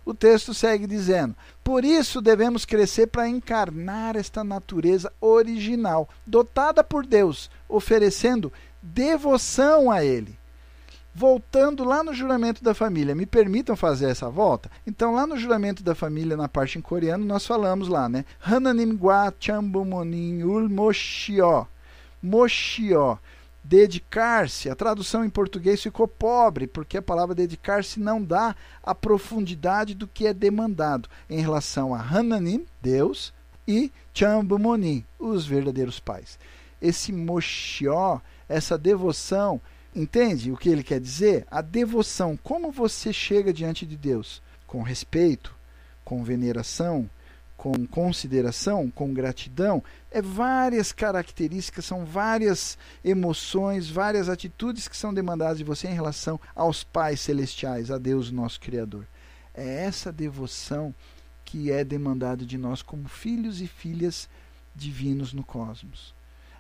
O 0.07 0.15
texto 0.15 0.55
segue 0.55 0.87
dizendo: 0.87 1.37
Por 1.63 1.85
isso 1.85 2.23
devemos 2.23 2.65
crescer 2.65 3.09
para 3.09 3.29
encarnar 3.29 4.17
esta 4.17 4.43
natureza 4.43 5.13
original, 5.21 6.09
dotada 6.27 6.83
por 6.83 7.05
Deus, 7.05 7.51
oferecendo 7.69 8.51
devoção 8.81 9.91
a 9.91 10.03
Ele. 10.03 10.39
Voltando 11.15 11.85
lá 11.85 12.03
no 12.03 12.15
juramento 12.15 12.65
da 12.65 12.73
família, 12.73 13.15
me 13.15 13.27
permitam 13.27 13.77
fazer 13.77 14.09
essa 14.09 14.31
volta? 14.31 14.71
Então, 14.87 15.15
lá 15.15 15.27
no 15.27 15.37
juramento 15.37 15.83
da 15.83 15.95
família, 15.95 16.39
na 16.39 16.49
parte 16.49 16.79
em 16.79 16.81
coreano, 16.81 17.23
nós 17.23 17.47
falamos 17.47 17.87
lá, 17.87 18.09
né? 18.09 18.25
Hananim 18.41 18.97
gwa 18.97 19.31
chambumonin 19.39 20.43
ul 20.43 20.71
moshio. 20.71 21.69
Moshio 22.23 23.19
dedicar-se. 23.69 24.71
A 24.71 24.75
tradução 24.75 25.23
em 25.23 25.29
português 25.29 25.83
ficou 25.83 26.09
pobre, 26.09 26.67
porque 26.67 26.97
a 26.97 27.03
palavra 27.03 27.35
dedicar-se 27.35 28.01
não 28.01 28.23
dá 28.23 28.57
a 28.83 28.95
profundidade 28.95 29.95
do 29.95 30.09
que 30.09 30.27
é 30.27 30.33
demandado 30.33 31.09
em 31.29 31.41
relação 31.41 31.95
a 31.95 32.01
Hananim, 32.01 32.65
Deus, 32.81 33.33
e 33.67 33.93
Chambumoni, 34.15 35.05
os 35.19 35.45
verdadeiros 35.45 36.01
pais. 36.01 36.39
Esse 36.81 37.13
Moshió, 37.13 38.21
essa 38.49 38.79
devoção, 38.79 39.61
entende 39.95 40.51
o 40.51 40.57
que 40.57 40.71
ele 40.71 40.83
quer 40.83 40.99
dizer? 40.99 41.47
A 41.51 41.61
devoção, 41.61 42.39
como 42.43 42.73
você 42.73 43.13
chega 43.13 43.53
diante 43.53 43.85
de 43.85 43.99
Deus? 43.99 44.41
Com 44.67 44.83
respeito, 44.83 45.55
com 46.05 46.25
veneração, 46.25 47.09
com 47.59 47.75
consideração, 47.89 48.89
com 48.89 49.13
gratidão, 49.13 49.83
é 50.13 50.23
várias 50.23 50.93
características, 50.93 51.85
são 51.85 52.05
várias 52.05 52.79
emoções, 53.05 53.91
várias 53.91 54.29
atitudes 54.29 54.87
que 54.87 54.97
são 54.97 55.13
demandadas 55.13 55.59
de 55.59 55.65
você 55.65 55.89
em 55.89 55.93
relação 55.93 56.41
aos 56.55 56.85
pais 56.85 57.21
celestiais, 57.21 57.91
a 57.91 57.99
Deus, 57.99 58.31
nosso 58.31 58.61
Criador. 58.61 59.05
É 59.53 59.83
essa 59.83 60.13
devoção 60.13 60.95
que 61.45 61.73
é 61.73 61.83
demandada 61.83 62.47
de 62.47 62.57
nós 62.57 62.81
como 62.81 63.09
filhos 63.09 63.61
e 63.61 63.67
filhas 63.67 64.29
divinos 64.73 65.33
no 65.33 65.43
cosmos. 65.43 66.15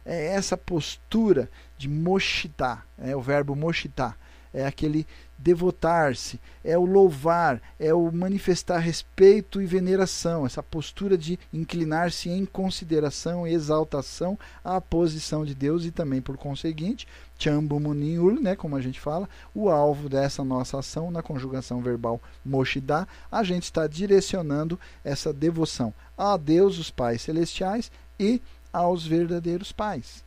É 0.05 0.33
essa 0.33 0.57
postura 0.57 1.49
de 1.77 1.89
moshitá, 1.89 2.83
é 2.99 3.15
o 3.15 3.23
verbo 3.23 3.55
moshitá, 3.55 4.17
é 4.53 4.67
aquele 4.67 5.07
devotar-se, 5.39 6.41
é 6.65 6.77
o 6.77 6.85
louvar, 6.85 7.63
é 7.79 7.95
o 7.95 8.11
manifestar 8.11 8.79
respeito 8.79 9.63
e 9.63 9.67
veneração, 9.67 10.45
essa 10.45 10.63
postura 10.63 11.17
de 11.17 11.39
inclinar-se 11.53 12.29
em 12.29 12.45
consideração 12.45 13.47
e 13.47 13.55
exaltação 13.55 14.37
à 14.65 14.81
posição 14.81 15.45
de 15.45 15.55
Deus 15.55 15.85
e 15.85 15.93
também, 15.93 16.21
por 16.21 16.37
conseguinte, 16.37 17.07
chambumuniul, 17.39 18.41
né, 18.41 18.57
como 18.57 18.75
a 18.75 18.81
gente 18.81 18.99
fala, 18.99 19.29
o 19.55 19.71
alvo 19.71 20.09
dessa 20.09 20.43
nossa 20.43 20.81
ação 20.81 21.11
na 21.11 21.23
conjugação 21.23 21.81
verbal 21.81 22.21
moshidá, 22.45 23.07
a 23.31 23.45
gente 23.45 23.65
está 23.65 23.87
direcionando 23.87 24.79
essa 25.05 25.33
devoção 25.33 25.95
a 26.17 26.37
Deus, 26.37 26.79
os 26.79 26.91
pais 26.91 27.23
celestiais 27.23 27.93
e 28.19 28.43
aos 28.73 29.07
verdadeiros 29.07 29.71
pais. 29.71 30.25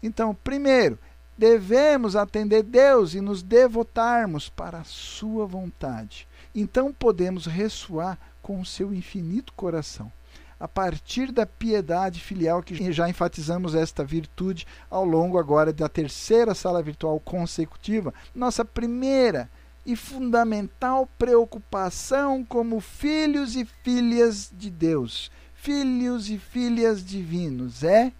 Então, 0.00 0.34
primeiro, 0.34 0.98
devemos 1.36 2.16
atender 2.16 2.62
Deus 2.62 3.14
e 3.14 3.20
nos 3.20 3.42
devotarmos 3.42 4.48
para 4.48 4.78
a 4.78 4.84
sua 4.84 5.46
vontade. 5.46 6.28
Então 6.54 6.92
podemos 6.92 7.46
ressoar 7.46 8.18
com 8.42 8.60
o 8.60 8.66
seu 8.66 8.92
infinito 8.92 9.52
coração. 9.54 10.12
A 10.58 10.68
partir 10.68 11.32
da 11.32 11.44
piedade 11.44 12.20
filial, 12.20 12.62
que 12.62 12.92
já 12.92 13.08
enfatizamos 13.08 13.74
esta 13.74 14.04
virtude 14.04 14.66
ao 14.88 15.04
longo 15.04 15.36
agora 15.36 15.72
da 15.72 15.88
terceira 15.88 16.54
sala 16.54 16.80
virtual 16.80 17.18
consecutiva, 17.18 18.14
nossa 18.32 18.64
primeira 18.64 19.50
e 19.84 19.96
fundamental 19.96 21.08
preocupação 21.18 22.44
como 22.44 22.80
filhos 22.80 23.56
e 23.56 23.64
filhas 23.64 24.52
de 24.56 24.70
Deus, 24.70 25.32
filhos 25.54 26.30
e 26.30 26.38
filhas 26.38 27.04
divinos, 27.04 27.82
é 27.82 28.12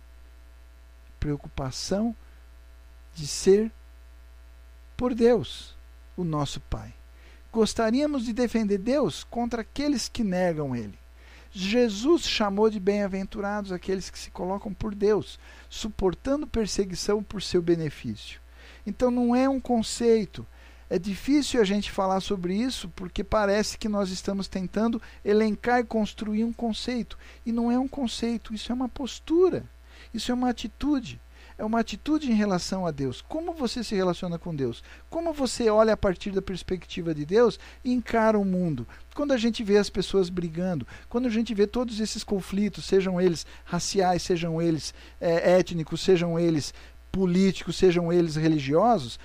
preocupação 1.21 2.13
de 3.15 3.27
ser 3.27 3.71
por 4.97 5.15
Deus, 5.15 5.77
o 6.17 6.25
nosso 6.25 6.61
Pai. 6.61 6.95
Gostaríamos 7.53 8.25
de 8.25 8.33
defender 8.33 8.79
Deus 8.79 9.25
contra 9.25 9.63
aqueles 9.63 10.09
que 10.09 10.25
negam 10.25 10.75
Ele. 10.75 10.99
Jesus 11.51 12.23
chamou 12.23 12.71
de 12.71 12.81
bem-aventurados 12.81 13.73
aqueles 13.73 14.09
que 14.09 14.19
se 14.19 14.31
colocam 14.31 14.73
por 14.73 14.95
Deus, 14.95 15.39
suportando 15.69 16.47
perseguição 16.47 17.23
por 17.23 17.43
seu 17.43 17.61
benefício. 17.61 18.41
Então 18.87 19.11
não 19.11 19.37
é 19.37 19.47
um 19.49 19.61
conceito. 19.61 20.47
É 20.89 20.99
difícil 20.99 21.61
a 21.61 21.65
gente 21.65 21.91
falar 21.91 22.21
sobre 22.21 22.55
isso 22.55 22.89
porque 22.97 23.23
parece 23.23 23.77
que 23.77 23.89
nós 23.89 24.11
estamos 24.11 24.49
tentando 24.49 25.01
elencar 25.23 25.81
e 25.81 25.85
construir 25.85 26.45
um 26.45 26.53
conceito. 26.53 27.19
E 27.45 27.53
não 27.53 27.71
é 27.71 27.79
um 27.79 27.89
conceito, 27.89 28.55
isso 28.55 28.73
é 28.73 28.75
uma 28.75 28.89
postura, 28.89 29.65
isso 30.15 30.31
é 30.31 30.35
uma 30.35 30.49
atitude 30.49 31.21
é 31.57 31.65
uma 31.65 31.81
atitude 31.81 32.31
em 32.31 32.35
relação 32.35 32.87
a 32.87 32.91
Deus. 32.91 33.23
Como 33.23 33.53
você 33.53 33.83
se 33.83 33.95
relaciona 33.95 34.39
com 34.39 34.55
Deus? 34.55 34.83
Como 35.11 35.33
você 35.33 35.69
olha 35.71 35.93
a 35.93 35.97
partir 35.97 36.31
da 36.31 36.43
perspectiva 36.43 37.15
de 37.15 37.25
Deus 37.25 37.59
e 37.85 37.93
encara 37.93 38.39
o 38.39 38.45
mundo? 38.45 38.87
Quando 39.15 39.33
a 39.33 39.37
gente 39.37 39.63
vê 39.63 39.77
as 39.77 39.91
pessoas 39.91 40.29
brigando, 40.29 40.87
quando 41.09 41.27
a 41.27 41.31
gente 41.31 41.55
vê 41.55 41.67
todos 41.67 42.01
esses 42.01 42.25
conflitos, 42.25 42.85
sejam 42.85 43.21
eles 43.21 43.47
raciais, 43.65 44.23
sejam 44.23 44.61
eles 44.61 44.95
é, 45.21 45.59
étnicos, 45.59 46.01
sejam 46.01 46.39
eles 46.39 46.73
políticos, 47.13 47.77
sejam 47.77 48.11
eles 48.11 48.37
religiosos, 48.37 49.21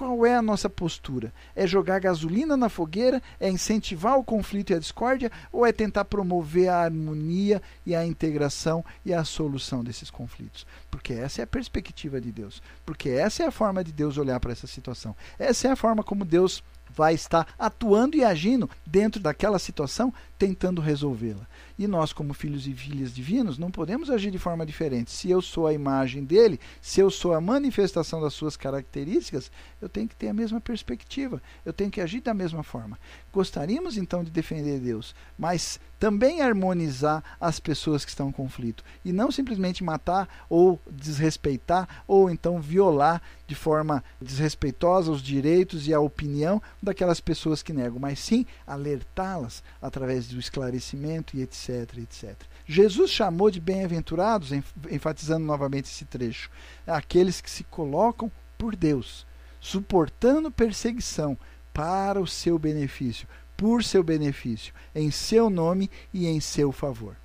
qual 0.00 0.24
é 0.24 0.34
a 0.34 0.40
nossa 0.40 0.70
postura? 0.70 1.30
É 1.54 1.66
jogar 1.66 1.98
gasolina 1.98 2.56
na 2.56 2.70
fogueira? 2.70 3.22
É 3.38 3.50
incentivar 3.50 4.16
o 4.16 4.24
conflito 4.24 4.70
e 4.70 4.74
a 4.74 4.78
discórdia? 4.78 5.30
Ou 5.52 5.66
é 5.66 5.72
tentar 5.72 6.06
promover 6.06 6.70
a 6.70 6.84
harmonia 6.84 7.60
e 7.84 7.94
a 7.94 8.02
integração 8.06 8.82
e 9.04 9.12
a 9.12 9.24
solução 9.24 9.84
desses 9.84 10.10
conflitos? 10.10 10.66
Porque 10.90 11.12
essa 11.12 11.42
é 11.42 11.44
a 11.44 11.46
perspectiva 11.46 12.18
de 12.18 12.32
Deus. 12.32 12.62
Porque 12.86 13.10
essa 13.10 13.42
é 13.42 13.46
a 13.46 13.50
forma 13.50 13.84
de 13.84 13.92
Deus 13.92 14.16
olhar 14.16 14.40
para 14.40 14.52
essa 14.52 14.66
situação. 14.66 15.14
Essa 15.38 15.68
é 15.68 15.70
a 15.72 15.76
forma 15.76 16.02
como 16.02 16.24
Deus 16.24 16.64
vai 16.94 17.14
estar 17.14 17.54
atuando 17.58 18.16
e 18.16 18.24
agindo 18.24 18.68
dentro 18.86 19.20
daquela 19.20 19.58
situação, 19.58 20.12
tentando 20.38 20.80
resolvê-la. 20.80 21.46
E 21.78 21.86
nós, 21.86 22.12
como 22.12 22.34
filhos 22.34 22.66
e 22.66 22.72
filhas 22.72 23.14
divinos, 23.14 23.58
não 23.58 23.70
podemos 23.70 24.10
agir 24.10 24.30
de 24.30 24.38
forma 24.38 24.66
diferente. 24.66 25.10
Se 25.10 25.30
eu 25.30 25.40
sou 25.40 25.66
a 25.66 25.72
imagem 25.72 26.24
dele, 26.24 26.60
se 26.80 27.00
eu 27.00 27.10
sou 27.10 27.34
a 27.34 27.40
manifestação 27.40 28.20
das 28.20 28.34
suas 28.34 28.56
características, 28.56 29.50
eu 29.80 29.88
tenho 29.88 30.08
que 30.08 30.16
ter 30.16 30.28
a 30.28 30.34
mesma 30.34 30.60
perspectiva, 30.60 31.42
eu 31.64 31.72
tenho 31.72 31.90
que 31.90 32.00
agir 32.00 32.20
da 32.20 32.34
mesma 32.34 32.62
forma. 32.62 32.98
Gostaríamos 33.32 33.96
então 33.96 34.24
de 34.24 34.30
defender 34.30 34.80
Deus, 34.80 35.14
mas 35.38 35.78
também 36.00 36.40
harmonizar 36.40 37.22
as 37.40 37.60
pessoas 37.60 38.04
que 38.04 38.10
estão 38.10 38.30
em 38.30 38.32
conflito 38.32 38.82
e 39.04 39.12
não 39.12 39.30
simplesmente 39.30 39.84
matar 39.84 40.28
ou 40.48 40.80
desrespeitar 40.90 42.02
ou 42.08 42.30
então 42.30 42.60
violar 42.60 43.22
de 43.46 43.54
forma 43.54 44.02
desrespeitosa 44.20 45.12
os 45.12 45.22
direitos 45.22 45.86
e 45.86 45.94
a 45.94 46.00
opinião 46.00 46.60
daquelas 46.82 47.20
pessoas 47.20 47.62
que 47.62 47.72
negam, 47.72 47.98
mas 48.00 48.18
sim 48.18 48.46
alertá-las 48.66 49.62
através 49.80 50.26
do 50.26 50.40
esclarecimento 50.40 51.36
e 51.36 51.42
etc 51.42 51.98
etc, 51.98 52.34
Jesus 52.66 53.10
chamou 53.10 53.50
de 53.50 53.60
bem-aventurados, 53.60 54.50
enfatizando 54.90 55.44
novamente 55.44 55.84
esse 55.84 56.04
trecho, 56.04 56.50
aqueles 56.86 57.40
que 57.40 57.50
se 57.50 57.64
colocam 57.64 58.30
por 58.56 58.74
Deus, 58.74 59.26
suportando 59.60 60.50
perseguição 60.50 61.36
para 61.72 62.20
o 62.20 62.26
seu 62.26 62.58
benefício, 62.58 63.26
por 63.56 63.84
seu 63.84 64.02
benefício, 64.02 64.72
em 64.94 65.10
seu 65.10 65.50
nome 65.50 65.90
e 66.12 66.26
em 66.26 66.40
seu 66.40 66.72
favor. 66.72 67.16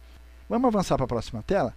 Vamos 0.50 0.68
avançar 0.68 0.96
para 0.96 1.06
a 1.06 1.08
próxima 1.08 1.44
tela? 1.44 1.74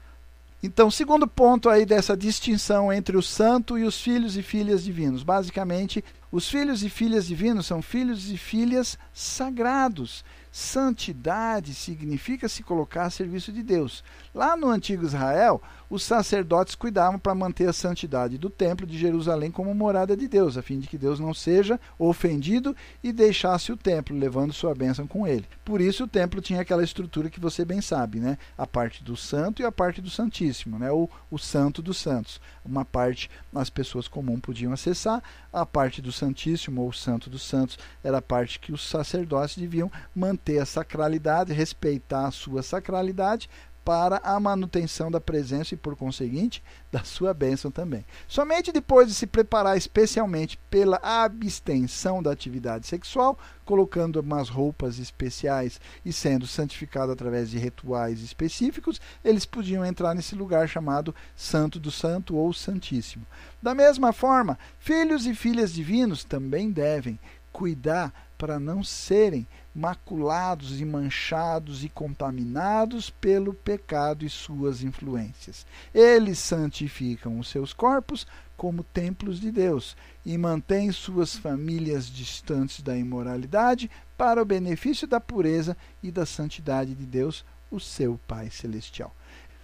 Então, 0.60 0.90
segundo 0.90 1.28
ponto 1.28 1.68
aí 1.68 1.86
dessa 1.86 2.16
distinção 2.16 2.92
entre 2.92 3.16
o 3.16 3.22
santo 3.22 3.78
e 3.78 3.84
os 3.84 4.00
filhos 4.00 4.36
e 4.36 4.42
filhas 4.42 4.82
divinos. 4.82 5.22
Basicamente, 5.22 6.04
os 6.32 6.48
filhos 6.48 6.82
e 6.82 6.90
filhas 6.90 7.28
divinos 7.28 7.66
são 7.66 7.80
filhos 7.80 8.28
e 8.28 8.36
filhas 8.36 8.98
sagrados. 9.14 10.24
Santidade 10.50 11.74
significa 11.74 12.48
se 12.48 12.64
colocar 12.64 13.04
a 13.04 13.10
serviço 13.10 13.52
de 13.52 13.62
Deus. 13.62 14.02
Lá 14.38 14.56
no 14.56 14.68
antigo 14.68 15.04
Israel, 15.04 15.60
os 15.90 16.04
sacerdotes 16.04 16.76
cuidavam 16.76 17.18
para 17.18 17.34
manter 17.34 17.68
a 17.68 17.72
santidade 17.72 18.38
do 18.38 18.48
templo 18.48 18.86
de 18.86 18.96
Jerusalém 18.96 19.50
como 19.50 19.74
morada 19.74 20.16
de 20.16 20.28
Deus, 20.28 20.56
a 20.56 20.62
fim 20.62 20.78
de 20.78 20.86
que 20.86 20.96
Deus 20.96 21.18
não 21.18 21.34
seja 21.34 21.80
ofendido 21.98 22.76
e 23.02 23.12
deixasse 23.12 23.72
o 23.72 23.76
templo, 23.76 24.16
levando 24.16 24.52
sua 24.52 24.76
bênção 24.76 25.08
com 25.08 25.26
ele. 25.26 25.44
Por 25.64 25.80
isso 25.80 26.04
o 26.04 26.06
templo 26.06 26.40
tinha 26.40 26.60
aquela 26.60 26.84
estrutura 26.84 27.28
que 27.28 27.40
você 27.40 27.64
bem 27.64 27.80
sabe, 27.80 28.20
né? 28.20 28.38
A 28.56 28.64
parte 28.64 29.02
do 29.02 29.16
santo 29.16 29.60
e 29.60 29.64
a 29.64 29.72
parte 29.72 30.00
do 30.00 30.08
santíssimo, 30.08 30.78
né? 30.78 30.88
O, 30.92 31.10
o 31.32 31.36
santo 31.36 31.82
dos 31.82 31.96
santos. 31.98 32.40
Uma 32.64 32.84
parte 32.84 33.28
as 33.52 33.70
pessoas 33.70 34.06
comuns 34.06 34.38
podiam 34.38 34.72
acessar, 34.72 35.20
a 35.52 35.66
parte 35.66 36.00
do 36.00 36.12
santíssimo 36.12 36.82
ou 36.82 36.92
santo 36.92 37.28
dos 37.28 37.42
santos 37.42 37.76
era 38.04 38.18
a 38.18 38.22
parte 38.22 38.60
que 38.60 38.70
os 38.70 38.88
sacerdotes 38.88 39.56
deviam 39.56 39.90
manter 40.14 40.60
a 40.60 40.64
sacralidade, 40.64 41.52
respeitar 41.52 42.28
a 42.28 42.30
sua 42.30 42.62
sacralidade 42.62 43.48
para 43.88 44.20
a 44.22 44.38
manutenção 44.38 45.10
da 45.10 45.18
presença 45.18 45.72
e, 45.72 45.78
por 45.78 45.96
conseguinte, 45.96 46.62
da 46.92 47.04
sua 47.04 47.32
bênção 47.32 47.70
também. 47.70 48.04
Somente 48.28 48.70
depois 48.70 49.08
de 49.08 49.14
se 49.14 49.26
preparar 49.26 49.78
especialmente 49.78 50.58
pela 50.68 51.00
abstenção 51.02 52.22
da 52.22 52.30
atividade 52.30 52.86
sexual, 52.86 53.38
colocando 53.64 54.20
umas 54.20 54.50
roupas 54.50 54.98
especiais 54.98 55.80
e 56.04 56.12
sendo 56.12 56.46
santificado 56.46 57.12
através 57.12 57.48
de 57.48 57.56
rituais 57.56 58.20
específicos, 58.20 59.00
eles 59.24 59.46
podiam 59.46 59.82
entrar 59.82 60.14
nesse 60.14 60.34
lugar 60.34 60.68
chamado 60.68 61.14
Santo 61.34 61.80
do 61.80 61.90
Santo 61.90 62.36
ou 62.36 62.52
Santíssimo. 62.52 63.24
Da 63.62 63.74
mesma 63.74 64.12
forma, 64.12 64.58
filhos 64.78 65.24
e 65.24 65.34
filhas 65.34 65.72
divinos 65.72 66.24
também 66.24 66.70
devem 66.70 67.18
cuidar 67.50 68.12
para 68.36 68.60
não 68.60 68.84
serem 68.84 69.46
maculados 69.78 70.80
e 70.80 70.84
manchados 70.84 71.84
e 71.84 71.88
contaminados 71.88 73.10
pelo 73.10 73.54
pecado 73.54 74.24
e 74.24 74.28
suas 74.28 74.82
influências. 74.82 75.64
Eles 75.94 76.40
santificam 76.40 77.38
os 77.38 77.48
seus 77.48 77.72
corpos 77.72 78.26
como 78.56 78.82
templos 78.82 79.38
de 79.38 79.52
Deus 79.52 79.96
e 80.26 80.36
mantêm 80.36 80.90
suas 80.90 81.36
famílias 81.36 82.10
distantes 82.10 82.82
da 82.82 82.98
imoralidade 82.98 83.88
para 84.16 84.42
o 84.42 84.44
benefício 84.44 85.06
da 85.06 85.20
pureza 85.20 85.76
e 86.02 86.10
da 86.10 86.26
santidade 86.26 86.92
de 86.92 87.06
Deus, 87.06 87.44
o 87.70 87.78
seu 87.78 88.18
Pai 88.26 88.50
celestial. 88.50 89.14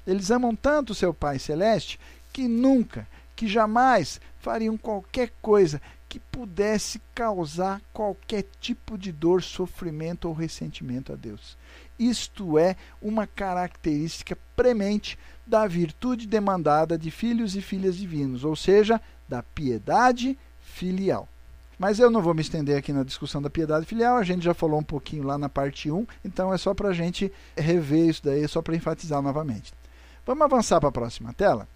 Eles 0.07 0.31
amam 0.31 0.55
tanto 0.55 0.95
seu 0.95 1.12
Pai 1.12 1.41
celeste 1.41 1.99
que 2.33 2.47
nunca, 2.47 3.09
que 3.35 3.49
jamais 3.49 4.21
fariam 4.39 4.77
qualquer 4.77 5.33
coisa 5.43 5.83
que 6.15 6.21
pudesse 6.21 7.01
causar 7.12 7.83
qualquer 7.93 8.45
tipo 8.61 8.97
de 8.97 9.11
dor, 9.11 9.43
sofrimento 9.43 10.29
ou 10.29 10.33
ressentimento 10.33 11.12
a 11.12 11.17
Deus. 11.17 11.59
Isto 11.99 12.57
é 12.57 12.77
uma 13.03 13.27
característica 13.27 14.39
premente 14.55 15.19
da 15.45 15.67
virtude 15.67 16.29
demandada 16.29 16.97
de 16.97 17.11
filhos 17.11 17.57
e 17.57 17.61
filhas 17.61 17.97
divinos, 17.97 18.45
ou 18.45 18.55
seja, 18.55 19.01
da 19.29 19.43
piedade 19.43 20.39
filial. 20.61 21.29
Mas 21.77 21.99
eu 21.99 22.09
não 22.09 22.23
vou 22.23 22.33
me 22.33 22.43
estender 22.43 22.79
aqui 22.79 22.93
na 22.93 23.03
discussão 23.03 23.43
da 23.43 23.51
piedade 23.51 23.85
filial, 23.85 24.17
a 24.17 24.23
gente 24.23 24.45
já 24.45 24.55
falou 24.55 24.79
um 24.79 24.85
pouquinho 24.85 25.25
lá 25.25 25.37
na 25.37 25.49
parte 25.49 25.91
1, 25.91 26.07
então 26.25 26.55
é 26.55 26.59
só 26.59 26.73
para 26.75 26.91
a 26.91 26.95
gente 26.95 27.33
rever 27.57 28.09
isso 28.09 28.23
daí, 28.23 28.45
é 28.45 28.47
só 28.47 28.62
para 28.62 28.77
enfatizar 28.77 29.21
novamente. 29.21 29.73
Vamos 30.25 30.45
avançar 30.45 30.79
para 30.79 30.91
a 30.91 30.93
próxima 30.93 31.33
tela? 31.33 31.67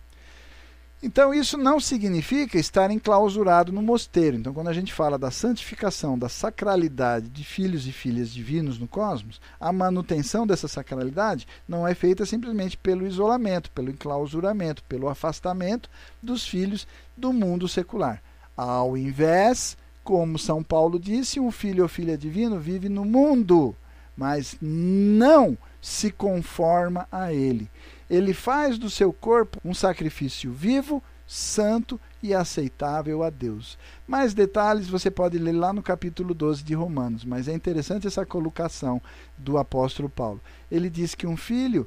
Então, 1.00 1.32
isso 1.32 1.56
não 1.56 1.78
significa 1.78 2.58
estar 2.58 2.90
enclausurado 2.90 3.70
no 3.70 3.80
mosteiro. 3.80 4.36
Então, 4.36 4.52
quando 4.52 4.66
a 4.66 4.72
gente 4.72 4.92
fala 4.92 5.16
da 5.16 5.30
santificação, 5.30 6.18
da 6.18 6.28
sacralidade 6.28 7.28
de 7.28 7.44
filhos 7.44 7.86
e 7.86 7.92
filhas 7.92 8.32
divinos 8.32 8.80
no 8.80 8.88
cosmos, 8.88 9.40
a 9.60 9.72
manutenção 9.72 10.44
dessa 10.44 10.66
sacralidade 10.66 11.46
não 11.68 11.86
é 11.86 11.94
feita 11.94 12.26
simplesmente 12.26 12.76
pelo 12.76 13.06
isolamento, 13.06 13.70
pelo 13.70 13.90
enclausuramento, 13.90 14.82
pelo 14.84 15.08
afastamento 15.08 15.88
dos 16.20 16.44
filhos 16.44 16.84
do 17.16 17.32
mundo 17.32 17.68
secular. 17.68 18.20
Ao 18.56 18.96
invés, 18.96 19.76
como 20.02 20.36
São 20.36 20.64
Paulo 20.64 20.98
disse, 20.98 21.38
um 21.38 21.52
filho 21.52 21.84
ou 21.84 21.88
filha 21.88 22.18
divino 22.18 22.58
vive 22.58 22.88
no 22.88 23.04
mundo, 23.04 23.76
mas 24.16 24.56
não 24.60 25.56
se 25.80 26.10
conforma 26.10 27.06
a 27.12 27.32
ele 27.32 27.70
ele 28.08 28.32
faz 28.32 28.78
do 28.78 28.88
seu 28.88 29.12
corpo 29.12 29.58
um 29.64 29.74
sacrifício 29.74 30.52
vivo, 30.52 31.02
santo 31.26 32.00
e 32.22 32.34
aceitável 32.34 33.22
a 33.22 33.30
Deus. 33.30 33.78
Mais 34.06 34.32
detalhes 34.32 34.88
você 34.88 35.10
pode 35.10 35.38
ler 35.38 35.52
lá 35.52 35.72
no 35.72 35.82
capítulo 35.82 36.32
12 36.32 36.64
de 36.64 36.74
Romanos, 36.74 37.24
mas 37.24 37.48
é 37.48 37.52
interessante 37.52 38.06
essa 38.06 38.24
colocação 38.24 39.00
do 39.36 39.58
apóstolo 39.58 40.08
Paulo. 40.08 40.40
Ele 40.70 40.88
diz 40.88 41.14
que 41.14 41.26
um 41.26 41.36
filho 41.36 41.86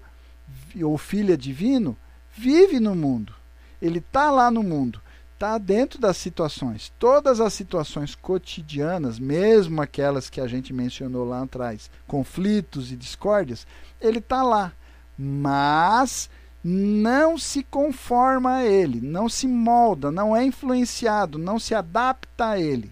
ou 0.84 0.97
filha 0.97 1.36
divino 1.36 1.97
vive 2.36 2.80
no 2.80 2.95
mundo. 2.95 3.34
Ele 3.82 3.97
está 3.97 4.30
lá 4.30 4.51
no 4.51 4.61
mundo, 4.61 5.01
está 5.34 5.57
dentro 5.57 5.99
das 5.99 6.17
situações. 6.17 6.93
Todas 6.99 7.41
as 7.41 7.51
situações 7.51 8.13
cotidianas, 8.13 9.17
mesmo 9.17 9.82
aquelas 9.82 10.30
que 10.30 10.39
a 10.39 10.45
gente 10.45 10.72
mencionou 10.72 11.26
lá 11.26 11.41
atrás, 11.41 11.89
conflitos 12.05 12.91
e 12.91 12.95
discórdias, 12.95 13.65
ele 13.99 14.19
está 14.19 14.43
lá 14.43 14.72
mas 15.18 16.30
não 16.64 17.38
se 17.38 17.64
conforma 17.64 18.57
a 18.57 18.66
ele, 18.66 19.01
não 19.01 19.28
se 19.28 19.47
molda, 19.47 20.12
não 20.12 20.36
é 20.36 20.43
influenciado, 20.43 21.38
não 21.38 21.57
se 21.57 21.74
adapta 21.74 22.49
a 22.49 22.59
ele. 22.59 22.91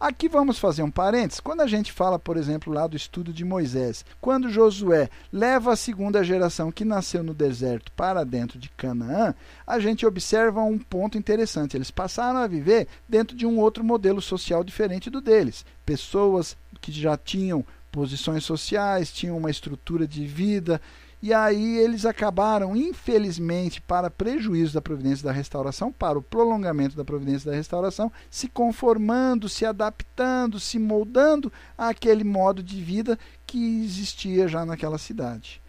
Aqui 0.00 0.28
vamos 0.28 0.58
fazer 0.58 0.82
um 0.82 0.90
parênteses. 0.90 1.40
Quando 1.40 1.62
a 1.62 1.66
gente 1.66 1.90
fala, 1.92 2.18
por 2.18 2.36
exemplo, 2.36 2.72
lá 2.72 2.86
do 2.86 2.96
estudo 2.96 3.32
de 3.32 3.44
Moisés, 3.44 4.04
quando 4.20 4.50
Josué 4.50 5.08
leva 5.32 5.72
a 5.72 5.76
segunda 5.76 6.22
geração 6.22 6.70
que 6.70 6.84
nasceu 6.84 7.22
no 7.22 7.32
deserto 7.32 7.90
para 7.92 8.24
dentro 8.24 8.58
de 8.58 8.68
Canaã, 8.68 9.34
a 9.66 9.78
gente 9.78 10.04
observa 10.04 10.62
um 10.62 10.78
ponto 10.78 11.16
interessante. 11.16 11.76
Eles 11.76 11.90
passaram 11.90 12.40
a 12.40 12.46
viver 12.46 12.86
dentro 13.08 13.36
de 13.36 13.46
um 13.46 13.58
outro 13.58 13.82
modelo 13.82 14.20
social 14.20 14.62
diferente 14.62 15.08
do 15.08 15.22
deles. 15.22 15.64
Pessoas 15.86 16.56
que 16.82 16.92
já 16.92 17.16
tinham 17.16 17.64
posições 17.90 18.44
sociais, 18.44 19.12
tinham 19.12 19.38
uma 19.38 19.50
estrutura 19.50 20.06
de 20.06 20.26
vida 20.26 20.82
e 21.24 21.32
aí 21.32 21.78
eles 21.78 22.04
acabaram, 22.04 22.76
infelizmente, 22.76 23.80
para 23.80 24.10
prejuízo 24.10 24.74
da 24.74 24.82
providência 24.82 25.24
da 25.24 25.32
restauração, 25.32 25.90
para 25.90 26.18
o 26.18 26.22
prolongamento 26.22 26.98
da 26.98 27.02
providência 27.02 27.50
da 27.50 27.56
restauração, 27.56 28.12
se 28.30 28.46
conformando, 28.46 29.48
se 29.48 29.64
adaptando, 29.64 30.60
se 30.60 30.78
moldando 30.78 31.50
àquele 31.78 32.24
modo 32.24 32.62
de 32.62 32.78
vida 32.78 33.18
que 33.46 33.82
existia 33.86 34.46
já 34.46 34.66
naquela 34.66 34.98
cidade. 34.98 35.62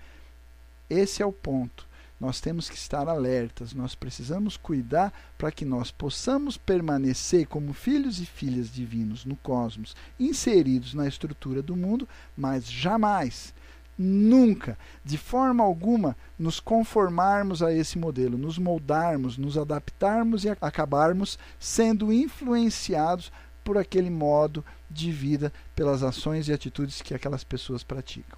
Esse 0.90 1.24
é 1.24 1.26
o 1.26 1.32
ponto. 1.32 1.88
Nós 2.20 2.42
temos 2.42 2.70
que 2.70 2.76
estar 2.76 3.08
alertas, 3.08 3.74
nós 3.74 3.96
precisamos 3.96 4.58
cuidar 4.58 5.14
para 5.38 5.54
que 5.54 5.64
nós 5.64 5.90
possamos 5.90 6.58
permanecer 6.58 7.48
como 7.48 7.72
filhos 7.72 8.20
e 8.20 8.26
filhas 8.26 8.70
divinos 8.70 9.24
no 9.24 9.38
cosmos, 9.38 9.96
inseridos 10.20 10.94
na 10.94 11.08
estrutura 11.08 11.62
do 11.62 11.78
mundo, 11.78 12.06
mas 12.36 12.70
jamais 12.70 13.54
nunca, 13.98 14.78
de 15.04 15.18
forma 15.18 15.64
alguma, 15.64 16.16
nos 16.38 16.60
conformarmos 16.60 17.64
a 17.64 17.74
esse 17.74 17.98
modelo, 17.98 18.38
nos 18.38 18.58
moldarmos, 18.58 19.38
nos 19.38 19.58
adaptarmos 19.58 20.44
e 20.44 20.50
acabarmos 20.50 21.40
sendo 21.60 22.12
influenciados 22.12 23.32
por 23.64 23.78
aquele 23.78 24.10
modo 24.10 24.64
de 24.90 25.12
vida, 25.12 25.52
pelas 25.76 26.04
ações 26.04 26.48
e 26.48 26.54
atitudes 26.54 27.02
que 27.02 27.14
aquelas 27.14 27.44
pessoas 27.44 27.84
praticam. 27.84 28.38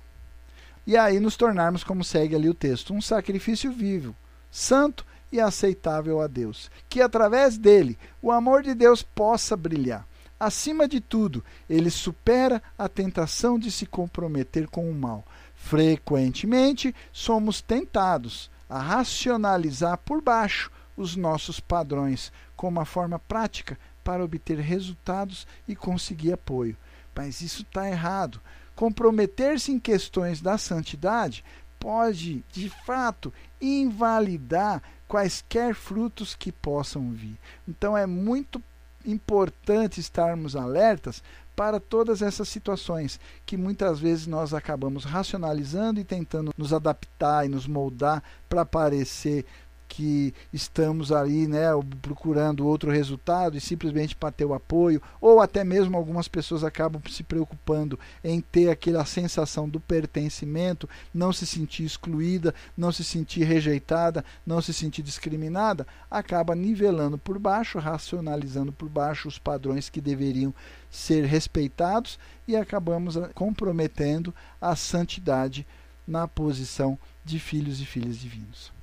E 0.85 0.95
aí 0.95 1.19
nos 1.19 1.35
tornarmos, 1.35 1.83
como 1.83 2.03
segue 2.03 2.33
ali 2.33 2.47
o 2.47 2.53
texto, 2.53 2.93
um 2.93 3.01
sacrifício 3.01 3.71
vivo, 3.71 4.15
santo 4.49 5.05
e 5.29 5.39
aceitável 5.39 6.21
a 6.21 6.27
Deus, 6.27 6.71
que 6.87 7.01
através 7.01 7.57
dele 7.57 7.97
o 8.21 8.31
amor 8.31 8.63
de 8.63 8.73
Deus 8.73 9.03
possa 9.03 9.57
brilhar. 9.57 10.07
Acima 10.39 10.87
de 10.87 11.01
tudo, 11.01 11.43
ele 11.67 11.89
supera 11.89 12.61
a 12.77 12.87
tentação 12.87 13.57
de 13.57 13.71
se 13.71 13.85
comprometer 13.85 14.67
com 14.67 14.89
o 14.89 14.93
mal, 14.93 15.25
Frequentemente, 15.67 16.95
somos 17.11 17.59
tentados 17.59 18.49
a 18.69 18.79
racionalizar 18.79 19.97
por 19.97 20.21
baixo 20.21 20.71
os 20.95 21.17
nossos 21.17 21.59
padrões 21.59 22.31
como 22.55 22.79
uma 22.79 22.85
forma 22.85 23.19
prática 23.19 23.77
para 24.01 24.23
obter 24.23 24.59
resultados 24.59 25.45
e 25.67 25.75
conseguir 25.75 26.31
apoio. 26.31 26.77
Mas 27.13 27.41
isso 27.41 27.63
está 27.63 27.85
errado. 27.89 28.39
Comprometer-se 28.77 29.73
em 29.73 29.77
questões 29.77 30.39
da 30.39 30.57
santidade 30.57 31.43
pode, 31.77 32.45
de 32.49 32.69
fato, 32.85 33.33
invalidar 33.59 34.81
quaisquer 35.05 35.75
frutos 35.75 36.33
que 36.33 36.49
possam 36.49 37.11
vir. 37.11 37.37
Então 37.67 37.97
é 37.97 38.05
muito 38.05 38.63
importante 39.05 39.99
estarmos 39.99 40.55
alertas 40.55 41.21
para 41.57 41.79
todas 41.79 42.21
essas 42.21 42.47
situações 42.47 43.19
que 43.43 43.57
muitas 43.57 43.99
vezes 43.99 44.27
nós 44.27 44.53
acabamos 44.53 45.03
racionalizando 45.03 45.99
e 45.99 46.03
tentando 46.03 46.53
nos 46.55 46.71
adaptar 46.71 47.47
e 47.47 47.49
nos 47.49 47.65
moldar 47.65 48.21
para 48.47 48.63
parecer 48.63 49.43
que 49.87 50.33
estamos 50.51 51.11
ali 51.11 51.47
né, 51.47 51.65
procurando 52.01 52.67
outro 52.67 52.91
resultado 52.91 53.57
e 53.57 53.61
simplesmente 53.61 54.15
para 54.15 54.31
ter 54.31 54.45
o 54.45 54.53
apoio, 54.53 55.01
ou 55.21 55.39
até 55.39 55.63
mesmo 55.63 55.97
algumas 55.97 56.27
pessoas 56.27 56.63
acabam 56.63 57.01
se 57.09 57.23
preocupando 57.23 57.99
em 58.23 58.41
ter 58.41 58.69
aquela 58.69 59.05
sensação 59.05 59.67
do 59.67 59.79
pertencimento, 59.79 60.89
não 61.13 61.31
se 61.31 61.45
sentir 61.45 61.85
excluída, 61.85 62.53
não 62.75 62.91
se 62.91 63.03
sentir 63.03 63.43
rejeitada, 63.43 64.23
não 64.45 64.61
se 64.61 64.73
sentir 64.73 65.01
discriminada, 65.01 65.87
acaba 66.11 66.55
nivelando 66.55 67.17
por 67.17 67.39
baixo, 67.39 67.79
racionalizando 67.79 68.71
por 68.71 68.89
baixo 68.89 69.27
os 69.27 69.39
padrões 69.39 69.89
que 69.89 70.01
deveriam 70.01 70.53
ser 70.89 71.25
respeitados 71.25 72.19
e 72.47 72.55
acabamos 72.55 73.15
comprometendo 73.33 74.33
a 74.59 74.75
santidade 74.75 75.65
na 76.07 76.27
posição 76.27 76.97
de 77.23 77.39
filhos 77.39 77.81
e 77.81 77.85
filhas 77.85 78.17
divinos. 78.17 78.76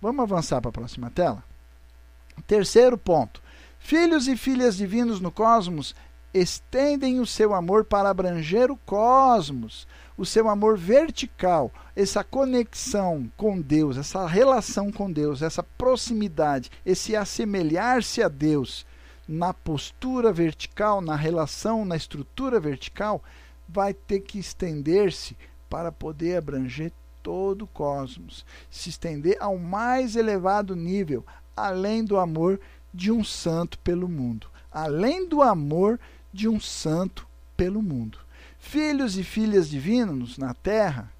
Vamos 0.00 0.22
avançar 0.22 0.60
para 0.60 0.70
a 0.70 0.72
próxima 0.72 1.10
tela? 1.10 1.44
Terceiro 2.46 2.96
ponto. 2.96 3.42
Filhos 3.78 4.28
e 4.28 4.36
filhas 4.36 4.76
divinos 4.76 5.20
no 5.20 5.30
cosmos 5.30 5.94
estendem 6.32 7.20
o 7.20 7.26
seu 7.26 7.52
amor 7.52 7.84
para 7.84 8.08
abranger 8.08 8.70
o 8.70 8.76
cosmos, 8.76 9.86
o 10.16 10.24
seu 10.24 10.48
amor 10.48 10.78
vertical, 10.78 11.72
essa 11.94 12.22
conexão 12.22 13.30
com 13.36 13.60
Deus, 13.60 13.96
essa 13.96 14.26
relação 14.26 14.92
com 14.92 15.10
Deus, 15.10 15.42
essa 15.42 15.62
proximidade, 15.62 16.70
esse 16.86 17.16
assemelhar-se 17.16 18.22
a 18.22 18.28
Deus 18.28 18.86
na 19.26 19.52
postura 19.52 20.32
vertical, 20.32 21.00
na 21.00 21.16
relação, 21.16 21.84
na 21.84 21.96
estrutura 21.96 22.58
vertical, 22.58 23.22
vai 23.68 23.92
ter 23.92 24.20
que 24.20 24.38
estender-se 24.38 25.36
para 25.68 25.92
poder 25.92 26.36
abranger 26.36 26.92
todo 27.22 27.62
o 27.62 27.68
cosmos, 27.68 28.44
se 28.70 28.88
estender 28.88 29.36
ao 29.40 29.58
mais 29.58 30.16
elevado 30.16 30.74
nível, 30.74 31.24
além 31.56 32.04
do 32.04 32.18
amor 32.18 32.60
de 32.92 33.10
um 33.10 33.22
santo 33.22 33.78
pelo 33.78 34.08
mundo, 34.08 34.48
além 34.70 35.28
do 35.28 35.42
amor 35.42 35.98
de 36.32 36.48
um 36.48 36.60
santo 36.60 37.26
pelo 37.56 37.82
mundo. 37.82 38.18
Filhos 38.58 39.16
e 39.16 39.24
filhas 39.24 39.68
divinos 39.68 40.36
na 40.36 40.54
terra 40.54 41.12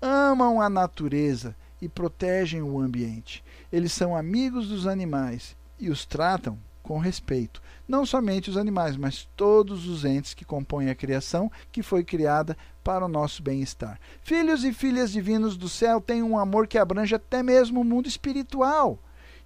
amam 0.00 0.60
a 0.60 0.68
natureza 0.68 1.54
e 1.80 1.88
protegem 1.88 2.62
o 2.62 2.80
ambiente. 2.80 3.42
Eles 3.72 3.92
são 3.92 4.16
amigos 4.16 4.68
dos 4.68 4.86
animais 4.86 5.56
e 5.78 5.90
os 5.90 6.04
tratam 6.04 6.58
com 6.82 6.98
respeito. 6.98 7.62
Não 7.86 8.04
somente 8.04 8.50
os 8.50 8.56
animais, 8.56 8.96
mas 8.96 9.28
todos 9.36 9.86
os 9.86 10.04
entes 10.04 10.34
que 10.34 10.44
compõem 10.44 10.90
a 10.90 10.94
criação 10.94 11.50
que 11.70 11.82
foi 11.82 12.02
criada 12.02 12.56
para 12.82 13.04
o 13.04 13.08
nosso 13.08 13.42
bem-estar. 13.42 13.98
Filhos 14.22 14.64
e 14.64 14.72
filhas 14.72 15.12
divinos 15.12 15.56
do 15.56 15.68
céu 15.68 16.00
têm 16.00 16.22
um 16.22 16.38
amor 16.38 16.66
que 16.66 16.78
abrange 16.78 17.14
até 17.14 17.42
mesmo 17.42 17.80
o 17.80 17.84
mundo 17.84 18.08
espiritual. 18.08 18.98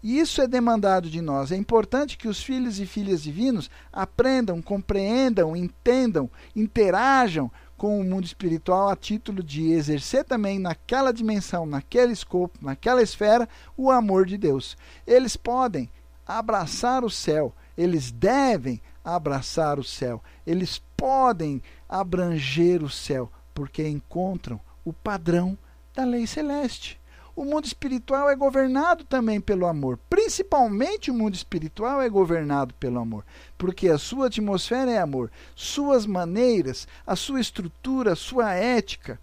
E 0.02 0.18
isso 0.20 0.40
é 0.40 0.46
demandado 0.46 1.10
de 1.10 1.20
nós. 1.20 1.50
É 1.50 1.56
importante 1.56 2.16
que 2.16 2.28
os 2.28 2.42
filhos 2.42 2.78
e 2.78 2.86
filhas 2.86 3.22
divinos 3.22 3.70
aprendam, 3.92 4.62
compreendam, 4.62 5.56
entendam, 5.56 6.30
interajam 6.54 7.50
com 7.76 8.00
o 8.00 8.04
mundo 8.04 8.24
espiritual 8.24 8.88
a 8.88 8.96
título 8.96 9.42
de 9.42 9.72
exercer 9.72 10.24
também 10.24 10.58
naquela 10.58 11.12
dimensão, 11.12 11.66
naquele 11.66 12.12
escopo, 12.12 12.58
naquela 12.62 13.02
esfera, 13.02 13.48
o 13.76 13.90
amor 13.90 14.26
de 14.26 14.38
Deus. 14.38 14.76
Eles 15.06 15.36
podem 15.36 15.90
abraçar 16.26 17.04
o 17.04 17.10
céu, 17.10 17.54
eles 17.76 18.10
devem 18.10 18.80
abraçar 19.04 19.78
o 19.78 19.84
céu, 19.84 20.22
eles 20.46 20.82
podem 20.96 21.62
abranger 21.88 22.82
o 22.82 22.90
céu, 22.90 23.30
porque 23.54 23.86
encontram 23.86 24.60
o 24.84 24.92
padrão 24.92 25.56
da 25.94 26.04
lei 26.04 26.26
celeste. 26.26 27.00
O 27.36 27.44
mundo 27.44 27.66
espiritual 27.66 28.30
é 28.30 28.34
governado 28.34 29.04
também 29.04 29.42
pelo 29.42 29.66
amor. 29.66 29.98
Principalmente 30.08 31.10
o 31.10 31.14
mundo 31.14 31.34
espiritual 31.34 32.00
é 32.00 32.08
governado 32.08 32.72
pelo 32.74 32.98
amor, 32.98 33.26
porque 33.58 33.90
a 33.90 33.98
sua 33.98 34.28
atmosfera 34.28 34.90
é 34.90 34.98
amor, 34.98 35.30
suas 35.54 36.06
maneiras, 36.06 36.88
a 37.06 37.14
sua 37.14 37.38
estrutura, 37.38 38.14
a 38.14 38.16
sua 38.16 38.54
ética 38.54 39.20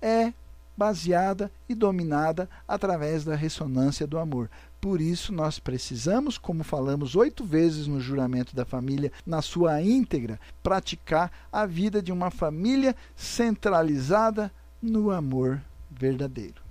é 0.00 0.32
baseada 0.76 1.50
e 1.68 1.74
dominada 1.74 2.48
através 2.68 3.24
da 3.24 3.34
ressonância 3.34 4.06
do 4.06 4.16
amor. 4.16 4.48
Por 4.80 5.00
isso, 5.00 5.32
nós 5.32 5.58
precisamos, 5.58 6.38
como 6.38 6.62
falamos 6.62 7.16
oito 7.16 7.44
vezes 7.44 7.86
no 7.86 8.00
juramento 8.00 8.54
da 8.54 8.64
família, 8.64 9.10
na 9.26 9.42
sua 9.42 9.82
íntegra, 9.82 10.38
praticar 10.62 11.32
a 11.52 11.66
vida 11.66 12.00
de 12.00 12.12
uma 12.12 12.30
família 12.30 12.94
centralizada 13.16 14.52
no 14.80 15.10
amor 15.10 15.60
verdadeiro. 15.90 16.67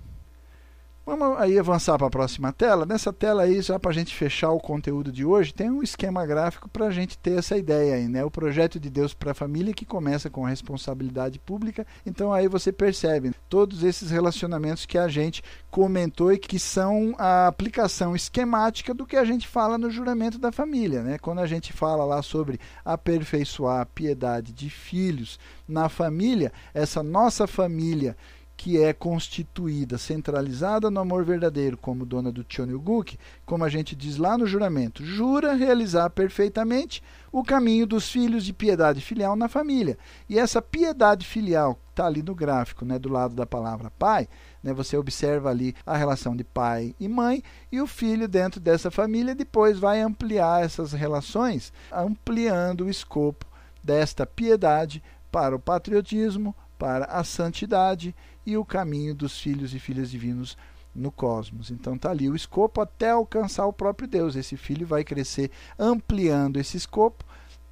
Vamos 1.08 1.38
aí 1.38 1.58
avançar 1.58 1.96
para 1.96 2.06
a 2.06 2.10
próxima 2.10 2.52
tela. 2.52 2.84
Nessa 2.84 3.10
tela 3.10 3.44
aí, 3.44 3.62
já 3.62 3.78
para 3.78 3.92
a 3.92 3.94
gente 3.94 4.14
fechar 4.14 4.50
o 4.50 4.60
conteúdo 4.60 5.10
de 5.10 5.24
hoje, 5.24 5.54
tem 5.54 5.70
um 5.70 5.82
esquema 5.82 6.26
gráfico 6.26 6.68
para 6.68 6.84
a 6.84 6.90
gente 6.90 7.16
ter 7.16 7.38
essa 7.38 7.56
ideia 7.56 7.94
aí, 7.94 8.06
né? 8.06 8.22
O 8.26 8.30
projeto 8.30 8.78
de 8.78 8.90
Deus 8.90 9.14
para 9.14 9.30
a 9.30 9.34
família 9.34 9.72
que 9.72 9.86
começa 9.86 10.28
com 10.28 10.44
a 10.44 10.50
responsabilidade 10.50 11.38
pública. 11.38 11.86
Então 12.04 12.30
aí 12.30 12.46
você 12.46 12.70
percebe 12.70 13.32
todos 13.48 13.84
esses 13.84 14.10
relacionamentos 14.10 14.84
que 14.84 14.98
a 14.98 15.08
gente 15.08 15.42
comentou 15.70 16.30
e 16.30 16.36
que 16.36 16.58
são 16.58 17.14
a 17.16 17.46
aplicação 17.46 18.14
esquemática 18.14 18.92
do 18.92 19.06
que 19.06 19.16
a 19.16 19.24
gente 19.24 19.48
fala 19.48 19.78
no 19.78 19.90
juramento 19.90 20.38
da 20.38 20.52
família, 20.52 21.02
né? 21.02 21.16
Quando 21.16 21.38
a 21.38 21.46
gente 21.46 21.72
fala 21.72 22.04
lá 22.04 22.20
sobre 22.20 22.60
aperfeiçoar 22.84 23.80
a 23.80 23.86
piedade 23.86 24.52
de 24.52 24.68
filhos 24.68 25.38
na 25.66 25.88
família, 25.88 26.52
essa 26.74 27.02
nossa 27.02 27.46
família 27.46 28.14
que 28.58 28.76
é 28.82 28.92
constituída, 28.92 29.96
centralizada 29.96 30.90
no 30.90 30.98
amor 30.98 31.24
verdadeiro, 31.24 31.76
como 31.76 32.04
dona 32.04 32.32
do 32.32 32.44
Chonyuguk, 32.46 33.16
como 33.46 33.62
a 33.62 33.68
gente 33.68 33.94
diz 33.94 34.16
lá 34.16 34.36
no 34.36 34.48
juramento, 34.48 35.04
jura 35.04 35.54
realizar 35.54 36.10
perfeitamente 36.10 37.00
o 37.30 37.44
caminho 37.44 37.86
dos 37.86 38.10
filhos 38.10 38.44
de 38.44 38.52
piedade 38.52 39.00
filial 39.00 39.36
na 39.36 39.48
família. 39.48 39.96
E 40.28 40.40
essa 40.40 40.60
piedade 40.60 41.24
filial 41.24 41.78
está 41.90 42.06
ali 42.06 42.20
no 42.20 42.34
gráfico, 42.34 42.84
né, 42.84 42.98
do 42.98 43.08
lado 43.08 43.32
da 43.32 43.46
palavra 43.46 43.92
pai, 43.96 44.28
né, 44.60 44.72
você 44.72 44.96
observa 44.96 45.50
ali 45.50 45.72
a 45.86 45.96
relação 45.96 46.34
de 46.34 46.42
pai 46.42 46.96
e 46.98 47.06
mãe, 47.06 47.44
e 47.70 47.80
o 47.80 47.86
filho 47.86 48.26
dentro 48.26 48.58
dessa 48.58 48.90
família 48.90 49.36
depois 49.36 49.78
vai 49.78 50.00
ampliar 50.00 50.64
essas 50.64 50.92
relações, 50.92 51.72
ampliando 51.92 52.86
o 52.86 52.90
escopo 52.90 53.46
desta 53.84 54.26
piedade 54.26 55.00
para 55.30 55.54
o 55.54 55.60
patriotismo, 55.60 56.56
para 56.78 57.06
a 57.06 57.24
santidade 57.24 58.14
e 58.46 58.56
o 58.56 58.64
caminho 58.64 59.14
dos 59.14 59.38
filhos 59.38 59.74
e 59.74 59.78
filhas 59.78 60.10
divinos 60.10 60.56
no 60.94 61.10
cosmos. 61.10 61.70
Então 61.70 61.94
está 61.94 62.10
ali 62.10 62.28
o 62.28 62.36
escopo 62.36 62.80
até 62.80 63.10
alcançar 63.10 63.66
o 63.66 63.72
próprio 63.72 64.08
Deus. 64.08 64.36
Esse 64.36 64.56
filho 64.56 64.86
vai 64.86 65.04
crescer 65.04 65.50
ampliando 65.78 66.58
esse 66.58 66.76
escopo 66.76 67.24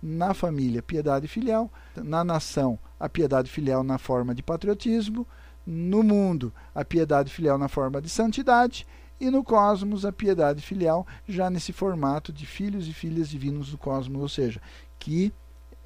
na 0.03 0.35
família, 0.35 0.83
piedade 0.83 1.27
filial, 1.27 1.71
na 1.97 2.23
nação, 2.23 2.79
a 3.01 3.09
piedade 3.09 3.51
filial 3.51 3.83
na 3.83 3.99
forma 3.99 4.35
de 4.35 4.43
patriotismo, 4.43 5.27
no 5.67 6.03
mundo, 6.03 6.53
a 6.75 6.85
piedade 6.85 7.33
filial 7.33 7.59
na 7.59 7.69
forma 7.69 8.01
de 8.01 8.09
santidade 8.09 8.87
e 9.19 9.31
no 9.31 9.43
cosmos 9.43 10.05
a 10.05 10.13
piedade 10.13 10.63
filial 10.63 11.07
já 11.27 11.51
nesse 11.51 11.73
formato 11.73 12.33
de 12.33 12.47
filhos 12.47 12.87
e 12.87 12.93
filhas 12.93 13.29
divinos 13.29 13.71
do 13.71 13.79
cosmos, 13.79 14.21
ou 14.21 14.29
seja, 14.29 14.61
que 14.99 15.33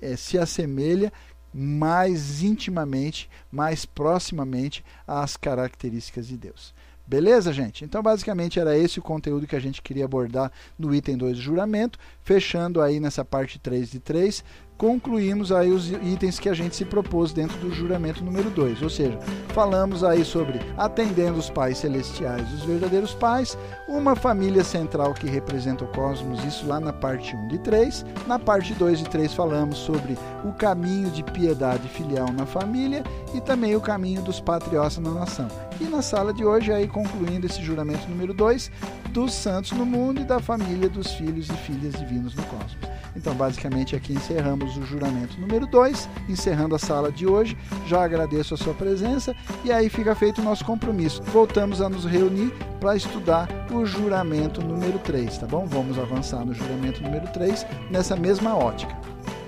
é, 0.02 0.16
se 0.16 0.38
assemelha 0.38 1.12
mais 1.52 2.42
intimamente, 2.42 3.28
mais 3.50 3.84
proximamente 3.84 4.84
às 5.06 5.36
características 5.36 6.28
de 6.28 6.36
Deus. 6.36 6.74
Beleza, 7.06 7.52
gente? 7.52 7.84
Então, 7.84 8.00
basicamente, 8.02 8.60
era 8.60 8.78
esse 8.78 9.00
o 9.00 9.02
conteúdo 9.02 9.44
que 9.44 9.56
a 9.56 9.60
gente 9.60 9.82
queria 9.82 10.04
abordar 10.04 10.52
no 10.78 10.94
item 10.94 11.16
2 11.16 11.36
do 11.36 11.42
juramento. 11.42 11.98
Fechando 12.22 12.80
aí 12.80 13.00
nessa 13.00 13.24
parte 13.24 13.58
3 13.58 13.90
de 13.90 13.98
3, 13.98 14.44
concluímos 14.80 15.52
aí 15.52 15.70
os 15.70 15.90
itens 15.90 16.38
que 16.38 16.48
a 16.48 16.54
gente 16.54 16.74
se 16.74 16.86
propôs 16.86 17.34
dentro 17.34 17.58
do 17.58 17.70
juramento 17.70 18.24
número 18.24 18.48
2, 18.48 18.80
ou 18.80 18.88
seja, 18.88 19.18
falamos 19.48 20.02
aí 20.02 20.24
sobre 20.24 20.58
atendendo 20.74 21.38
os 21.38 21.50
pais 21.50 21.76
celestiais, 21.76 22.50
os 22.54 22.62
verdadeiros 22.62 23.12
pais, 23.12 23.58
uma 23.86 24.16
família 24.16 24.64
central 24.64 25.12
que 25.12 25.28
representa 25.28 25.84
o 25.84 25.88
cosmos, 25.88 26.42
isso 26.46 26.66
lá 26.66 26.80
na 26.80 26.94
parte 26.94 27.36
1 27.36 27.48
de 27.48 27.58
3. 27.58 28.06
Na 28.26 28.38
parte 28.38 28.72
2 28.72 29.00
de 29.00 29.04
3 29.10 29.34
falamos 29.34 29.76
sobre 29.76 30.16
o 30.46 30.52
caminho 30.54 31.10
de 31.10 31.22
piedade 31.24 31.86
filial 31.86 32.32
na 32.32 32.46
família 32.46 33.04
e 33.34 33.40
também 33.42 33.76
o 33.76 33.82
caminho 33.82 34.22
dos 34.22 34.40
patriotas 34.40 34.96
na 34.96 35.10
nação. 35.10 35.69
E 35.80 35.84
na 35.84 36.02
sala 36.02 36.32
de 36.32 36.44
hoje 36.44 36.70
aí 36.72 36.86
concluindo 36.86 37.46
esse 37.46 37.62
juramento 37.62 38.08
número 38.08 38.34
2 38.34 38.70
dos 39.10 39.32
santos 39.32 39.72
no 39.72 39.86
mundo 39.86 40.20
e 40.20 40.24
da 40.24 40.38
família 40.38 40.88
dos 40.88 41.12
filhos 41.12 41.48
e 41.48 41.54
filhas 41.54 41.94
divinos 41.94 42.34
no 42.34 42.42
cosmos. 42.44 42.76
Então, 43.16 43.34
basicamente, 43.34 43.96
aqui 43.96 44.12
encerramos 44.12 44.76
o 44.76 44.82
juramento 44.84 45.40
número 45.40 45.66
2, 45.66 46.08
encerrando 46.28 46.74
a 46.74 46.78
sala 46.78 47.10
de 47.10 47.26
hoje. 47.26 47.56
Já 47.86 48.04
agradeço 48.04 48.54
a 48.54 48.56
sua 48.56 48.74
presença 48.74 49.34
e 49.64 49.72
aí 49.72 49.88
fica 49.88 50.14
feito 50.14 50.40
o 50.40 50.44
nosso 50.44 50.64
compromisso. 50.64 51.22
Voltamos 51.24 51.80
a 51.80 51.88
nos 51.88 52.04
reunir 52.04 52.52
para 52.78 52.94
estudar 52.94 53.48
o 53.72 53.84
juramento 53.84 54.62
número 54.62 54.98
3, 55.00 55.38
tá 55.38 55.46
bom? 55.46 55.66
Vamos 55.66 55.98
avançar 55.98 56.44
no 56.44 56.54
juramento 56.54 57.02
número 57.02 57.26
3 57.28 57.66
nessa 57.90 58.14
mesma 58.14 58.54
ótica. 58.54 58.96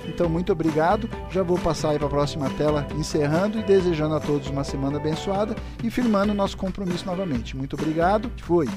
Então, 0.06 0.28
muito 0.28 0.52
obrigado. 0.52 1.08
Já 1.30 1.42
vou 1.42 1.58
passar 1.58 1.90
aí 1.90 1.98
para 1.98 2.06
a 2.06 2.10
próxima 2.10 2.50
tela, 2.50 2.86
encerrando 2.98 3.58
e 3.58 3.62
desejando 3.62 4.14
a 4.14 4.20
todos 4.20 4.48
uma 4.48 4.64
semana 4.64 4.98
abençoada 4.98 5.54
e 5.82 5.90
firmando 5.90 6.34
nosso 6.34 6.56
compromisso 6.56 7.06
novamente. 7.06 7.56
Muito 7.56 7.74
obrigado. 7.74 8.30
Fui. 8.38 8.68